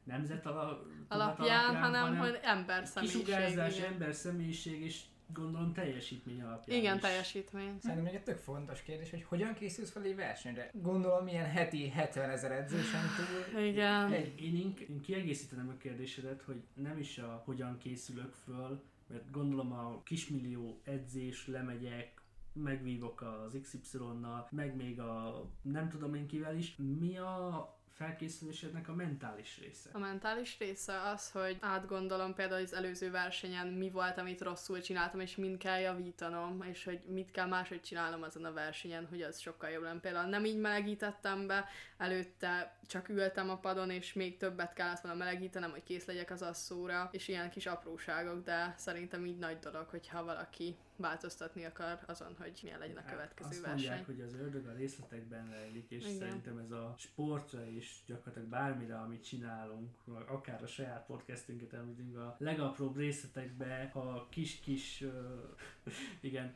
nemzet 0.08 0.46
ala, 0.46 0.78
tudat 0.78 1.06
Alapján, 1.08 1.76
hanem, 1.76 2.18
hogy 2.18 2.40
ember 2.44 2.86
személyiség. 2.86 3.24
kisugárzás, 3.24 3.78
igen. 3.78 3.92
ember 3.92 4.14
személyiség, 4.14 4.82
és 4.82 5.02
gondolom 5.34 5.74
teljesítmény 5.74 6.42
alapján 6.42 6.78
Igen, 6.80 6.96
is. 6.96 7.02
teljesítmény. 7.02 7.78
Szerintem 7.80 8.06
még 8.06 8.14
egy 8.16 8.24
tök 8.24 8.38
fontos 8.38 8.82
kérdés, 8.82 9.10
hogy 9.10 9.24
hogyan 9.24 9.54
készülsz 9.54 9.92
fel 9.92 10.04
egy 10.04 10.16
versenyre. 10.16 10.70
Gondolom 10.74 11.28
ilyen 11.28 11.46
heti 11.50 11.90
70 11.90 12.30
ezer 12.30 12.52
edzésen 12.52 13.02
túl. 13.18 13.62
Igen. 13.64 14.12
Egy, 14.12 14.42
Én, 14.42 14.56
ink- 14.56 14.80
én 14.80 15.02
kiegészítenem 15.02 15.70
a 15.70 15.78
kérdésedet, 15.78 16.42
hogy 16.42 16.62
nem 16.74 16.98
is 16.98 17.18
a 17.18 17.42
hogyan 17.46 17.78
készülök 17.78 18.34
föl, 18.34 18.84
mert 19.08 19.32
gondolom 19.32 19.72
a 19.72 20.02
kismillió 20.04 20.82
edzés, 20.84 21.48
lemegyek, 21.48 22.22
megvívok 22.54 23.22
az 23.22 23.58
XY-nal, 23.62 24.48
meg 24.52 24.76
még 24.76 25.00
a 25.00 25.46
nem 25.62 25.90
tudom 25.90 26.16
én 26.16 26.28
kivel 26.28 26.58
is. 26.58 26.76
Mi 27.00 27.18
a 27.18 27.77
felkészülésednek 27.98 28.88
a 28.88 28.94
mentális 28.94 29.60
része? 29.62 29.90
A 29.94 29.98
mentális 29.98 30.58
része 30.60 31.02
az, 31.02 31.32
hogy 31.32 31.58
átgondolom 31.60 32.34
például 32.34 32.64
az 32.64 32.74
előző 32.74 33.12
versenyen 33.12 33.68
mi 33.68 33.90
volt, 33.90 34.18
amit 34.18 34.42
rosszul 34.42 34.82
csináltam, 34.82 35.20
és 35.20 35.36
mind 35.36 35.58
kell 35.58 35.80
javítanom, 35.80 36.62
és 36.62 36.84
hogy 36.84 37.00
mit 37.08 37.32
kell 37.32 37.48
máshogy 37.48 37.82
csinálnom 37.82 38.24
azon 38.24 38.46
a 38.46 38.54
versenyen, 38.54 39.06
hogy 39.10 39.22
az 39.22 39.40
sokkal 39.40 39.70
jobb 39.70 39.84
lenne. 39.84 40.00
Például 40.00 40.30
nem 40.30 40.46
így 40.46 40.58
melegítettem 40.58 41.48
be, 41.48 41.66
előtte 41.98 42.78
csak 42.88 43.10
ültem 43.10 43.50
a 43.50 43.58
padon, 43.58 43.90
és 43.90 44.14
még 44.14 44.38
többet 44.38 44.74
kellett 44.74 45.02
volna 45.02 45.18
melegítenem, 45.18 45.72
hogy 45.72 45.84
kész 45.84 46.06
legyek 46.06 46.32
az 46.32 46.42
asszóra, 46.42 47.10
és 47.12 47.28
ilyen 47.28 47.50
kis 47.50 47.66
apróságok, 47.66 48.44
de 48.44 48.74
szerintem 48.78 49.26
így 49.26 49.38
nagy 49.38 49.60
dolog, 49.60 49.88
hogyha 49.90 50.24
valaki 50.24 50.78
változtatni 50.98 51.66
akar 51.66 52.00
azon, 52.08 52.36
hogy 52.38 52.60
milyen 52.64 52.80
legyen 52.80 52.98
a 52.98 53.02
Hát, 53.02 53.12
következő 53.12 53.50
Azt 53.50 53.62
verseny. 53.62 53.88
mondják, 53.88 54.06
hogy 54.06 54.22
az 54.22 54.34
ördög 54.34 54.68
a 54.68 54.74
részletekben 54.74 55.50
rejlik, 55.50 55.90
és 55.92 56.04
Igen. 56.06 56.18
szerintem 56.18 56.58
ez 56.58 56.72
a 56.72 56.96
sportra 56.98 57.66
is 57.66 58.04
gyakorlatilag 58.06 58.48
bármire, 58.48 58.98
amit 59.00 59.24
csinálunk, 59.24 59.92
akár 60.28 60.64
a 60.64 60.68
saját 60.68 61.06
podcastünket 61.06 61.74
említünk, 61.74 62.18
a 62.18 62.36
legapróbb 62.40 62.98
részletekbe, 62.98 63.90
ha 63.94 64.28
kis-kis, 64.30 65.04
igen, 66.22 66.56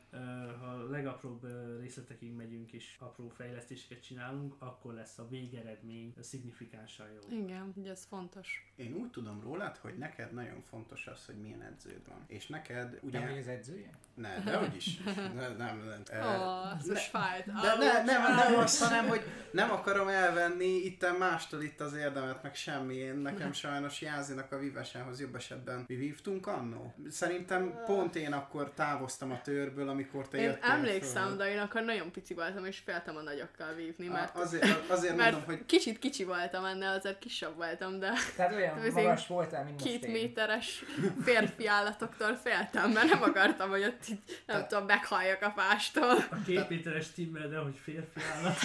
ha 0.59 0.89
legapróbb 0.89 1.47
részletekig 1.79 2.31
megyünk 2.33 2.71
és 2.71 2.97
apró 2.99 3.27
fejlesztéseket 3.29 4.03
csinálunk, 4.03 4.55
akkor 4.59 4.93
lesz 4.93 5.17
a 5.17 5.27
végeredmény 5.27 6.13
szignifikánsan 6.19 7.07
jó. 7.11 7.37
Igen, 7.37 7.73
ugye 7.75 7.89
ez 7.91 8.05
fontos. 8.05 8.70
Én 8.81 8.93
úgy 8.93 9.09
tudom 9.11 9.41
rólad, 9.43 9.77
hogy 9.77 9.97
neked 9.97 10.33
nagyon 10.33 10.63
fontos 10.69 11.07
az, 11.07 11.25
hogy 11.25 11.35
milyen 11.35 11.61
edződ 11.61 12.07
van. 12.07 12.23
És 12.27 12.47
neked 12.47 12.97
ugye... 13.01 13.19
Nem 13.19 13.27
vagy 13.27 13.37
az 13.37 13.47
edzője? 13.47 13.89
Ne, 14.13 14.39
de 14.45 14.55
hogy 14.55 14.75
is. 14.75 14.97
Ne, 15.35 15.47
nem, 15.47 15.57
nem. 15.57 16.03
Ó, 16.23 16.43
oh, 16.45 16.77
ez 16.79 16.87
most 16.87 17.09
fájt. 17.09 17.45
De 17.45 17.75
ne, 17.77 18.03
nem, 18.03 18.35
nem 18.35 18.55
azt, 18.59 18.83
hanem, 18.83 19.07
hogy 19.07 19.21
nem 19.51 19.71
akarom 19.71 20.07
elvenni 20.07 20.65
itten 20.65 21.15
mástól 21.15 21.61
itt 21.61 21.79
az 21.81 21.93
érdemet, 21.93 22.43
meg 22.43 22.55
semmi. 22.55 22.95
Én 22.95 23.15
nekem 23.15 23.53
sajnos 23.53 24.01
Jázinak 24.01 24.51
a 24.51 24.57
vívesához 24.57 25.19
jobb 25.19 25.35
esetben 25.35 25.83
mi 25.87 25.95
vívtunk 25.95 26.47
annó. 26.47 26.93
Szerintem 27.09 27.83
pont 27.85 28.15
én 28.15 28.33
akkor 28.33 28.71
távoztam 28.71 29.31
a 29.31 29.41
törből, 29.41 29.89
amikor 29.89 30.27
te 30.27 30.37
Én 30.37 30.57
emlékszem, 30.61 31.27
föl. 31.27 31.35
de 31.37 31.51
én 31.51 31.59
akkor 31.59 31.81
nagyon 31.81 32.11
pici 32.11 32.33
voltam, 32.33 32.65
és 32.65 32.79
féltem 32.79 33.15
a 33.15 33.21
nagyokkal 33.21 33.73
vívni, 33.73 34.07
mert, 34.07 34.35
A- 34.35 34.39
Azért, 34.39 34.89
azért 34.89 35.15
mert 35.15 35.31
mondom, 35.31 35.49
hogy 35.49 35.65
kicsit 35.65 35.99
kicsi 35.99 36.23
voltam 36.23 36.65
ennél, 36.65 36.89
azért 36.89 37.19
kisebb 37.19 37.55
voltam, 37.55 37.99
de 37.99 38.11
Tehát 38.35 38.53
olyan 38.53 38.70
Ez 38.85 38.93
magas 38.93 39.27
voltál, 39.27 39.63
mint 39.63 39.79
most 39.81 39.91
két 39.91 40.05
én. 40.05 40.11
méteres 40.11 40.83
férfi 41.23 41.67
állatoktól 41.67 42.39
féltem, 42.43 42.89
mert 42.91 43.09
nem 43.09 43.21
akartam, 43.21 43.69
hogy 43.69 43.83
ott 43.83 44.09
így, 44.09 44.19
nem 44.45 44.65
tudom, 44.67 44.85
meghalljak 44.85 45.41
a 45.41 45.53
fástól. 45.57 46.11
A 46.31 46.35
két 46.45 46.69
méteres 46.69 47.11
timmel, 47.11 47.47
de 47.47 47.57
hogy 47.57 47.79
férfi 47.83 48.19
állat. 48.35 48.63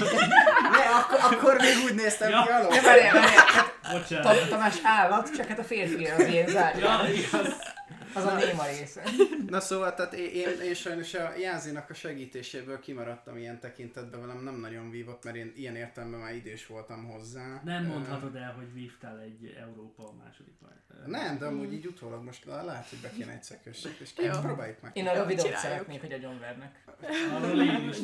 ne, 0.70 0.84
akkor, 0.98 1.18
akkor 1.32 1.56
még 1.60 1.74
úgy 1.84 1.94
néztem 1.94 2.30
Ja. 2.30 2.42
ki 2.42 2.50
alól. 2.50 2.70
De 2.70 2.80
várjál, 2.80 3.12
várjál, 3.14 3.44
hát 3.46 3.74
Bocsánat. 3.92 4.36
Tam- 4.38 4.48
Tamás 4.48 4.76
állat, 4.82 5.34
csak 5.36 5.46
hát 5.46 5.58
a 5.58 5.64
férfi 5.64 6.04
az 6.06 6.26
ilyen 6.26 6.46
zárja. 6.48 6.84
Ja, 7.02 7.08
igaz. 7.12 7.74
Az 8.16 8.24
a 8.24 8.34
néma 8.34 8.66
része. 8.66 9.02
Na 9.48 9.60
szóval, 9.60 9.94
tehát 9.94 10.12
én, 10.14 10.30
én, 10.30 10.60
én 10.60 10.74
sajnos 10.74 11.14
a 11.14 11.32
Jázinak 11.38 11.90
a 11.90 11.94
segítéséből 11.94 12.80
kimaradtam 12.80 13.36
ilyen 13.36 13.60
tekintetben, 13.60 14.20
velem 14.20 14.44
nem 14.44 14.60
nagyon 14.60 14.90
vívott, 14.90 15.24
mert 15.24 15.36
én 15.36 15.52
ilyen 15.56 15.76
értelemben 15.76 16.20
már 16.20 16.34
idős 16.34 16.66
voltam 16.66 17.04
hozzá. 17.04 17.60
Nem 17.64 17.84
mondhatod 17.84 18.34
el, 18.34 18.52
hogy 18.52 18.72
vívtál 18.72 19.20
egy 19.20 19.56
Európa 19.60 20.12
második 20.24 20.54
majd. 20.60 20.74
Nem, 21.06 21.38
de 21.38 21.46
amúgy 21.46 21.72
így 21.72 21.86
utólag 21.86 22.24
most 22.24 22.44
lehet, 22.44 22.88
hogy 22.88 22.98
be 22.98 23.10
kéne 23.10 23.32
egy 23.32 23.42
szekösség, 23.42 23.96
és 24.00 24.12
próbáljuk 24.40 24.80
meg. 24.80 24.90
Én 24.94 25.06
arra 25.06 25.18
Jó, 25.18 25.24
videót 25.24 25.44
csináljuk. 25.46 25.72
szeretnék, 25.72 26.00
hogy 26.00 26.12
agyonvernek. 26.12 26.84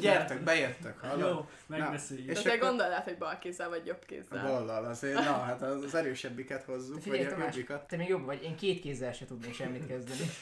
Gyertek, 0.01 0.43
beértek, 0.43 0.99
hallod? 0.99 1.31
Jó, 1.35 1.49
megbeszéljük. 1.67 2.31
És 2.31 2.43
De 2.43 2.59
te 2.59 2.85
át, 2.85 3.05
hogy 3.05 3.19
bal 3.19 3.39
kézzel 3.39 3.69
vagy 3.69 3.87
jobb 3.87 3.99
A 4.03 4.05
kézzel. 4.07 4.47
ballal 4.47 4.85
azért, 4.85 5.15
na 5.15 5.21
hát 5.39 5.63
az 5.63 5.95
erősebbiket 5.95 6.63
hozzuk, 6.63 6.95
vagy 6.95 7.03
Figyelj 7.03 7.27
a 7.27 7.39
jobbikat. 7.39 7.87
te 7.89 7.97
még 7.97 8.09
jobb 8.09 8.25
vagy, 8.25 8.43
én 8.43 8.57
két 8.57 8.81
kézzel 8.81 9.13
se 9.13 9.25
tudnék 9.25 9.55
semmit 9.55 9.87
kezdeni. 9.87 10.02
guys 10.05 10.19
did 10.19 10.27
it. 10.27 10.35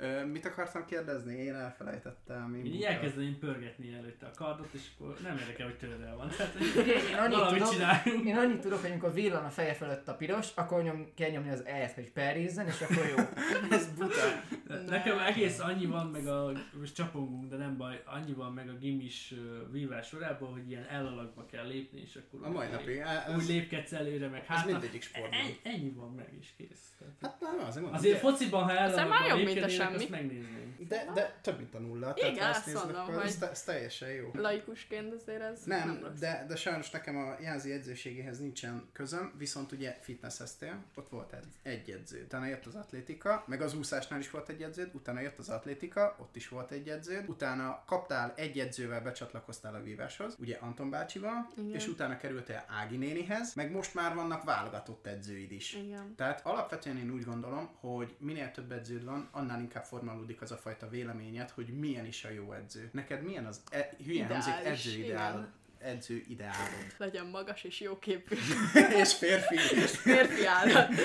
Ö, 0.00 0.24
mit 0.24 0.46
akartam 0.46 0.84
kérdezni? 0.84 1.34
Én 1.36 1.54
elfelejtettem. 1.54 2.54
Én 2.54 2.64
így 2.64 2.82
elkezdeném 2.82 3.38
pörgetni 3.38 3.94
előtte 3.94 4.26
a 4.26 4.30
kardot, 4.36 4.68
és 4.72 4.80
akkor 4.98 5.16
nem 5.22 5.36
érdekel, 5.38 5.66
hogy 5.66 5.76
tőle 5.76 6.14
van. 6.16 6.28
Tehát, 6.36 6.54
én 6.54 7.16
annyit 7.18 7.48
tudok, 7.48 7.70
csináljunk. 7.72 8.24
én 8.26 8.36
annyit 8.36 8.60
tudok, 8.60 8.80
hogy 8.80 8.90
amikor 8.90 9.12
villan 9.14 9.44
a 9.44 9.48
feje 9.50 9.74
fölött 9.74 10.08
a 10.08 10.14
piros, 10.14 10.48
akkor 10.54 10.82
nyom, 10.82 11.06
kell 11.14 11.30
nyomni 11.30 11.50
az 11.50 11.64
E-t, 11.64 11.94
hogy 11.94 12.10
perízzen, 12.10 12.66
és 12.66 12.80
akkor 12.80 13.06
jó. 13.16 13.24
Ez 13.76 13.86
buta. 13.98 14.42
Nekem 14.86 15.18
egész 15.18 15.58
annyi 15.58 15.86
van 15.86 16.06
meg 16.06 16.26
a, 16.26 16.52
most 16.78 16.94
csapongunk, 16.94 17.50
de 17.50 17.56
nem 17.56 17.76
baj, 17.76 18.02
annyi 18.06 18.32
van 18.32 18.52
meg 18.52 18.68
a 18.68 18.72
gimis 18.72 19.34
vívás 19.70 20.06
sorában, 20.06 20.52
hogy 20.52 20.68
ilyen 20.68 20.86
elalakba 20.90 21.46
kell 21.46 21.66
lépni, 21.66 22.00
és 22.00 22.16
akkor 22.16 22.46
A 22.46 22.50
mai 22.50 22.66
úgy, 22.66 22.72
napig. 22.72 22.96
Ez, 22.96 23.34
úgy 23.36 23.46
lépkedsz 23.48 23.92
előre, 23.92 24.28
meg 24.28 24.40
ez 24.40 24.46
hátra. 24.46 24.70
mindegyik 24.72 25.02
sportban. 25.02 25.40
Ennyi, 25.40 25.58
ennyi 25.62 25.90
van 25.90 26.12
meg, 26.14 26.28
és 26.40 26.48
kész. 26.56 26.94
Tehát, 26.98 27.14
Hát 27.20 27.40
nem, 27.40 27.66
azért 27.66 27.74
mondom. 27.74 27.94
Azért 27.94 28.18
fociban, 28.18 28.62
ha 28.62 28.70
elalakba 28.76 29.34
lépkednének, 29.36 29.89
semmi. 29.90 30.02
azt 30.02 30.10
megnézném. 30.10 30.76
De, 30.88 31.10
de 31.14 31.38
több, 31.42 31.58
mint 31.58 31.74
a 31.74 31.78
nulla. 31.78 32.12
Igen, 32.16 32.34
tehát 32.34 32.56
azt 32.56 32.74
mondom, 32.74 33.00
akkor 33.02 33.14
hogy- 33.14 33.24
ez, 33.24 33.36
te- 33.36 33.50
ez 33.50 33.62
teljesen 33.62 34.08
jó. 34.12 34.30
Laikusként 34.34 35.12
azért 35.12 35.40
ez 35.40 35.62
nem, 35.64 35.88
Nem, 35.88 36.00
rossz. 36.02 36.18
de, 36.18 36.44
de 36.48 36.56
sajnos 36.56 36.90
nekem 36.90 37.16
a 37.16 37.36
Jázi 37.40 37.72
edzőségéhez 37.72 38.38
nincsen 38.38 38.88
közöm, 38.92 39.32
viszont 39.38 39.72
ugye 39.72 39.98
fitnesseztél, 40.00 40.84
ott 40.94 41.08
volt 41.08 41.32
egy, 41.32 41.46
egy 41.72 41.90
edző. 41.90 42.22
Utána 42.24 42.46
jött 42.46 42.66
az 42.66 42.74
atlétika, 42.74 43.44
meg 43.46 43.60
az 43.62 43.74
úszásnál 43.74 44.18
is 44.18 44.30
volt 44.30 44.48
egy 44.48 44.62
edződ, 44.62 44.90
utána 44.94 45.20
jött 45.20 45.38
az 45.38 45.48
atlétika, 45.48 46.16
ott 46.20 46.36
is 46.36 46.48
volt 46.48 46.70
egy 46.70 46.88
edződ, 46.88 47.28
utána 47.28 47.82
kaptál 47.86 48.32
egy 48.36 48.58
edzővel, 48.58 49.00
becsatlakoztál 49.02 49.74
a 49.74 49.82
víváshoz, 49.82 50.36
ugye 50.38 50.56
Anton 50.60 50.90
bácsival, 50.90 51.50
Igen. 51.56 51.74
és 51.74 51.86
utána 51.88 52.16
kerültél 52.16 52.64
Ági 52.68 52.96
nénihez, 52.96 53.54
meg 53.54 53.70
most 53.70 53.94
már 53.94 54.14
vannak 54.14 54.44
válogatott 54.44 55.06
edzőid 55.06 55.52
is. 55.52 55.72
Igen. 55.74 56.14
Tehát 56.16 56.46
alapvetően 56.46 56.96
én 56.96 57.10
úgy 57.10 57.24
gondolom, 57.24 57.70
hogy 57.80 58.14
minél 58.18 58.50
több 58.50 58.72
edződ 58.72 59.04
van, 59.04 59.28
annál 59.30 59.60
inkább 59.60 59.79
formálódik 59.82 60.42
az 60.42 60.52
a 60.52 60.56
fajta 60.56 60.88
véleményed, 60.88 61.50
hogy 61.50 61.78
milyen 61.78 62.06
is 62.06 62.24
a 62.24 62.30
jó 62.30 62.52
edző. 62.52 62.90
Neked 62.92 63.22
milyen 63.22 63.46
az, 63.46 63.62
e, 63.70 63.90
hülyen 64.04 64.28
hangzik, 64.28 64.54
Ideális, 64.60 64.86
edzőideálod? 64.86 65.40
igen. 65.40 65.52
Edző 65.82 66.22
ideálod. 66.28 66.94
Legyen 66.96 67.26
magas 67.26 67.64
és 67.64 67.80
jóképű 67.80 68.36
és 69.02 69.14
férfi. 69.14 69.56
férfi 69.86 70.46
állat. 70.46 70.88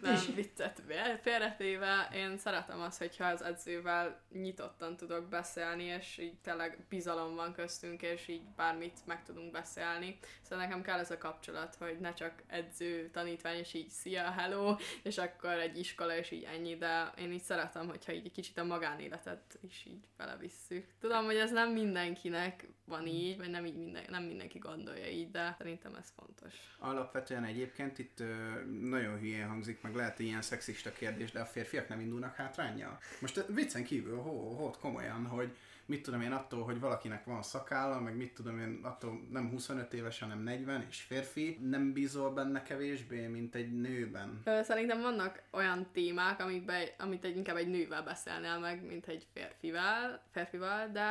Nem, 0.00 0.20
viccet 0.34 0.82
félretéve, 1.22 2.08
én 2.14 2.38
szeretem 2.38 2.80
azt, 2.80 2.98
hogyha 2.98 3.24
az 3.24 3.42
edzővel 3.42 4.20
nyitottan 4.32 4.96
tudok 4.96 5.28
beszélni, 5.28 5.84
és 5.84 6.18
így 6.18 6.38
tényleg 6.42 6.78
bizalom 6.88 7.34
van 7.34 7.52
köztünk, 7.52 8.02
és 8.02 8.28
így 8.28 8.42
bármit 8.56 8.98
meg 9.06 9.24
tudunk 9.24 9.50
beszélni. 9.50 10.18
Szóval 10.42 10.64
nekem 10.64 10.82
kell 10.82 10.98
ez 10.98 11.10
a 11.10 11.18
kapcsolat, 11.18 11.74
hogy 11.74 11.98
ne 12.00 12.12
csak 12.14 12.42
edző, 12.46 13.10
tanítvány, 13.12 13.58
és 13.58 13.74
így 13.74 13.88
szia, 13.88 14.30
hello, 14.30 14.76
és 15.02 15.18
akkor 15.18 15.50
egy 15.50 15.78
iskola, 15.78 16.16
és 16.16 16.30
így 16.30 16.46
ennyi, 16.54 16.76
de 16.76 17.12
én 17.18 17.32
így 17.32 17.42
szeretem, 17.42 17.88
hogyha 17.88 18.12
így 18.12 18.32
kicsit 18.32 18.58
a 18.58 18.64
magánéletet 18.64 19.58
is 19.60 19.84
így 19.86 20.04
belevisszük. 20.16 20.86
Tudom, 21.00 21.24
hogy 21.24 21.36
ez 21.36 21.50
nem 21.50 21.72
mindenkinek 21.72 22.68
van 22.90 23.06
így, 23.06 23.36
vagy 23.36 23.50
nem 23.50 23.66
így 23.66 23.76
minden, 23.76 24.02
nem 24.08 24.22
mindenki 24.22 24.58
gondolja 24.58 25.08
így, 25.08 25.30
de 25.30 25.54
szerintem 25.58 25.94
ez 25.94 26.12
fontos. 26.16 26.54
Alapvetően 26.78 27.44
egyébként 27.44 27.98
itt 27.98 28.20
ö, 28.20 28.34
nagyon 28.80 29.18
hülyén 29.18 29.48
hangzik, 29.48 29.80
meg 29.82 29.94
lehet 29.94 30.18
ilyen 30.18 30.42
szexista 30.42 30.92
kérdés, 30.92 31.30
de 31.30 31.40
a 31.40 31.46
férfiak 31.46 31.88
nem 31.88 32.00
indulnak 32.00 32.34
hátrányjal. 32.34 32.98
Most 33.20 33.44
viccen 33.46 33.84
kívül, 33.84 34.16
hó, 34.16 34.54
hó, 34.54 34.70
komolyan, 34.80 35.26
hogy 35.26 35.56
mit 35.90 36.02
tudom 36.02 36.20
én 36.20 36.32
attól, 36.32 36.62
hogy 36.62 36.80
valakinek 36.80 37.24
van 37.24 37.42
szakálla, 37.42 38.00
meg 38.00 38.16
mit 38.16 38.34
tudom 38.34 38.58
én 38.58 38.80
attól 38.82 39.20
nem 39.30 39.50
25 39.50 39.92
éves, 39.92 40.18
hanem 40.18 40.42
40 40.42 40.86
és 40.88 41.00
férfi, 41.00 41.58
nem 41.62 41.92
bízol 41.92 42.30
benne 42.30 42.62
kevésbé, 42.62 43.26
mint 43.26 43.54
egy 43.54 43.72
nőben. 43.72 44.42
Szerintem 44.62 45.00
vannak 45.00 45.42
olyan 45.50 45.86
témák, 45.92 46.40
amikben, 46.40 46.82
amit 46.98 47.24
egy, 47.24 47.36
inkább 47.36 47.56
egy 47.56 47.68
nővel 47.68 48.02
beszélnél 48.02 48.58
meg, 48.58 48.86
mint 48.86 49.06
egy 49.06 49.26
férfival, 49.32 50.20
férfival, 50.30 50.88
de 50.92 51.08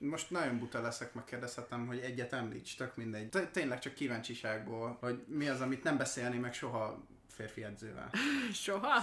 Most 0.00 0.30
nagyon 0.30 0.58
buta 0.58 0.80
leszek, 0.80 1.14
megkérdezhetem, 1.14 1.86
hogy 1.86 1.98
egyet 1.98 2.32
említs, 2.32 2.76
tök 2.76 2.96
mindegy. 2.96 3.28
Tényleg 3.52 3.78
csak 3.78 3.94
kíváncsiságból, 3.94 4.96
hogy 5.00 5.24
mi 5.26 5.48
az, 5.48 5.60
amit 5.60 5.82
nem 5.82 5.96
beszélni 5.96 6.38
meg 6.38 6.54
soha 6.54 7.04
férfi 7.32 7.64
edzővel. 7.64 8.10
soha. 8.52 9.02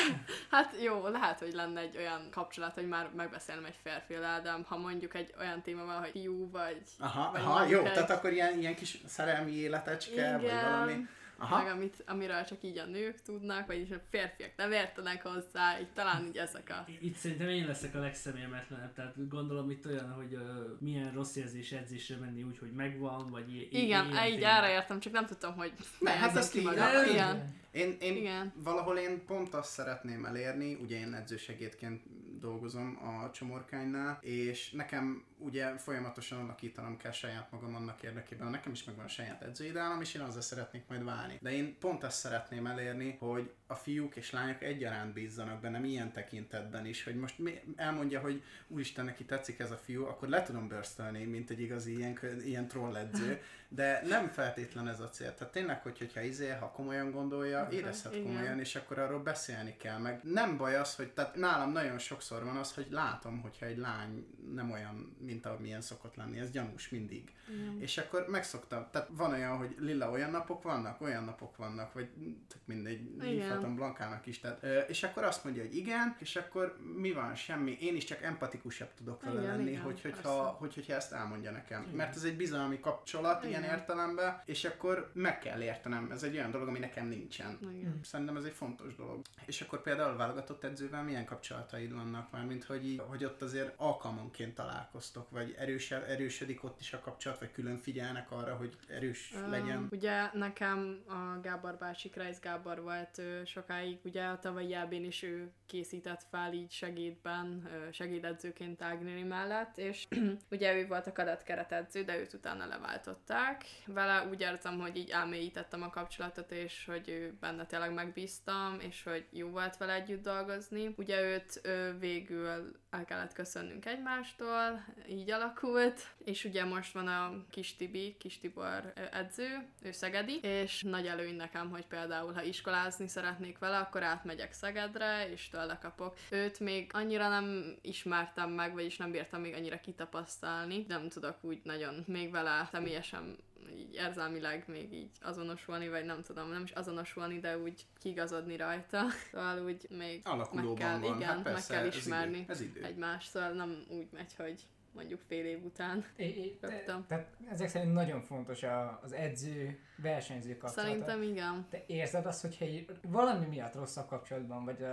hát 0.50 0.74
jó, 0.82 1.06
lehet, 1.08 1.38
hogy 1.38 1.52
lenne 1.52 1.80
egy 1.80 1.96
olyan 1.96 2.28
kapcsolat, 2.30 2.74
hogy 2.74 2.88
már 2.88 3.10
megbeszélnem 3.16 3.64
egy 3.64 3.78
férfivel, 3.82 4.42
de 4.42 4.56
ha 4.66 4.76
mondjuk 4.78 5.14
egy 5.14 5.34
olyan 5.38 5.62
téma 5.62 5.84
van, 5.84 5.98
hogy 6.00 6.10
fiú 6.10 6.50
vagy, 6.50 6.82
Aha, 6.98 7.30
Vagy 7.32 7.40
aha 7.40 7.66
jó, 7.66 7.84
egy- 7.84 7.92
tehát 7.92 8.10
akkor 8.10 8.32
ilyen, 8.32 8.58
ilyen 8.58 8.74
kis 8.74 8.98
szerelmi 9.06 9.52
életecske, 9.52 10.32
vagy 10.32 10.42
Igen. 10.42 10.70
valami. 10.70 11.06
Aha. 11.40 11.62
meg 11.62 11.72
amit, 11.72 12.02
amiről 12.06 12.44
csak 12.44 12.58
így 12.62 12.78
a 12.78 12.84
nők 12.84 13.22
tudnak, 13.22 13.66
vagyis 13.66 13.90
a 13.90 14.00
férfiak 14.10 14.50
nem 14.56 14.72
értenek 14.72 15.22
hozzá, 15.22 15.80
így 15.80 15.88
talán 15.94 16.24
így 16.26 16.36
ezek 16.36 16.70
a... 16.70 16.84
Itt 17.00 17.16
szerintem 17.16 17.48
én 17.48 17.66
leszek 17.66 17.94
a 17.94 17.98
legszemérmetlenebb, 17.98 18.92
tehát 18.94 19.28
gondolom 19.28 19.70
itt 19.70 19.86
olyan, 19.86 20.12
hogy 20.12 20.34
uh, 20.34 20.40
milyen 20.80 21.12
rossz 21.12 21.36
érzés 21.36 21.72
edzésre 21.72 22.16
menni 22.16 22.42
úgy, 22.42 22.58
hogy 22.58 22.70
megvan, 22.72 23.30
vagy 23.30 23.54
i- 23.54 23.68
i- 23.72 23.82
Igen, 23.84 24.10
ilyen 24.10 24.26
így 24.26 24.42
erre 24.42 24.70
értem, 24.70 25.00
csak 25.00 25.12
nem 25.12 25.26
tudtam, 25.26 25.54
hogy 25.56 25.72
Ne, 25.98 26.10
hát 26.10 26.36
ezt 26.36 26.52
ki 26.52 26.64
hát 26.66 27.06
így- 27.06 27.12
Igen, 27.12 27.54
Én, 27.78 27.96
én 28.00 28.16
Igen. 28.16 28.52
valahol 28.56 28.98
én 28.98 29.24
pont 29.24 29.54
azt 29.54 29.70
szeretném 29.70 30.24
elérni, 30.24 30.74
ugye 30.74 30.98
én 30.98 31.14
edzősegédként 31.14 32.02
dolgozom 32.38 32.98
a 33.02 33.30
csomorkánynál, 33.30 34.18
és 34.20 34.70
nekem 34.70 35.24
ugye 35.38 35.76
folyamatosan 35.76 36.38
alakítanom 36.38 36.96
kell 36.96 37.12
saját 37.12 37.50
magam 37.50 37.74
annak 37.74 38.02
érdekében, 38.02 38.50
nekem 38.50 38.72
is 38.72 38.84
megvan 38.84 39.04
a 39.04 39.08
saját 39.08 39.42
edzőideálom, 39.42 40.00
és 40.00 40.14
én 40.14 40.22
azzal 40.22 40.40
szeretnék 40.40 40.82
majd 40.88 41.04
válni. 41.04 41.38
De 41.40 41.52
én 41.52 41.76
pont 41.78 42.04
azt 42.04 42.18
szeretném 42.18 42.66
elérni, 42.66 43.16
hogy 43.18 43.50
a 43.66 43.74
fiúk 43.74 44.16
és 44.16 44.30
lányok 44.30 44.62
egyaránt 44.62 45.12
bízzanak 45.12 45.60
bennem 45.60 45.84
ilyen 45.84 46.12
tekintetben 46.12 46.86
is, 46.86 47.04
hogy 47.04 47.16
most 47.16 47.38
mi, 47.38 47.60
elmondja, 47.76 48.20
hogy 48.20 48.42
úristen, 48.68 49.04
neki 49.04 49.24
tetszik 49.24 49.58
ez 49.58 49.70
a 49.70 49.76
fiú, 49.76 50.04
akkor 50.04 50.28
le 50.28 50.42
tudom 50.42 50.68
börstölni, 50.68 51.24
mint 51.24 51.50
egy 51.50 51.60
igazi 51.60 51.96
ilyen, 51.96 52.18
ilyen 52.44 52.68
troll 52.68 52.96
edző, 52.96 53.40
de 53.68 54.02
nem 54.08 54.28
feltétlen 54.28 54.88
ez 54.88 55.00
a 55.00 55.08
cél. 55.08 55.34
Tehát 55.34 55.52
tényleg, 55.52 55.82
hogy, 55.82 55.98
hogyha 55.98 56.20
izé, 56.20 56.48
ha 56.48 56.70
komolyan 56.70 57.10
gondolja, 57.10 57.68
érezhet 57.70 58.14
Igen. 58.14 58.26
komolyan, 58.26 58.58
és 58.58 58.76
akkor 58.76 58.98
arról 58.98 59.22
beszélni 59.22 59.76
kell. 59.76 59.98
Meg 59.98 60.20
nem 60.22 60.56
baj 60.56 60.76
az, 60.76 60.94
hogy 60.94 61.10
tehát 61.10 61.34
nálam 61.34 61.72
nagyon 61.72 61.98
sokszor 61.98 62.44
van 62.44 62.56
az, 62.56 62.74
hogy 62.74 62.86
látom, 62.90 63.40
hogyha 63.40 63.66
egy 63.66 63.78
lány 63.78 64.26
nem 64.54 64.70
olyan, 64.70 65.16
mint 65.20 65.46
amilyen 65.46 65.80
szokott 65.80 66.14
lenni, 66.16 66.38
ez 66.38 66.50
gyanús 66.50 66.88
mindig. 66.88 67.32
Igen. 67.48 67.80
És 67.80 67.98
akkor 67.98 68.26
megszoktam, 68.28 68.86
tehát 68.90 69.08
van 69.12 69.32
olyan, 69.32 69.56
hogy 69.56 69.74
lila 69.78 70.10
olyan 70.10 70.30
napok 70.30 70.62
vannak, 70.62 71.00
olyan 71.00 71.24
napok 71.24 71.56
vannak, 71.56 71.92
vagy 71.92 72.08
tök 72.48 72.60
mindegy, 72.64 73.00
Igen. 73.14 73.28
hívhatom 73.28 73.74
Blankának 73.74 74.26
is, 74.26 74.40
tehát, 74.40 74.62
ö, 74.62 74.78
és 74.78 75.02
akkor 75.02 75.24
azt 75.24 75.44
mondja, 75.44 75.62
hogy 75.62 75.76
igen, 75.76 76.16
és 76.18 76.36
akkor 76.36 76.76
mi 76.96 77.12
van, 77.12 77.34
semmi, 77.34 77.76
én 77.80 77.96
is 77.96 78.04
csak 78.04 78.22
empatikusabb 78.22 78.94
tudok 78.94 79.22
vele 79.22 79.40
Igen, 79.40 79.56
lenni, 79.56 79.70
igen, 79.70 79.82
hogy, 79.82 80.00
hogyha, 80.00 80.44
hogy, 80.58 80.74
hogyha 80.74 80.94
ezt 80.94 81.12
elmondja 81.12 81.50
nekem. 81.50 81.82
Igen. 81.82 81.94
Mert 81.94 82.16
ez 82.16 82.24
egy 82.24 82.36
bizalmi 82.36 82.80
kapcsolat 82.80 83.44
ilyen 83.44 83.57
Igen. 83.62 83.78
értelemben, 83.78 84.42
és 84.44 84.64
akkor 84.64 85.10
meg 85.14 85.38
kell 85.38 85.62
értenem, 85.62 86.10
ez 86.10 86.22
egy 86.22 86.36
olyan 86.36 86.50
dolog, 86.50 86.68
ami 86.68 86.78
nekem 86.78 87.06
nincsen. 87.06 87.58
Igen. 87.72 88.00
Szerintem 88.02 88.36
ez 88.36 88.44
egy 88.44 88.52
fontos 88.52 88.94
dolog. 88.94 89.20
És 89.46 89.60
akkor 89.60 89.82
például 89.82 90.16
válogatott 90.16 90.64
edzővel 90.64 91.02
milyen 91.02 91.24
kapcsolataid 91.24 91.94
vannak 91.94 92.30
már, 92.30 92.44
mint 92.44 92.64
hogy, 92.64 92.86
így, 92.86 93.02
hogy 93.08 93.24
ott 93.24 93.42
azért 93.42 93.74
alkalmanként 93.76 94.54
találkoztok, 94.54 95.30
vagy 95.30 95.54
erős, 95.58 95.90
erősödik 95.90 96.64
ott 96.64 96.80
is 96.80 96.92
a 96.92 97.00
kapcsolat, 97.00 97.38
vagy 97.38 97.52
külön 97.52 97.76
figyelnek 97.76 98.30
arra, 98.30 98.54
hogy 98.54 98.76
erős 98.88 99.32
Öm, 99.34 99.50
legyen. 99.50 99.88
Ugye 99.90 100.30
nekem 100.32 101.02
a 101.08 101.40
Gábor 101.40 101.76
bácsi, 101.76 102.08
Kreis 102.08 102.38
Gábor 102.40 102.82
volt 102.82 103.18
ö, 103.18 103.44
sokáig, 103.44 103.98
ugye 104.04 104.24
a 104.24 104.38
tavalyi 104.38 104.68
jábén 104.68 105.04
is 105.04 105.22
ő 105.22 105.50
készített 105.66 106.26
fel 106.30 106.52
így 106.52 106.70
segédben, 106.70 107.68
segédedzőként 107.92 108.82
Ágnéli 108.82 109.22
mellett, 109.22 109.78
és 109.78 110.06
ugye 110.50 110.74
ő 110.74 110.86
volt 110.86 111.06
a 111.06 111.12
kadett 111.12 111.42
keretedző, 111.42 112.02
de 112.02 112.18
őt 112.18 112.32
utána 112.32 112.66
leváltották. 112.66 113.47
Vele 113.86 114.26
úgy 114.30 114.40
érzem, 114.40 114.80
hogy 114.80 114.96
így 114.96 115.10
elmélyítettem 115.10 115.82
a 115.82 115.90
kapcsolatot, 115.90 116.50
és 116.50 116.84
hogy 116.86 117.08
ő 117.08 117.36
benne 117.40 117.66
tényleg 117.66 117.92
megbíztam, 117.92 118.76
és 118.80 119.02
hogy 119.02 119.26
jó 119.30 119.48
volt 119.48 119.76
vele 119.76 119.92
együtt 119.92 120.22
dolgozni. 120.22 120.94
Ugye 120.96 121.22
őt 121.22 121.60
ö, 121.62 121.98
végül 121.98 122.76
el 122.90 123.04
kellett 123.04 123.32
köszönnünk 123.32 123.86
egymástól, 123.86 124.84
így 125.08 125.30
alakult, 125.30 126.06
és 126.24 126.44
ugye 126.44 126.64
most 126.64 126.92
van 126.92 127.06
a 127.06 127.44
kis 127.50 127.76
Tibi, 127.76 128.16
kis 128.18 128.38
Tibor 128.38 128.92
edző, 129.12 129.66
ő 129.82 129.92
szegedi, 129.92 130.38
és 130.42 130.82
nagy 130.82 131.06
előny 131.06 131.36
nekem, 131.36 131.70
hogy 131.70 131.86
például, 131.86 132.32
ha 132.32 132.42
iskolázni 132.42 133.08
szeretnék 133.08 133.58
vele, 133.58 133.78
akkor 133.78 134.02
átmegyek 134.02 134.52
Szegedre, 134.52 135.30
és 135.30 135.48
tőle 135.48 135.78
kapok. 135.82 136.16
Őt 136.30 136.60
még 136.60 136.90
annyira 136.94 137.28
nem 137.28 137.76
ismertem 137.80 138.50
meg, 138.50 138.72
vagyis 138.72 138.96
nem 138.96 139.10
bírtam 139.10 139.40
még 139.40 139.54
annyira 139.54 139.80
kitapasztalni, 139.80 140.84
nem 140.88 141.08
tudok 141.08 141.44
úgy 141.44 141.60
nagyon 141.64 142.04
még 142.06 142.30
vele 142.30 142.68
személyesen 142.70 143.37
így 143.76 143.94
érzelmileg 143.94 144.64
még 144.66 144.92
így 144.92 145.10
azonosulni, 145.20 145.88
vagy 145.88 146.04
nem 146.04 146.22
tudom, 146.22 146.50
nem 146.50 146.62
is 146.62 146.70
azonosulni, 146.70 147.38
de 147.40 147.58
úgy 147.58 147.86
kigazodni 148.00 148.56
rajta. 148.56 149.04
Szóval 149.32 149.64
úgy 149.64 149.86
még 149.90 150.20
Alakulóban 150.24 150.72
meg 150.72 150.78
kell, 150.78 150.98
van, 150.98 151.16
igen, 151.16 151.28
hát 151.28 151.42
persze, 151.42 151.72
meg 151.72 151.80
kell 151.80 151.88
ez 151.88 151.96
ismerni 151.96 152.38
idő. 152.38 152.52
Ez 152.52 152.60
idő. 152.60 152.82
egymást, 152.82 153.30
szóval 153.30 153.52
nem 153.52 153.84
úgy 153.88 154.08
megy, 154.12 154.34
hogy 154.36 154.66
mondjuk 154.92 155.20
fél 155.26 155.44
év 155.44 155.64
után. 155.64 156.04
É, 156.16 156.24
é, 156.24 156.58
Rögtön. 156.60 157.04
tehát 157.08 157.36
ezek 157.50 157.68
szerint 157.68 157.92
nagyon 157.92 158.20
fontos 158.20 158.62
a, 158.62 159.00
az 159.02 159.12
edző 159.12 159.78
versenyző 160.02 160.56
kapcsolata. 160.56 160.88
Szerintem 160.88 161.22
igen. 161.22 161.66
Te 161.70 161.84
érzed 161.86 162.26
azt, 162.26 162.40
hogyha 162.40 162.64
így 162.64 162.86
valami 163.02 163.46
miatt 163.46 163.74
rosszabb 163.74 164.06
kapcsolatban 164.08 164.64
vagy 164.64 164.84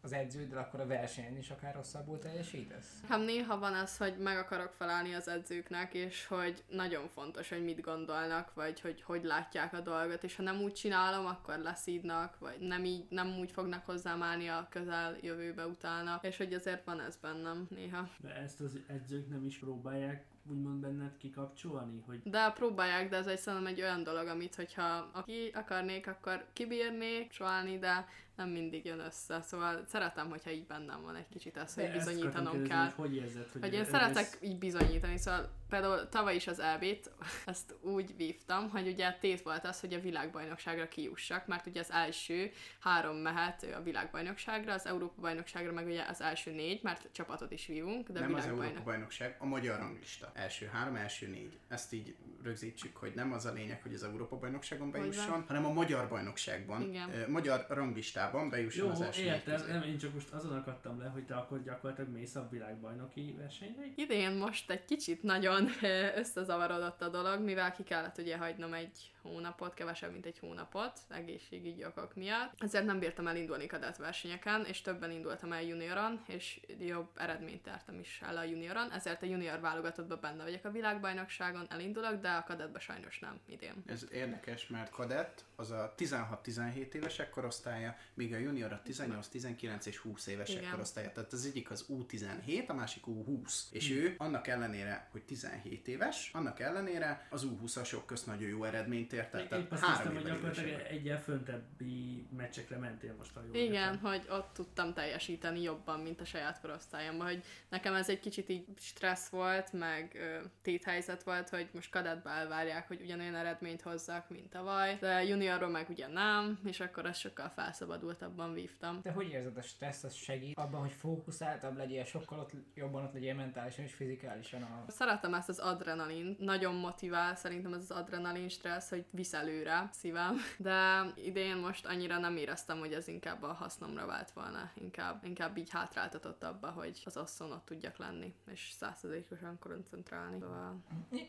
az 0.00 0.12
edződdel, 0.12 0.58
akkor 0.58 0.80
a 0.80 0.86
versenyen 0.86 1.36
is 1.36 1.50
akár 1.50 1.74
rosszabbul 1.74 2.18
teljesítesz? 2.18 3.00
Hát 3.08 3.24
néha 3.24 3.58
van 3.58 3.74
az, 3.74 3.96
hogy 3.96 4.18
meg 4.18 4.38
akarok 4.38 4.72
felállni 4.72 5.14
az 5.14 5.28
edzőknek, 5.28 5.94
és 5.94 6.26
hogy 6.26 6.64
nagyon 6.68 7.08
fontos, 7.08 7.48
hogy 7.48 7.64
mit 7.64 7.80
gondolnak, 7.80 8.54
vagy 8.54 8.80
hogy 8.80 9.02
hogy 9.02 9.24
látják 9.24 9.72
a 9.72 9.80
dolgot, 9.80 10.24
és 10.24 10.36
ha 10.36 10.42
nem 10.42 10.60
úgy 10.60 10.72
csinálom, 10.72 11.26
akkor 11.26 11.58
leszídnak, 11.58 12.38
vagy 12.38 12.58
nem 12.60 12.84
így, 12.84 13.06
nem 13.08 13.38
úgy 13.38 13.50
fognak 13.50 13.84
hozzám 13.86 14.22
állni 14.22 14.48
a 14.48 14.66
közel 14.70 15.16
jövőbe 15.20 15.66
utána, 15.66 16.18
és 16.22 16.36
hogy 16.36 16.52
azért 16.52 16.84
van 16.84 17.00
ez 17.00 17.16
bennem 17.16 17.66
néha. 17.70 18.08
De 18.18 18.34
ezt 18.34 18.60
az 18.60 18.78
edzők 18.86 19.28
nem 19.28 19.44
is 19.44 19.58
próbálják 19.58 20.24
úgymond 20.50 20.80
benned 20.80 21.16
kikapcsolni, 21.16 22.02
hogy 22.06 22.20
De 22.24 22.50
próbálják, 22.50 23.08
de 23.08 23.16
ez 23.16 23.26
egy 23.26 23.38
szerintem 23.38 23.72
egy 23.72 23.80
olyan 23.80 24.02
dolog, 24.02 24.26
amit 24.26 24.54
hogyha 24.54 25.10
aki 25.12 25.50
akarnék, 25.54 26.06
akkor 26.06 26.46
kibírnék 26.52 27.30
csalni, 27.30 27.78
de 27.78 28.08
nem 28.36 28.48
mindig 28.48 28.84
jön 28.84 28.98
össze. 28.98 29.42
Szóval 29.42 29.84
szeretem, 29.88 30.28
hogyha 30.28 30.50
így 30.50 30.66
bennem 30.66 31.02
van 31.02 31.16
egy 31.16 31.28
kicsit 31.28 31.56
ez, 31.56 31.74
hogy 31.74 31.84
De 31.84 31.92
bizonyítanom 31.92 32.52
kérdezni, 32.52 32.68
kell. 32.68 32.84
Hogy, 32.84 32.94
hogy 32.94 33.16
érzed, 33.16 33.48
hogy, 33.52 33.60
Hogy 33.60 33.72
én 33.72 33.80
ez- 33.80 33.88
szeretek 33.88 34.38
így 34.40 34.58
bizonyítani, 34.58 35.18
szóval 35.18 35.50
például 35.68 36.08
tavaly 36.08 36.34
is 36.34 36.46
az 36.46 36.58
elbét, 36.58 37.10
ezt 37.46 37.74
úgy 37.80 38.16
vívtam, 38.16 38.70
hogy 38.70 38.86
ugye 38.88 39.12
tét 39.12 39.42
volt 39.42 39.64
az, 39.64 39.80
hogy 39.80 39.92
a 39.94 40.00
világbajnokságra 40.00 40.88
kijussak, 40.88 41.46
mert 41.46 41.66
ugye 41.66 41.80
az 41.80 41.90
első 41.90 42.50
három 42.80 43.16
mehet 43.16 43.62
a 43.62 43.82
világbajnokságra, 43.82 44.72
az 44.72 44.86
Európa 44.86 45.20
bajnokságra 45.20 45.72
meg 45.72 45.86
ugye 45.86 46.04
az 46.08 46.20
első 46.20 46.50
négy, 46.50 46.82
mert 46.82 47.08
csapatot 47.12 47.50
is 47.50 47.66
vívunk, 47.66 48.08
de 48.08 48.20
nem 48.20 48.34
az 48.34 48.42
világbajnok. 48.42 48.64
Európa 48.64 48.90
bajnokság, 48.90 49.36
a 49.38 49.46
magyar 49.46 49.78
ranglista. 49.78 50.30
Első 50.34 50.66
három, 50.66 50.96
első 50.96 51.26
négy. 51.26 51.58
Ezt 51.68 51.92
így 51.92 52.14
rögzítsük, 52.42 52.96
hogy 52.96 53.12
nem 53.14 53.32
az 53.32 53.44
a 53.44 53.52
lényeg, 53.52 53.82
hogy 53.82 53.94
az 53.94 54.02
Európa 54.02 54.36
bajnokságon 54.36 54.90
Hogy 54.90 55.00
bejusson, 55.00 55.44
hanem 55.46 55.64
a 55.64 55.72
magyar 55.72 56.08
bajnokságban, 56.08 56.82
Igen. 56.82 57.30
magyar 57.30 57.66
ranglistában 57.68 58.23
bejusson 58.50 58.86
Jó, 58.86 58.90
az 58.90 59.00
első 59.00 59.22
értem, 59.22 59.62
nem, 59.68 59.82
én 59.82 59.98
csak 59.98 60.14
most 60.14 60.30
azon 60.30 60.52
akadtam 60.52 60.98
le, 60.98 61.06
hogy 61.06 61.24
te 61.24 61.34
akkor 61.34 61.62
gyakorlatilag 61.62 62.10
mész 62.10 62.34
a 62.34 62.48
világbajnoki 62.50 63.34
versenyre. 63.38 63.82
Idén 63.94 64.32
most 64.32 64.70
egy 64.70 64.84
kicsit 64.84 65.22
nagyon 65.22 65.68
összezavarodott 66.16 67.02
a 67.02 67.08
dolog, 67.08 67.40
mivel 67.40 67.72
ki 67.72 67.82
kellett 67.82 68.18
ugye 68.18 68.36
hagynom 68.36 68.72
egy 68.72 69.13
hónapot, 69.24 69.74
kevesebb, 69.74 70.12
mint 70.12 70.26
egy 70.26 70.38
hónapot, 70.38 70.98
egészségügyi 71.08 71.84
okok 71.84 72.14
miatt. 72.14 72.52
Ezért 72.58 72.84
nem 72.84 72.98
bírtam 72.98 73.26
elindulni 73.26 73.66
kadett 73.66 73.96
versenyeken, 73.96 74.64
és 74.64 74.80
többen 74.80 75.10
indultam 75.10 75.52
el 75.52 75.62
junioron, 75.62 76.22
és 76.26 76.60
jobb 76.78 77.08
eredményt 77.14 77.66
értem 77.66 77.98
is 77.98 78.20
el 78.22 78.36
a 78.36 78.42
junioron, 78.42 78.92
ezért 78.92 79.22
a 79.22 79.26
junior 79.26 79.60
válogatottban 79.60 80.18
benne 80.20 80.42
vagyok 80.42 80.64
a 80.64 80.70
világbajnokságon, 80.70 81.66
elindulok, 81.70 82.20
de 82.20 82.30
a 82.30 82.42
kadettben 82.42 82.80
sajnos 82.80 83.18
nem 83.18 83.40
idén. 83.46 83.82
Ez 83.86 84.06
érdekes, 84.12 84.68
mert 84.68 84.90
kadett 84.90 85.44
az 85.56 85.70
a 85.70 85.94
16-17 85.98 86.92
évesek 86.92 87.30
korosztálya, 87.30 87.96
míg 88.14 88.34
a 88.34 88.38
junior 88.38 88.72
a 88.72 88.82
18, 88.82 89.28
19 89.28 89.86
és 89.86 89.96
20 89.96 90.26
évesek 90.26 90.56
Igen. 90.56 90.70
korosztálya. 90.70 91.12
Tehát 91.12 91.32
az 91.32 91.46
egyik 91.46 91.70
az 91.70 91.86
U17, 91.88 92.66
a 92.66 92.72
másik 92.72 93.02
U20. 93.06 93.52
És 93.70 93.90
ő 93.90 94.14
annak 94.18 94.46
ellenére, 94.46 95.08
hogy 95.10 95.22
17 95.22 95.88
éves, 95.88 96.30
annak 96.32 96.60
ellenére 96.60 97.26
az 97.30 97.46
U20-asok 97.46 98.02
közt 98.06 98.26
nagyon 98.26 98.48
jó 98.48 98.64
eredményt 98.64 99.12
ért 99.14 99.34
el. 99.34 99.40
Épp 99.40 99.48
Tehát 99.48 99.72
azt 99.72 99.84
hiszem, 99.84 100.14
hogy 100.14 100.24
gyakorlatilag 100.24 100.80
egyel 100.80 101.20
föntebbi 101.20 102.26
meccsekre 102.36 102.76
mentél 102.76 103.14
most, 103.18 103.34
ha 103.34 103.40
jól 103.46 103.54
Igen, 103.54 103.92
értem. 103.92 104.10
hogy 104.10 104.26
ott 104.30 104.50
tudtam 104.54 104.92
teljesíteni 104.92 105.62
jobban, 105.62 106.00
mint 106.00 106.20
a 106.20 106.24
saját 106.24 106.60
korosztályomban, 106.60 107.26
hogy 107.26 107.42
nekem 107.68 107.94
ez 107.94 108.08
egy 108.08 108.20
kicsit 108.20 108.48
így 108.48 108.66
stressz 108.78 109.28
volt, 109.28 109.72
meg 109.72 110.12
ö, 110.14 110.44
téthelyzet 110.62 111.22
volt, 111.22 111.48
hogy 111.48 111.68
most 111.72 111.90
kadettbe 111.90 112.30
elvárják, 112.30 112.88
hogy 112.88 113.00
ugyanolyan 113.00 113.34
eredményt 113.34 113.82
hozzak, 113.82 114.28
mint 114.30 114.50
tavaly, 114.50 114.96
de 115.00 115.24
juniorról 115.24 115.68
meg 115.68 115.88
ugye 115.88 116.08
nem, 116.08 116.58
és 116.64 116.80
akkor 116.80 117.06
ezt 117.06 117.20
sokkal 117.20 117.48
felszabadultabban 117.48 118.52
vívtam. 118.52 119.00
De 119.02 119.10
hogy 119.12 119.28
érzed 119.28 119.56
a 119.56 119.62
stressz, 119.62 120.04
az 120.04 120.14
segít 120.14 120.58
abban, 120.58 120.80
hogy 120.80 120.92
fókuszáltabb 120.92 121.76
legyél, 121.76 122.04
sokkal 122.04 122.38
ott, 122.38 122.52
jobban 122.74 123.04
ott 123.04 123.12
legyél 123.12 123.34
mentálisan 123.34 123.84
és 123.84 123.94
fizikálisan 123.94 124.62
a... 124.62 124.84
Szeretem 124.90 125.34
ezt 125.34 125.48
az 125.48 125.58
adrenalin, 125.58 126.36
nagyon 126.38 126.74
motivál 126.74 127.36
szerintem 127.36 127.72
ez 127.72 127.80
az 127.80 127.90
adrenalin 127.90 128.48
stressz, 128.48 128.90
hogy 128.90 129.03
visz 129.10 129.32
előre 129.32 129.88
szívem, 129.92 130.36
de 130.58 131.06
idén 131.16 131.56
most 131.56 131.86
annyira 131.86 132.18
nem 132.18 132.36
éreztem, 132.36 132.78
hogy 132.78 132.92
ez 132.92 133.08
inkább 133.08 133.42
a 133.42 133.52
hasznomra 133.52 134.06
vált 134.06 134.30
volna, 134.30 134.70
inkább, 134.74 135.24
inkább 135.24 135.56
így 135.56 135.70
hátráltatott 135.70 136.42
abba, 136.42 136.70
hogy 136.70 137.02
az 137.04 137.16
asszon 137.16 137.52
ott 137.52 137.64
tudjak 137.64 137.96
lenni, 137.96 138.34
és 138.52 138.70
százszerzékosan 138.78 139.58
koncentrálni. 139.58 140.38
Szóval 140.40 140.82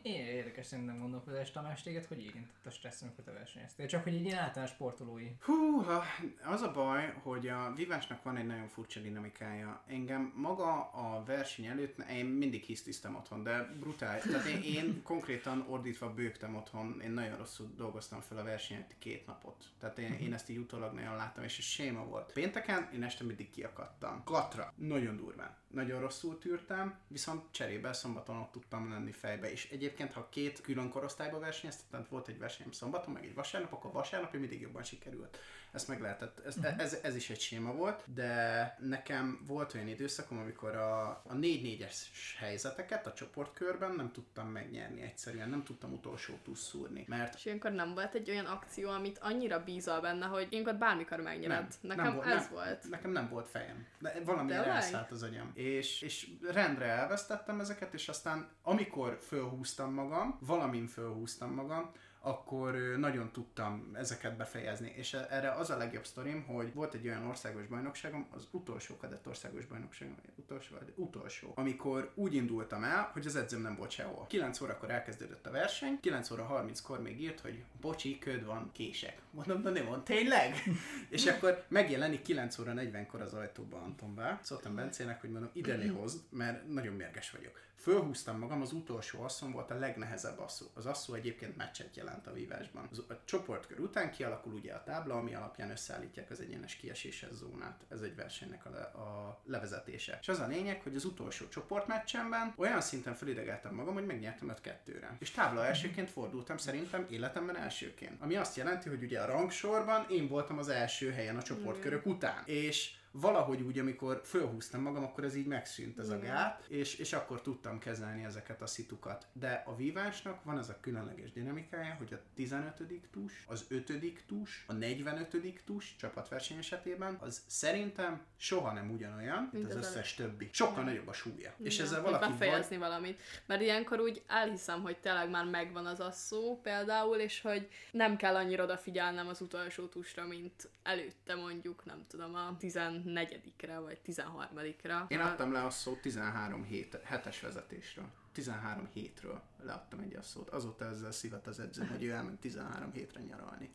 érdekes 0.03 0.65
szerintem 0.65 0.97
gondolkodás, 0.97 1.51
Tamás, 1.51 1.81
téged 1.81 2.05
hogy 2.05 2.19
érintett 2.23 2.65
a 2.65 2.69
stressz, 2.69 3.01
amikor 3.01 3.23
te 3.23 3.31
versenyeztél? 3.31 3.87
Csak 3.87 4.03
hogy 4.03 4.13
egy 4.13 4.25
ilyen 4.25 4.37
általános 4.37 4.71
sportolói. 4.71 5.27
Húha, 5.41 6.03
az 6.43 6.61
a 6.61 6.71
baj, 6.71 7.13
hogy 7.23 7.47
a 7.47 7.73
vívásnak 7.75 8.23
van 8.23 8.37
egy 8.37 8.45
nagyon 8.45 8.67
furcsa 8.67 8.99
dinamikája. 8.99 9.83
Engem 9.87 10.33
maga 10.35 10.89
a 10.91 11.23
verseny 11.23 11.65
előtt, 11.65 12.09
én 12.09 12.25
mindig 12.25 12.63
hisztiztem 12.63 13.15
otthon, 13.15 13.43
de 13.43 13.75
brutál. 13.79 14.19
Tehát 14.19 14.45
én, 14.45 14.61
én 14.61 15.01
konkrétan 15.03 15.65
ordítva 15.69 16.13
bőgtem 16.13 16.55
otthon, 16.55 17.01
én 17.01 17.11
nagyon 17.11 17.37
rosszul 17.37 17.64
dolgoztam 17.75 18.21
fel 18.21 18.37
a 18.37 18.43
verseny 18.43 18.77
előtt 18.77 18.99
két 18.99 19.25
napot. 19.25 19.65
Tehát 19.79 19.99
én, 19.99 20.13
én 20.13 20.33
ezt 20.33 20.49
így 20.49 20.57
utólag 20.57 20.93
nagyon 20.93 21.15
láttam, 21.15 21.43
és 21.43 21.57
ez 21.57 21.63
séma 21.63 22.05
volt. 22.05 22.31
Pénteken 22.31 22.89
én 22.93 23.03
este 23.03 23.23
mindig 23.23 23.49
kiakadtam. 23.49 24.23
Katra. 24.23 24.73
Nagyon 24.75 25.17
durván. 25.17 25.57
nagyon 25.67 25.99
rosszul 25.99 26.37
tűrtem, 26.37 26.99
viszont 27.07 27.51
cserébe 27.51 27.93
szombaton 27.93 28.37
ott 28.37 28.51
tudtam 28.51 28.89
lenni 28.89 29.11
fejbe. 29.11 29.51
És 29.51 29.69
egyébként, 29.69 30.13
ha 30.13 30.29
két 30.29 30.61
külön 30.61 30.89
korosztályba 30.89 31.39
versenyeztem, 31.39 31.87
tehát 31.89 32.07
volt 32.07 32.27
egy 32.27 32.39
versenyem 32.39 32.71
szombaton, 32.71 33.13
meg 33.13 33.25
egy 33.25 33.33
vasárnap, 33.33 33.73
akkor 33.73 33.91
vasárnap 33.91 34.33
mindig 34.33 34.61
jobban 34.61 34.83
sikerült. 34.83 35.39
Ezt 35.75 35.87
meg 35.87 36.01
lehetett, 36.01 36.39
ez, 36.45 36.57
uh-huh. 36.57 36.81
ez, 36.81 36.97
ez, 37.03 37.15
is 37.15 37.29
egy 37.29 37.39
séma 37.39 37.73
volt, 37.73 38.03
de 38.13 38.75
nekem 38.79 39.43
volt 39.47 39.73
olyan 39.73 39.87
időszakom, 39.87 40.37
amikor 40.37 40.75
a, 40.75 41.09
a 41.09 41.33
4-4-es 41.33 41.95
helyzeteket 42.39 43.07
a 43.07 43.13
csoportkörben 43.13 43.91
nem 43.91 44.11
tudtam 44.11 44.47
megnyerni 44.47 45.01
egyszerűen, 45.01 45.49
nem 45.49 45.63
tudtam 45.63 45.93
utolsó 45.93 46.33
plusz 46.43 46.67
szúrni, 46.67 47.05
mert... 47.07 47.35
És 47.35 47.45
ilyenkor 47.45 47.71
nem 47.71 47.93
volt 47.93 48.13
egy 48.13 48.29
olyan 48.29 48.45
akció, 48.45 48.89
amit 48.89 49.17
annyira 49.17 49.63
bízol 49.63 50.01
benne, 50.01 50.25
hogy 50.25 50.47
ilyenkor 50.49 50.75
bármikor 50.75 51.19
megnyered. 51.19 51.57
Nem, 51.59 51.69
nekem 51.81 52.05
nem 52.05 52.15
volt, 52.15 52.27
ez 52.27 52.41
nem, 52.41 52.51
volt. 52.51 52.89
Nekem 52.89 53.11
nem 53.11 53.29
volt 53.29 53.47
fejem. 53.47 53.85
De 53.99 54.21
valami 54.25 54.51
elszállt 54.51 55.11
az 55.11 55.23
agyam. 55.23 55.51
És, 55.53 56.01
és 56.01 56.29
rendre 56.51 56.85
elvesztettem 56.85 57.59
ezeket, 57.59 57.93
és 57.93 58.09
aztán 58.09 58.49
amikor 58.61 59.17
fölhúztam 59.21 59.93
magam, 59.93 60.37
valamin 60.39 60.87
fölhúztam 60.87 61.53
magam, 61.53 61.91
akkor 62.25 62.75
nagyon 62.97 63.31
tudtam 63.31 63.91
ezeket 63.93 64.37
befejezni. 64.37 64.93
És 64.95 65.13
e, 65.13 65.27
erre 65.29 65.51
az 65.51 65.69
a 65.69 65.77
legjobb 65.77 66.05
sztorim, 66.05 66.43
hogy 66.43 66.73
volt 66.73 66.93
egy 66.93 67.07
olyan 67.07 67.25
országos 67.27 67.65
bajnokságom, 67.65 68.27
az 68.31 68.47
utolsó 68.51 68.97
kadett 68.97 69.27
országos 69.27 69.65
bajnokságom, 69.65 70.15
utolsó, 70.35 70.75
utolsó, 70.95 71.51
amikor 71.55 72.11
úgy 72.15 72.33
indultam 72.33 72.83
el, 72.83 73.09
hogy 73.13 73.25
az 73.25 73.35
edzőm 73.35 73.61
nem 73.61 73.75
volt 73.75 73.91
sehol. 73.91 74.25
9 74.27 74.61
órakor 74.61 74.91
elkezdődött 74.91 75.45
a 75.45 75.51
verseny, 75.51 75.99
9 76.01 76.31
óra 76.31 76.65
30-kor 76.67 77.01
még 77.01 77.21
írt, 77.21 77.39
hogy 77.39 77.63
bocsi, 77.81 78.19
köd 78.19 78.45
van, 78.45 78.69
kések. 78.71 79.21
Mondom, 79.31 79.61
de 79.61 79.69
nem 79.69 79.85
van, 79.85 80.03
tényleg? 80.03 80.53
és 81.09 81.25
akkor 81.25 81.65
megjelenik 81.67 82.21
9 82.21 82.59
óra 82.59 82.73
40-kor 82.75 83.21
az 83.21 83.33
ajtóban 83.33 83.83
Anton 83.83 84.15
Bá. 84.15 84.39
Szóltam 84.43 84.75
Bencének, 84.75 85.21
hogy 85.21 85.31
mondom, 85.31 85.49
ide 85.53 85.89
hozd, 85.89 86.19
mert 86.29 86.67
nagyon 86.67 86.93
mérges 86.93 87.31
vagyok. 87.31 87.63
Fölhúztam 87.75 88.39
magam, 88.39 88.61
az 88.61 88.71
utolsó 88.71 89.23
asszon 89.23 89.51
volt 89.51 89.71
a 89.71 89.77
legnehezebb 89.79 90.39
asszó. 90.39 90.65
Az 90.73 90.85
asszó 90.85 91.13
egyébként 91.13 91.57
meccset 91.57 91.95
jelent 91.95 92.27
a 92.27 92.33
vívásban. 92.33 92.87
Az, 92.91 93.03
a 93.07 93.13
csoportkör 93.25 93.79
után 93.79 94.11
kialakul 94.11 94.53
ugye 94.53 94.73
a 94.73 94.83
tábla, 94.83 95.15
ami 95.15 95.35
alapján 95.35 95.69
összeállítják 95.69 96.29
az 96.29 96.39
egyenes 96.39 96.75
kieséses 96.75 97.33
zónát. 97.33 97.85
Ez 97.89 98.01
egy 98.01 98.15
versenynek 98.15 98.65
a, 98.65 98.69
le, 98.69 98.81
a 98.81 99.41
levezetése. 99.45 100.17
És 100.21 100.27
az 100.27 100.39
a 100.39 100.47
lényeg, 100.47 100.81
hogy 100.81 100.95
az 100.95 101.05
utolsó 101.05 101.47
csoportmeccsemben 101.47 102.53
olyan 102.57 102.81
szinten 102.81 103.13
felidegeltem 103.13 103.73
magam, 103.73 103.93
hogy 103.93 104.05
megnyertem 104.05 104.53
5-2-re. 104.63 105.15
És 105.19 105.31
tábla 105.31 105.65
elsőként 105.65 106.09
fordultam 106.09 106.57
szerintem 106.57 107.05
életemben 107.09 107.57
elsőként. 107.57 108.21
Ami 108.21 108.35
azt 108.35 108.55
jelenti, 108.55 108.89
hogy 108.89 109.03
ugye 109.03 109.21
a 109.21 109.25
rangsorban 109.25 110.05
én 110.09 110.27
voltam 110.27 110.57
az 110.57 110.67
első 110.69 111.11
helyen 111.11 111.37
a 111.37 111.41
csoportkörök 111.41 112.05
után. 112.05 112.43
És 112.45 112.93
valahogy 113.19 113.61
úgy, 113.61 113.79
amikor 113.79 114.21
fölhúztam 114.23 114.81
magam, 114.81 115.03
akkor 115.03 115.23
ez 115.23 115.35
így 115.35 115.45
megszűnt 115.45 115.99
ez 115.99 116.09
a 116.09 116.19
gát, 116.19 116.65
és, 116.67 116.95
és 116.95 117.13
akkor 117.13 117.41
tudtam 117.41 117.79
kezelni 117.79 118.23
ezeket 118.23 118.61
a 118.61 118.67
szitukat. 118.67 119.27
De 119.33 119.63
a 119.65 119.75
vívásnak 119.75 120.43
van 120.43 120.57
ez 120.57 120.69
a 120.69 120.77
különleges 120.81 121.31
dinamikája, 121.31 121.95
hogy 121.97 122.13
a 122.13 122.19
15. 122.33 122.83
tus, 123.11 123.43
az 123.47 123.65
5. 123.67 124.23
tus, 124.27 124.63
a 124.67 124.73
45. 124.73 125.61
tus 125.65 125.95
csapatverseny 125.95 126.57
esetében, 126.57 127.17
az 127.19 127.41
szerintem 127.47 128.21
soha 128.37 128.73
nem 128.73 128.91
ugyanolyan, 128.91 129.49
mint, 129.51 129.65
az, 129.65 129.75
az 129.75 129.85
összes 129.85 130.13
többi. 130.13 130.49
Sokkal 130.53 130.83
ja. 130.83 130.89
nagyobb 130.89 131.07
a 131.07 131.13
súlya. 131.13 131.53
Ja, 131.57 131.65
és 131.65 131.79
ezzel 131.79 132.01
valaki 132.01 132.29
befejezni 132.29 132.77
vagy... 132.77 132.87
valamit. 132.87 133.21
Mert 133.45 133.61
ilyenkor 133.61 133.99
úgy 133.99 134.23
elhiszem, 134.27 134.81
hogy 134.81 134.97
tényleg 134.97 135.29
már 135.29 135.45
megvan 135.45 135.85
az 135.85 135.99
asszó 135.99 136.59
például, 136.61 137.17
és 137.17 137.41
hogy 137.41 137.69
nem 137.91 138.17
kell 138.17 138.35
annyira 138.35 138.63
odafigyelnem 138.63 139.27
az 139.27 139.41
utolsó 139.41 139.85
tusra, 139.85 140.27
mint 140.27 140.69
előtte 140.83 141.35
mondjuk, 141.35 141.85
nem 141.85 142.05
tudom, 142.07 142.35
a 142.35 142.55
10 142.57 142.77
negyedikre, 143.05 143.79
vagy 143.79 143.99
13-ra. 144.05 145.05
Én 145.07 145.19
adtam 145.19 145.51
le 145.51 145.63
a 145.63 145.69
szót 145.69 146.01
13 146.01 146.63
hét, 146.63 146.99
hetes 147.03 147.41
vezetésről. 147.41 148.05
13 148.31 148.87
hétről 148.93 149.41
leadtam 149.63 149.99
egy 149.99 150.15
asszót. 150.15 150.49
Azóta 150.49 150.85
ezzel 150.85 151.11
szívat 151.11 151.47
az 151.47 151.59
edző, 151.59 151.85
hogy 151.85 152.03
ő 152.03 152.11
elment 152.11 152.39
13 152.39 152.91
hétre 152.91 153.21
nyaralni. 153.21 153.69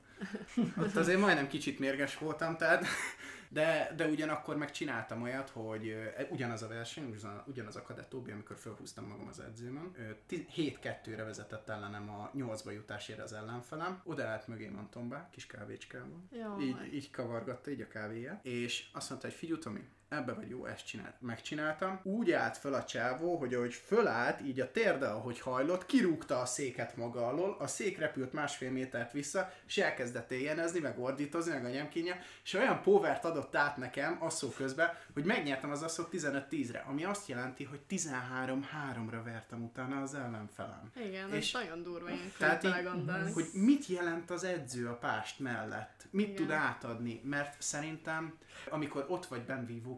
Ott 0.78 0.96
azért 0.96 1.20
majdnem 1.20 1.48
kicsit 1.48 1.78
mérges 1.78 2.18
voltam, 2.18 2.56
tehát, 2.56 2.84
de, 3.48 3.92
de 3.96 4.06
ugyanakkor 4.06 4.56
meg 4.56 4.70
csináltam 4.70 5.22
olyat, 5.22 5.50
hogy 5.50 5.96
ugyanaz 6.30 6.62
a 6.62 6.68
verseny, 6.68 7.14
ugyanaz 7.46 7.76
a 7.76 7.82
kadettóbi, 7.82 8.30
amikor 8.30 8.56
felhúztam 8.56 9.06
magam 9.06 9.26
az 9.28 9.40
edzőmön, 9.40 9.94
7-2-re 10.30 11.24
vezetett 11.24 11.68
ellenem 11.68 12.10
a 12.10 12.30
8-ba 12.36 12.72
jutásért 12.72 13.20
az 13.20 13.32
ellenfelem, 13.32 14.00
oda 14.04 14.26
állt 14.26 14.46
mögém 14.46 14.76
Antonba, 14.76 15.28
kis 15.30 15.46
kávécskában, 15.46 16.28
így, 16.60 16.94
így 16.94 17.10
kavargatta 17.10 17.70
így 17.70 17.80
a 17.80 17.88
kávéját, 17.88 18.44
és 18.44 18.88
azt 18.92 19.10
mondta, 19.10 19.28
hogy 19.40 19.58
Tomi, 19.58 19.88
ebbe 20.10 20.32
vagy 20.32 20.48
jó, 20.48 20.66
ezt 20.66 20.86
csinált. 20.86 21.14
Megcsináltam. 21.20 22.00
Úgy 22.02 22.32
állt 22.32 22.56
fel 22.56 22.74
a 22.74 22.84
csávó, 22.84 23.36
hogy 23.36 23.54
ahogy 23.54 23.74
fölállt, 23.74 24.40
így 24.40 24.60
a 24.60 24.70
térde, 24.70 25.06
ahogy 25.06 25.40
hajlott, 25.40 25.86
kirúgta 25.86 26.40
a 26.40 26.46
széket 26.46 26.96
maga 26.96 27.26
alól, 27.26 27.56
a 27.58 27.66
szék 27.66 27.98
repült 27.98 28.32
másfél 28.32 28.70
métert 28.70 29.12
vissza, 29.12 29.52
és 29.66 29.78
elkezdett 29.78 30.30
éjjenezni, 30.30 30.80
meg 30.80 30.98
ordítozni, 30.98 31.52
meg 31.52 31.64
a 31.64 31.68
nyemkínja, 31.68 32.16
és 32.44 32.54
olyan 32.54 32.82
povert 32.82 33.24
adott 33.24 33.56
át 33.56 33.76
nekem 33.76 34.16
asszó 34.20 34.48
közben, 34.48 34.88
hogy 35.12 35.24
megnyertem 35.24 35.70
az 35.70 35.82
asszót 35.82 36.08
15-10-re, 36.12 36.84
ami 36.88 37.04
azt 37.04 37.28
jelenti, 37.28 37.64
hogy 37.64 37.80
13-3-ra 37.90 39.20
vertem 39.24 39.62
utána 39.62 40.02
az 40.02 40.14
ellenfelem. 40.14 40.90
Igen, 41.06 41.32
és 41.32 41.54
ez 41.54 41.60
nagyon 41.60 41.82
durva 41.82 42.08
tehát 42.38 42.64
így, 42.64 43.32
hogy 43.32 43.48
mit 43.52 43.86
jelent 43.86 44.30
az 44.30 44.44
edző 44.44 44.88
a 44.88 44.94
pást 44.94 45.38
mellett, 45.38 46.06
mit 46.10 46.28
Igen. 46.28 46.36
tud 46.36 46.50
átadni, 46.50 47.20
mert 47.24 47.62
szerintem 47.62 48.38
amikor 48.68 49.06
ott 49.08 49.26
vagy 49.26 49.44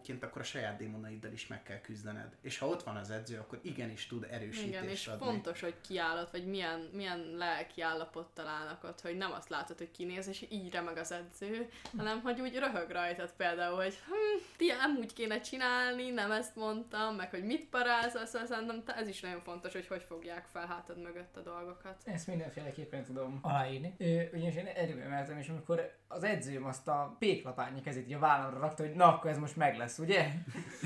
benvívóként, 0.03 0.23
akkor 0.23 0.41
a 0.41 0.45
saját 0.45 0.77
démonaiddal 0.77 1.33
is 1.33 1.47
meg 1.47 1.63
kell 1.63 1.81
küzdened. 1.81 2.37
És 2.41 2.59
ha 2.59 2.67
ott 2.67 2.83
van 2.83 2.97
az 2.97 3.11
edző, 3.11 3.39
akkor 3.39 3.59
igenis 3.63 4.07
tud 4.07 4.27
erősítést 4.31 4.69
Igen, 4.69 4.89
és 4.89 5.07
adni. 5.07 5.25
fontos, 5.27 5.61
hogy 5.61 5.75
kiállott, 5.89 6.31
vagy 6.31 6.47
milyen, 6.47 6.89
milyen 6.93 7.35
lelki 7.37 7.83
állapottal 7.83 8.47
állnak 8.47 8.85
ott, 8.85 9.01
hogy 9.01 9.17
nem 9.17 9.33
azt 9.33 9.49
látod, 9.49 9.79
hogy 9.79 9.91
kinéz, 9.91 10.29
és 10.29 10.47
így 10.49 10.73
remeg 10.73 10.97
az 10.97 11.13
edző, 11.13 11.69
hanem 11.97 12.21
hogy 12.21 12.41
úgy 12.41 12.59
röhög 12.59 12.91
rajtad 12.91 13.33
például, 13.37 13.77
hogy 13.77 13.95
hm, 13.95 14.45
ti 14.57 14.67
nem 14.67 14.97
úgy 14.97 15.13
kéne 15.13 15.41
csinálni, 15.41 16.11
nem 16.11 16.31
ezt 16.31 16.57
mondtam, 16.57 17.15
meg 17.15 17.31
hogy 17.31 17.45
mit 17.45 17.69
parázol, 17.69 18.27
szóval 18.27 18.47
szerintem 18.47 18.83
ez 18.97 19.09
is 19.09 19.21
nagyon 19.21 19.43
fontos, 19.43 19.73
hogy 19.73 19.87
hogy 19.87 20.03
fogják 20.03 20.47
fel 20.53 20.67
hátad 20.67 21.03
mögött 21.03 21.37
a 21.37 21.41
dolgokat. 21.41 22.03
Ezt 22.05 22.27
mindenféleképpen 22.27 23.05
tudom 23.05 23.39
aláírni. 23.43 23.95
ugyanis 24.33 24.55
én 24.55 24.67
erőemeltem, 24.67 25.39
és 25.39 25.49
amikor 25.49 26.01
az 26.09 26.23
edzőm 26.25 26.65
azt 26.65 26.89
a 26.89 27.17
péklapányi 27.19 27.81
kezét 27.81 28.07
így 28.07 28.13
a 28.13 28.19
vállamra 28.19 28.59
rakta, 28.59 28.83
hogy 28.83 28.95
na 28.95 29.15
akkor 29.15 29.31
ez 29.31 29.39
most 29.39 29.57
meg 29.57 29.77
lesz, 29.77 29.91
ugye? 29.99 30.32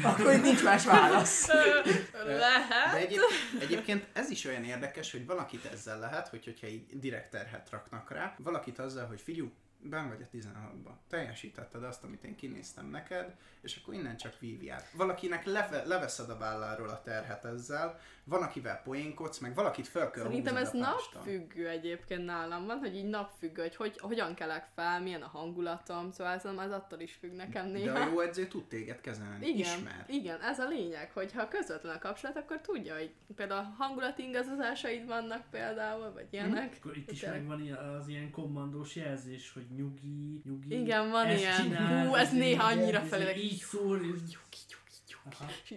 akkor 0.03 0.33
itt 0.33 0.43
nincs 0.43 0.63
más 0.65 0.85
válasz. 0.85 1.49
lehet. 2.25 2.93
De 2.93 2.97
egyéb, 2.97 3.21
egyébként 3.61 4.07
ez 4.13 4.31
is 4.31 4.45
olyan 4.45 4.65
érdekes, 4.65 5.13
hogy 5.13 5.27
valakit 5.27 5.65
ezzel 5.65 5.99
lehet, 5.99 6.29
hogy, 6.29 6.45
hogyha 6.45 6.67
így 6.67 6.99
direkt 6.99 7.31
terhet 7.31 7.71
raknak 7.71 8.11
rá, 8.11 8.35
valakit 8.39 8.79
azzal, 8.79 9.07
hogy 9.07 9.21
figyú, 9.21 9.53
ben 9.81 10.09
vagy 10.09 10.23
a 10.23 10.37
16-ba. 10.37 10.91
Teljesítetted 11.09 11.85
azt, 11.85 12.05
amit 12.05 12.25
én 12.25 12.37
kinéztem 12.37 12.87
neked, 12.87 13.35
és 13.61 13.77
akkor 13.77 13.95
innen 13.95 14.17
csak 14.17 14.39
vívjál. 14.39 14.83
Valakinek 14.93 15.45
leve, 15.45 15.85
leveszed 15.85 16.31
a 16.31 16.39
válláról 16.39 16.89
a 16.89 17.03
terhet 17.03 17.45
ezzel, 17.45 18.01
van, 18.29 18.43
akivel 18.43 18.81
poénkodsz, 18.85 19.39
meg 19.39 19.55
valakit 19.55 19.89
fel 19.89 20.11
kell 20.11 20.23
Szerintem 20.23 20.57
ez 20.57 20.71
napfüggő 20.73 21.69
egyébként 21.69 22.25
nálam 22.25 22.67
van, 22.67 22.79
hogy 22.79 22.97
így 22.97 23.09
napfüggő, 23.09 23.63
hogy, 23.63 23.77
hogy 23.77 23.99
hogyan 23.99 24.35
kelek 24.35 24.69
fel, 24.75 25.01
milyen 25.01 25.23
a 25.23 25.27
hangulatom, 25.27 26.11
szóval 26.11 26.33
ez, 26.33 26.45
ez 26.45 26.71
attól 26.71 27.01
is 27.01 27.13
függ 27.13 27.33
nekem 27.33 27.67
néha. 27.67 27.93
De 27.93 28.01
a 28.01 28.09
jó 28.09 28.21
edző 28.21 28.47
tud 28.47 28.65
téged 28.65 29.01
kezelni, 29.01 29.47
igen, 29.47 29.79
ismer. 29.79 30.05
Igen, 30.09 30.41
ez 30.41 30.59
a 30.59 30.69
lényeg, 30.69 31.11
hogy 31.13 31.33
ha 31.33 31.49
közvetlen 31.49 31.95
a 31.95 31.99
kapcsolat, 31.99 32.37
akkor 32.37 32.61
tudja, 32.61 32.95
hogy 32.95 33.11
például 33.37 33.75
hangulat 33.79 34.19
ingazozásaid 34.19 35.07
vannak 35.07 35.51
például, 35.51 36.13
vagy 36.13 36.27
ilyenek. 36.31 36.71
Hm? 36.71 36.79
Akkor 36.79 36.97
itt 36.97 37.11
is 37.11 37.21
megvan 37.21 37.73
az 37.73 38.09
ilyen 38.09 38.31
kommandós 38.31 38.97
jelzés, 38.97 39.53
hogy 39.53 39.67
nyugi, 39.77 40.41
nyugi. 40.45 40.81
Igen, 40.81 41.11
van 41.11 41.31
ilyen. 41.31 41.63
Csinál, 41.63 42.07
Hú, 42.07 42.15
ez 42.15 42.33
néha 42.33 42.67
annyira 42.67 43.01
felé. 43.01 43.41
Így 43.41 43.59
szól, 43.59 43.99
nyugi, 43.99 44.35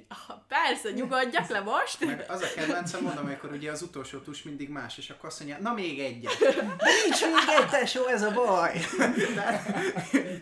Aha. 0.08 0.46
Persze, 0.48 0.92
nyugodjak 0.92 1.50
le 1.50 1.60
most. 1.60 2.06
Meg 2.06 2.26
az 2.28 2.42
a 2.42 2.48
kedvencem, 2.56 3.04
mondom, 3.04 3.26
amikor 3.26 3.52
ugye 3.52 3.72
az 3.72 3.82
utolsó 3.82 4.18
tus 4.18 4.44
mindig 4.44 4.70
más, 4.70 4.98
és 4.98 5.10
akkor 5.10 5.30
azt 5.30 5.40
mondja, 5.40 5.58
na 5.62 5.74
még 5.74 6.00
egyet. 6.00 6.38
De 6.40 6.94
nincs 7.04 7.22
még 7.22 7.56
egy, 7.60 7.70
tesó, 7.70 8.08
ez 8.08 8.22
a 8.22 8.32
baj. 8.32 8.80
tehát, 9.36 9.66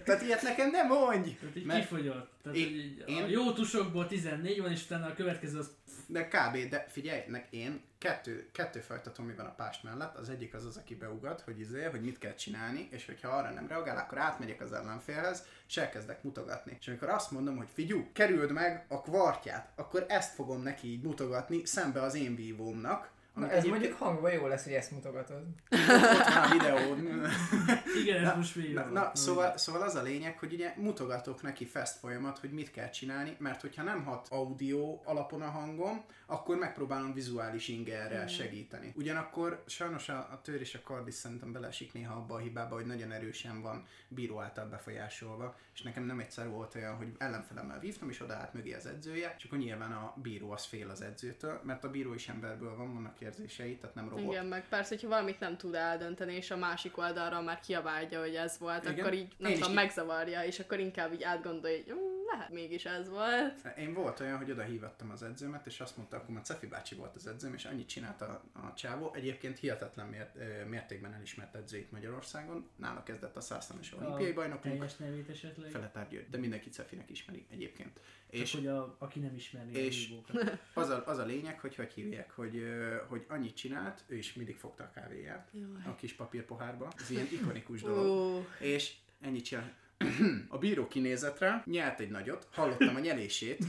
tehát 0.03 0.21
ilyet 0.21 0.41
nekem 0.41 0.69
nem 0.69 0.87
mondj. 0.87 1.29
Tehát 1.39 1.55
így 1.55 1.65
mert 1.65 1.79
kifogyott. 1.79 2.31
Tehát, 2.43 2.57
én, 2.57 3.03
én, 3.05 3.23
a 3.23 3.27
jó 3.27 3.51
tusokból 3.51 4.07
14 4.07 4.61
van, 4.61 4.71
és 4.71 4.83
utána 4.83 5.05
a 5.05 5.13
következő 5.13 5.59
az 5.59 5.69
de 6.07 6.27
kb. 6.27 6.69
De 6.69 6.85
figyelj, 6.89 7.23
nek 7.27 7.47
én 7.49 7.81
kettő, 7.97 8.49
kettő 8.51 8.79
fajta 8.79 9.11
Tomi 9.11 9.33
van 9.33 9.45
a 9.45 9.55
pást 9.55 9.83
mellett. 9.83 10.15
Az 10.15 10.29
egyik 10.29 10.53
az 10.53 10.65
az, 10.65 10.77
aki 10.77 10.95
beugat, 10.95 11.41
hogy 11.41 11.59
izé, 11.59 11.83
hogy 11.83 12.01
mit 12.01 12.17
kell 12.17 12.33
csinálni, 12.33 12.87
és 12.91 13.05
hogyha 13.05 13.29
arra 13.29 13.49
nem 13.49 13.67
reagál, 13.67 13.97
akkor 13.97 14.17
átmegyek 14.17 14.61
az 14.61 14.73
ellenfélhez, 14.73 15.45
és 15.67 15.77
elkezdek 15.77 16.23
mutogatni. 16.23 16.77
És 16.79 16.87
amikor 16.87 17.09
azt 17.09 17.31
mondom, 17.31 17.57
hogy 17.57 17.69
figyú, 17.73 18.09
kerüld 18.13 18.51
meg 18.51 18.85
a 18.87 19.01
kvartját, 19.01 19.69
akkor 19.75 20.05
ezt 20.07 20.33
fogom 20.33 20.61
neki 20.61 20.87
így 20.87 21.03
mutogatni 21.03 21.65
szembe 21.65 22.01
az 22.01 22.15
én 22.15 22.35
vívómnak, 22.35 23.15
Na 23.37 23.45
ez 23.45 23.51
egyébként- 23.51 23.73
mondjuk 23.79 23.97
hangban 23.99 24.31
jó 24.31 24.47
lesz, 24.47 24.63
hogy 24.63 24.73
ezt 24.73 24.91
mutogatod. 24.91 25.43
Ott 25.71 25.79
van 26.27 26.43
a 26.43 26.49
videó. 26.51 26.95
Igen, 28.01 28.17
ez 28.17 28.23
Na, 28.29 28.35
most 28.35 28.53
végül 28.53 28.73
Na, 28.81 28.85
na 28.89 29.11
szóval, 29.15 29.57
szóval 29.57 29.81
az 29.81 29.95
a 29.95 30.01
lényeg, 30.01 30.37
hogy 30.39 30.53
ugye 30.53 30.73
mutogatok 30.77 31.41
neki 31.41 31.65
fest 31.65 31.97
folyamat, 31.97 32.39
hogy 32.39 32.51
mit 32.51 32.71
kell 32.71 32.89
csinálni, 32.89 33.35
mert 33.39 33.61
hogyha 33.61 33.83
nem 33.83 34.03
hat 34.03 34.27
audio 34.29 34.99
alapon 35.03 35.41
a 35.41 35.49
hangom, 35.49 36.03
akkor 36.25 36.57
megpróbálom 36.57 37.13
vizuális 37.13 37.67
ingerrel 37.67 38.23
Mhm. 38.23 38.31
segíteni. 38.31 38.93
Ugyanakkor 38.95 39.63
sajnos 39.65 40.09
a, 40.09 40.17
a 40.17 40.39
tör 40.43 40.59
és 40.61 40.75
a 40.75 40.81
kard 40.83 41.07
is 41.07 41.13
szerintem 41.13 41.51
belesik 41.51 41.93
néha 41.93 42.15
abba 42.15 42.35
a 42.35 42.39
hibába, 42.39 42.75
hogy 42.75 42.85
nagyon 42.85 43.11
erősen 43.11 43.61
van 43.61 43.85
bíró 44.07 44.41
által 44.41 44.65
befolyásolva, 44.65 45.57
és 45.73 45.81
nekem 45.81 46.03
nem 46.03 46.19
egyszer 46.19 46.49
volt 46.49 46.75
olyan, 46.75 46.95
hogy 46.95 47.07
ellenfelemmel 47.17 47.79
vívtam, 47.79 48.09
és 48.09 48.21
odaállt 48.21 48.53
mögé 48.53 48.73
az 48.73 48.85
edzője, 48.85 49.35
és 49.37 49.43
akkor 49.43 49.57
nyilván 49.57 49.91
a 49.91 50.13
bíró 50.21 50.51
az 50.51 50.65
fél 50.65 50.89
az 50.89 51.01
edzőtől, 51.01 51.59
mert 51.63 51.83
a 51.83 51.89
bíró 51.89 52.13
is 52.13 52.27
emberből 52.29 52.75
van, 52.75 52.93
vannak 52.93 53.17
érzései, 53.27 53.77
tehát 53.77 53.95
nem 53.95 54.09
robot. 54.09 54.23
Igen, 54.31 54.45
meg 54.45 54.67
persze, 54.67 54.89
hogyha 54.93 55.07
valamit 55.07 55.39
nem 55.39 55.57
tud 55.57 55.75
eldönteni, 55.75 56.33
és 56.33 56.51
a 56.51 56.57
másik 56.57 56.97
oldalról 56.97 57.41
már 57.41 57.59
kiabálja, 57.59 58.19
hogy 58.19 58.35
ez 58.35 58.57
volt, 58.59 58.83
Igen. 58.89 58.99
akkor 58.99 59.13
így 59.13 59.33
nem 59.37 59.51
Én 59.51 59.57
is 59.57 59.61
tudom, 59.63 59.75
ki- 59.75 59.81
megzavarja, 59.83 60.43
és 60.43 60.59
akkor 60.59 60.79
inkább 60.79 61.13
így 61.13 61.23
átgondolja, 61.23 61.77
hogy 61.77 61.93
"Mm, 61.93 62.15
lehet 62.31 62.49
mégis 62.51 62.85
ez 62.85 63.09
volt. 63.09 63.77
Én 63.77 63.93
volt 63.93 64.19
olyan, 64.19 64.37
hogy 64.37 64.51
oda 64.51 64.61
hívattam 64.63 65.09
az 65.11 65.23
edzőmet, 65.23 65.65
és 65.65 65.79
azt 65.79 65.97
mondta, 65.97 66.17
akkor 66.17 66.33
már 66.33 66.43
Cefi 66.43 66.67
bácsi 66.67 66.95
volt 66.95 67.15
az 67.15 67.27
edzőm, 67.27 67.53
és 67.53 67.65
annyit 67.65 67.87
csinált 67.87 68.21
a, 68.21 68.43
a 68.53 68.73
csávó. 68.73 69.13
Egyébként 69.13 69.59
hihetetlen 69.59 70.07
mért, 70.07 70.35
mértékben 70.69 71.13
elismert 71.13 71.55
edző 71.55 71.77
itt 71.77 71.91
Magyarországon. 71.91 72.69
Nála 72.75 73.03
kezdett 73.03 73.35
a 73.35 73.41
száztanos 73.41 73.93
olimpiai 73.93 74.31
bajnokunk. 74.31 74.73
Teljes 74.75 74.95
nevét 74.95 75.29
esetleg? 75.29 75.71
Feletár 75.71 76.07
György, 76.09 76.29
de 76.29 76.37
mindenki 76.37 76.69
Cefinek 76.69 77.09
ismeri 77.09 77.45
egyébként. 77.51 77.99
És 78.41 78.53
hogy 78.53 78.67
a, 78.67 78.95
aki 78.99 79.19
nem 79.19 79.35
ismerné 79.35 79.73
a 79.73 79.77
és- 79.85 80.07
hívókat. 80.07 80.59
az 80.73 80.89
a, 80.89 81.03
az 81.05 81.17
a 81.17 81.25
lényeg, 81.25 81.59
hogy 81.59 81.75
hogy 81.75 81.91
hívják, 81.93 82.31
hogy, 82.31 82.63
hogy 83.07 83.25
annyit 83.27 83.55
csinált, 83.55 84.03
ő 84.07 84.15
is 84.15 84.33
mindig 84.33 84.57
fogta 84.57 84.83
a 84.83 84.91
kávéját 84.99 85.51
a 85.85 85.95
kis 85.95 86.13
papírpohárba. 86.13 86.91
Ez 86.99 87.09
ilyen 87.09 87.27
ikonikus 87.31 87.81
dolog. 87.87 88.05
Ó, 88.35 88.45
És 88.59 88.93
ennyit 89.21 89.45
csinál. 89.45 89.73
A 90.47 90.57
bíró 90.57 90.87
kinézetre, 90.87 91.61
nyelt 91.65 91.99
egy 91.99 92.09
nagyot, 92.09 92.47
hallottam 92.51 92.95
a 92.95 92.99
nyelését, 92.99 93.63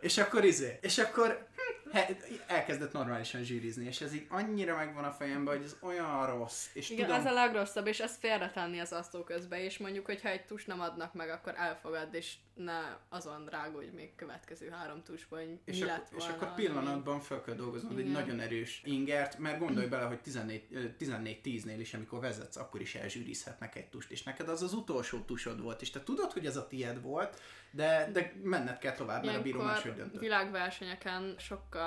és 0.00 0.18
akkor 0.18 0.44
izé, 0.44 0.78
és 0.82 0.98
akkor 0.98 1.46
elkezdett 2.46 2.92
normálisan 2.92 3.42
zsírizni, 3.42 3.86
és 3.86 4.00
ez 4.00 4.14
így 4.14 4.26
annyira 4.28 4.76
megvan 4.76 5.04
a 5.04 5.12
fejemben, 5.12 5.56
hogy 5.56 5.64
ez 5.64 5.76
olyan 5.80 6.26
rossz, 6.26 6.66
és 6.72 6.90
igen, 6.90 7.06
tudom, 7.06 7.20
ez 7.20 7.26
a 7.26 7.32
legrosszabb, 7.32 7.86
és 7.86 8.00
ezt 8.00 8.18
félretenni 8.18 8.78
az 8.78 8.92
asztó 8.92 9.24
közben, 9.24 9.58
és 9.58 9.78
mondjuk, 9.78 10.06
hogyha 10.06 10.28
egy 10.28 10.44
tus 10.44 10.64
nem 10.64 10.80
adnak 10.80 11.14
meg, 11.14 11.28
akkor 11.30 11.54
elfogad, 11.56 12.14
és 12.14 12.34
ne 12.54 12.80
azon 13.08 13.46
rágódj 13.50 13.90
még 13.94 14.14
következő 14.14 14.68
három 14.70 15.02
tusban, 15.02 15.38
hogy 15.38 15.58
és, 15.64 15.78
mi 15.78 15.82
akkor, 15.82 15.96
lett 15.96 16.12
és 16.16 16.18
volna. 16.18 16.34
akkor 16.34 16.54
pillanatban 16.54 17.20
fel 17.20 17.42
kell 17.42 17.54
dolgoznod 17.54 17.98
egy 17.98 18.10
nagyon 18.10 18.40
erős 18.40 18.82
ingert, 18.84 19.38
mert 19.38 19.58
gondolj 19.58 19.86
bele, 19.86 20.04
hogy 20.04 20.20
14 20.20 20.66
ö, 20.72 20.80
14-10-nél 20.98 21.76
is, 21.78 21.94
amikor 21.94 22.20
vezetsz, 22.20 22.56
akkor 22.56 22.80
is 22.80 22.94
elzsűrizhetnek 22.94 23.76
egy 23.76 23.88
tust, 23.88 24.10
és 24.10 24.22
neked 24.22 24.48
az 24.48 24.62
az 24.62 24.72
utolsó 24.72 25.20
tusod 25.20 25.62
volt, 25.62 25.82
és 25.82 25.90
te 25.90 26.02
tudod, 26.02 26.32
hogy 26.32 26.46
ez 26.46 26.56
a 26.56 26.66
tied 26.66 27.02
volt, 27.02 27.40
de, 27.70 28.10
de 28.12 28.32
menned 28.42 28.78
kell 28.78 28.94
tovább, 28.94 29.24
mert 29.24 29.38
a 29.38 29.42
bíró 29.42 29.60
máshogy 29.60 29.94
döntött. 29.94 30.20
világversenyeken 30.20 31.34
sokkal 31.38 31.77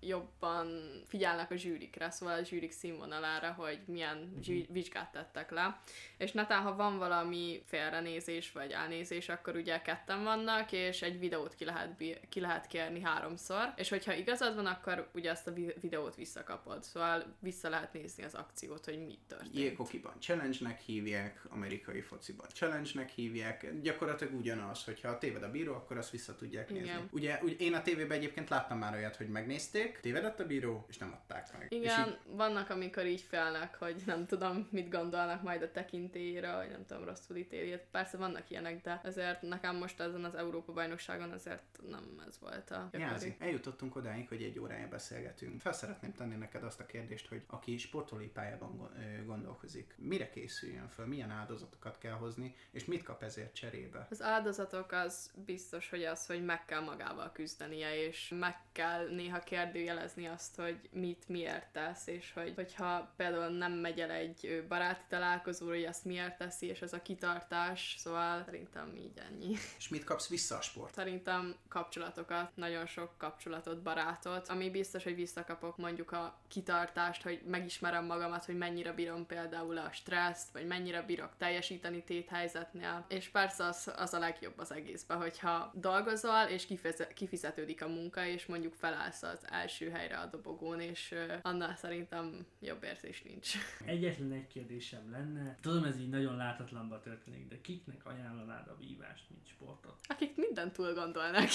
jobban 0.00 0.66
figyelnek 1.06 1.50
a 1.50 1.56
zsűrikre, 1.56 2.10
szóval 2.10 2.38
a 2.38 2.44
zsűrik 2.44 2.72
színvonalára, 2.72 3.52
hogy 3.52 3.80
milyen 3.86 4.34
zsű- 4.42 4.68
vizsgát 4.70 5.12
tettek 5.12 5.50
le. 5.50 5.80
És 6.18 6.32
netán, 6.32 6.62
ha 6.62 6.76
van 6.76 6.98
valami 6.98 7.62
félrenézés 7.66 8.52
vagy 8.52 8.70
elnézés, 8.70 9.28
akkor 9.28 9.56
ugye 9.56 9.82
ketten 9.82 10.22
vannak, 10.24 10.72
és 10.72 11.02
egy 11.02 11.18
videót 11.18 11.54
ki 11.54 11.64
lehet, 11.64 12.02
ki 12.28 12.40
lehet 12.40 12.66
kérni 12.66 13.00
háromszor, 13.00 13.72
és 13.76 13.88
hogyha 13.88 14.12
igazad 14.12 14.54
van, 14.54 14.66
akkor 14.66 15.08
ugye 15.14 15.30
azt 15.30 15.46
a 15.46 15.52
vi- 15.52 15.74
videót 15.80 16.14
visszakapod. 16.14 16.84
Szóval 16.84 17.24
vissza 17.40 17.68
lehet 17.68 17.92
nézni 17.92 18.24
az 18.24 18.34
akciót, 18.34 18.84
hogy 18.84 19.06
mi 19.06 19.18
történt. 19.26 19.56
Jékokiban 19.56 20.12
challenge-nek 20.20 20.80
hívják, 20.80 21.44
amerikai 21.48 22.00
fociban 22.00 22.46
challenge-nek 22.48 23.08
hívják, 23.10 23.80
gyakorlatilag 23.82 24.34
ugyanaz, 24.34 24.84
hogyha 24.84 25.18
téved 25.18 25.42
a 25.42 25.50
bíró, 25.50 25.74
akkor 25.74 25.96
azt 25.96 26.10
vissza 26.10 26.36
tudják 26.36 26.70
nézni. 26.70 26.86
Igen. 26.88 27.08
Ugye, 27.10 27.38
ugye 27.42 27.54
én 27.58 27.74
a 27.74 27.82
tévében 27.82 28.18
egyébként 28.18 28.48
láttam 28.48 28.78
már 28.78 28.94
olyat, 28.94 29.16
hogy 29.16 29.27
megnézték, 29.28 30.00
tévedett 30.00 30.40
a 30.40 30.46
bíró, 30.46 30.86
és 30.88 30.98
nem 30.98 31.12
adták 31.12 31.58
meg. 31.58 31.66
És 31.70 31.78
Igen, 31.78 32.08
így, 32.08 32.18
vannak, 32.36 32.70
amikor 32.70 33.06
így 33.06 33.20
félnek, 33.20 33.74
hogy 33.74 34.02
nem 34.06 34.26
tudom, 34.26 34.68
mit 34.70 34.90
gondolnak 34.90 35.42
majd 35.42 35.62
a 35.62 35.70
tekintélyére, 35.70 36.54
vagy 36.54 36.70
nem 36.70 36.86
tudom, 36.86 37.04
rosszul 37.04 37.36
ítéli. 37.36 37.78
Persze 37.90 38.16
vannak 38.16 38.50
ilyenek, 38.50 38.82
de 38.82 39.00
azért 39.04 39.42
nekem 39.42 39.76
most 39.76 40.00
ezen 40.00 40.24
az 40.24 40.34
Európa 40.34 40.72
bajnokságon 40.72 41.30
azért 41.30 41.62
nem 41.88 42.22
ez 42.28 42.38
volt 42.40 42.70
a 42.70 42.88
Jázi, 42.92 43.36
eljutottunk 43.38 43.96
odáig, 43.96 44.28
hogy 44.28 44.42
egy 44.42 44.58
órája 44.58 44.88
beszélgetünk. 44.88 45.60
Fel 45.60 45.72
szeretném 45.72 46.12
tenni 46.12 46.34
neked 46.34 46.62
azt 46.62 46.80
a 46.80 46.86
kérdést, 46.86 47.28
hogy 47.28 47.42
aki 47.46 47.76
sportolói 47.76 48.26
pályában 48.28 48.90
gondolkozik, 49.26 49.94
mire 49.98 50.30
készüljön 50.30 50.88
föl, 50.88 51.06
milyen 51.06 51.30
áldozatokat 51.30 51.98
kell 51.98 52.12
hozni, 52.12 52.54
és 52.70 52.84
mit 52.84 53.02
kap 53.02 53.22
ezért 53.22 53.54
cserébe? 53.54 54.06
Az 54.10 54.22
áldozatok 54.22 54.92
az 54.92 55.30
biztos, 55.44 55.90
hogy 55.90 56.04
az, 56.04 56.26
hogy 56.26 56.44
meg 56.44 56.64
kell 56.64 56.80
magával 56.80 57.32
küzdenie, 57.32 58.06
és 58.06 58.32
meg 58.38 58.56
kell 58.72 59.08
néha 59.18 59.38
kérdőjelezni 59.38 60.26
azt, 60.26 60.56
hogy 60.56 60.88
mit 60.92 61.28
miért 61.28 61.72
tesz, 61.72 62.06
és 62.06 62.32
hogy, 62.34 62.52
hogyha 62.54 63.12
például 63.16 63.48
nem 63.48 63.72
megy 63.72 64.00
el 64.00 64.10
egy 64.10 64.64
baráti 64.68 65.04
találkozóra, 65.08 65.74
hogy 65.74 65.84
azt 65.84 66.04
miért 66.04 66.38
teszi, 66.38 66.66
és 66.66 66.80
ez 66.80 66.92
a 66.92 67.02
kitartás, 67.02 67.94
szóval 67.98 68.42
szerintem 68.44 68.96
így 68.96 69.18
ennyi. 69.30 69.56
És 69.78 69.88
mit 69.88 70.04
kapsz 70.04 70.28
vissza 70.28 70.56
a 70.56 70.60
sport? 70.60 70.94
Szerintem 70.94 71.54
kapcsolatokat, 71.68 72.56
nagyon 72.56 72.86
sok 72.86 73.14
kapcsolatot, 73.18 73.82
barátot, 73.82 74.48
ami 74.48 74.70
biztos, 74.70 75.04
hogy 75.04 75.14
visszakapok 75.14 75.76
mondjuk 75.76 76.12
a 76.12 76.38
kitartást, 76.48 77.22
hogy 77.22 77.40
megismerem 77.46 78.04
magamat, 78.04 78.44
hogy 78.44 78.56
mennyire 78.56 78.92
bírom 78.92 79.26
például 79.26 79.78
a 79.78 79.92
stresszt, 79.92 80.52
vagy 80.52 80.66
mennyire 80.66 81.02
bírok 81.02 81.36
teljesíteni 81.36 82.04
téthelyzetnél. 82.04 83.04
És 83.08 83.28
persze 83.28 83.64
az, 83.64 83.92
az 83.96 84.14
a 84.14 84.18
legjobb 84.18 84.58
az 84.58 84.72
egészben, 84.72 85.18
hogyha 85.18 85.70
dolgozol, 85.74 86.42
és 86.42 86.66
kifizetődik 87.14 87.82
a 87.82 87.88
munka, 87.88 88.24
és 88.24 88.46
mondjuk 88.46 88.74
felállsz 89.10 89.42
az 89.42 89.50
első 89.50 89.90
helyre 89.90 90.18
a 90.18 90.26
dobogón, 90.26 90.80
és 90.80 91.14
annál 91.42 91.76
szerintem 91.76 92.46
jobb 92.60 92.82
érzés 92.82 93.22
nincs. 93.22 93.54
Egyetlen 93.84 94.32
egy 94.32 94.46
kérdésem 94.46 95.10
lenne. 95.10 95.58
Tudom, 95.60 95.84
ez 95.84 95.98
így 95.98 96.08
nagyon 96.08 96.36
látatlanba 96.36 97.00
történik, 97.00 97.48
de 97.48 97.60
kiknek 97.60 98.06
ajánlanád 98.06 98.68
a 98.68 98.76
vívást, 98.76 99.24
mint 99.30 99.46
sportot? 99.46 99.94
Akik 100.08 100.36
mindent 100.36 100.72
túl 100.72 100.94
gondolnak. 100.94 101.48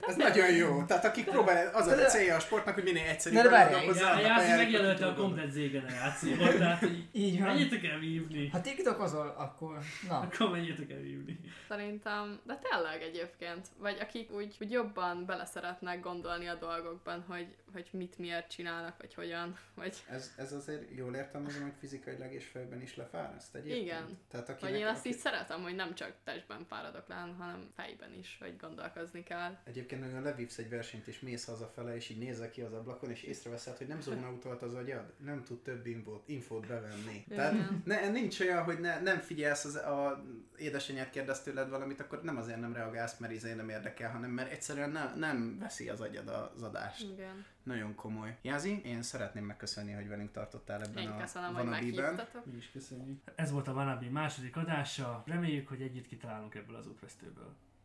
Ez 0.00 0.16
nagyon 0.16 0.50
jó. 0.50 0.84
Tehát 0.84 1.04
akik 1.04 1.24
próbál, 1.24 1.74
az 1.74 1.86
a 1.86 1.94
célja 2.04 2.34
a 2.36 2.38
sportnak, 2.40 2.74
hogy 2.74 2.82
minél 2.84 3.16
Ja, 3.24 3.42
gondolkozzanak. 3.42 4.20
Jászí 4.22 4.22
pályára, 4.22 4.56
megjelölte 4.62 5.06
a 5.06 5.14
komplet 5.14 5.50
Z-generációt, 5.50 6.56
tehát 6.58 6.84
Így 7.12 7.38
van. 7.38 7.48
menjetek 7.48 7.84
el 7.84 7.98
vívni. 7.98 8.48
Ha 8.48 8.60
tiktokozol, 8.60 9.34
akkor 9.38 9.78
na. 10.08 10.18
Akkor 10.20 10.50
menjetek 10.50 10.90
el 10.90 11.00
vívni. 11.00 11.40
Szerintem, 11.68 12.40
de 12.46 12.58
tényleg 12.70 13.02
egyébként, 13.02 13.66
vagy 13.78 13.98
akik 14.00 14.30
úgy, 14.32 14.56
úgy 14.60 14.70
jobban 14.70 15.24
beleszeretnek 15.26 16.00
gondolni 16.00 16.46
a 16.46 16.54
dolgokban, 16.54 17.24
hogy, 17.28 17.46
hogy 17.72 17.88
mit 17.92 18.18
miért 18.18 18.50
csinálnak, 18.50 18.94
vagy 18.98 19.14
hogyan, 19.14 19.56
vagy, 19.74 19.96
Ez, 20.10 20.32
ez 20.36 20.52
azért 20.52 20.82
jól 20.96 21.14
értelmezem, 21.14 21.62
hogy 21.62 21.72
fizikailag 21.80 22.32
és 22.32 22.44
fejben 22.46 22.82
is 22.82 22.96
lefáraszt 22.96 23.54
egyébként? 23.54 23.82
Igen. 23.84 24.18
Tehát 24.30 24.48
akinek, 24.48 24.70
vagy 24.70 24.80
én 24.80 24.86
azt 24.86 24.98
aki- 24.98 25.08
így 25.08 25.16
szeretem, 25.16 25.62
hogy 25.62 25.74
nem 25.74 25.94
csak 25.94 26.12
testben 26.24 26.64
fáradok 26.68 27.08
le, 27.08 27.14
hanem 27.14 27.70
fejben 27.76 28.14
is, 28.18 28.38
hogy 28.40 28.56
gondolkozni 28.60 29.22
kell. 29.22 29.56
Egyébként 29.64 30.00
nagyon 30.00 30.22
levívsz 30.22 30.58
egy 30.58 30.68
versenyt, 30.68 31.06
és 31.06 31.20
mész 31.20 31.44
hazafele, 31.44 31.96
és 31.96 32.08
így 32.08 32.18
nézel 32.18 32.50
ki 32.50 32.60
az 32.60 32.72
ablakon, 32.72 33.10
és 33.10 33.22
észreveszed, 33.22 33.76
hogy 33.76 33.86
nem 33.86 34.00
zónautolt 34.00 34.62
az 34.62 34.74
agyad, 34.74 35.12
nem 35.24 35.44
tud 35.44 35.62
több 35.62 35.86
infót, 35.86 36.28
infót 36.28 36.66
bevenni. 36.66 37.24
Tehát 37.28 37.84
ne, 37.84 38.08
nincs 38.08 38.40
olyan, 38.40 38.62
hogy 38.62 38.80
ne, 38.80 39.00
nem 39.00 39.18
figyelsz, 39.18 39.64
az, 39.64 39.74
a 39.74 40.24
édesanyád 40.56 41.10
kérdez 41.10 41.42
tőled 41.42 41.68
valamit, 41.68 42.00
akkor 42.00 42.22
nem 42.22 42.36
azért 42.36 42.60
nem 42.60 42.72
reagálsz, 42.72 43.18
mert 43.18 43.32
izé 43.32 43.54
nem 43.54 43.68
érdekel, 43.68 44.10
hanem 44.10 44.30
mert 44.30 44.50
egyszerűen 44.50 44.90
nem, 44.90 45.18
nem 45.18 45.58
veszi 45.58 45.88
az 45.88 46.00
agyad 46.00 46.28
az 46.28 46.62
adást. 46.62 47.10
Igen. 47.12 47.44
Nagyon 47.62 47.94
komoly. 47.94 48.38
Jázi, 48.42 48.80
én 48.84 49.02
szeretném 49.02 49.44
megköszönni, 49.44 49.92
hogy 49.92 50.08
velünk 50.08 50.32
tartottál 50.32 50.82
ebben 50.82 51.02
Én 51.02 51.08
a 51.08 51.20
köszönöm, 51.20 51.54
hogy 51.54 51.64
Vanabiben. 51.64 52.20
Mi 52.44 52.56
is 52.56 52.70
köszönjük. 52.70 53.22
Ez 53.34 53.50
volt 53.50 53.68
a 53.68 53.72
Vanabi 53.72 54.08
második 54.08 54.56
adása. 54.56 55.22
Reméljük, 55.26 55.68
hogy 55.68 55.82
együtt 55.82 56.06
kitalálunk 56.06 56.54
ebből 56.54 56.76
az 56.76 56.86
útvesztőből. 56.86 57.54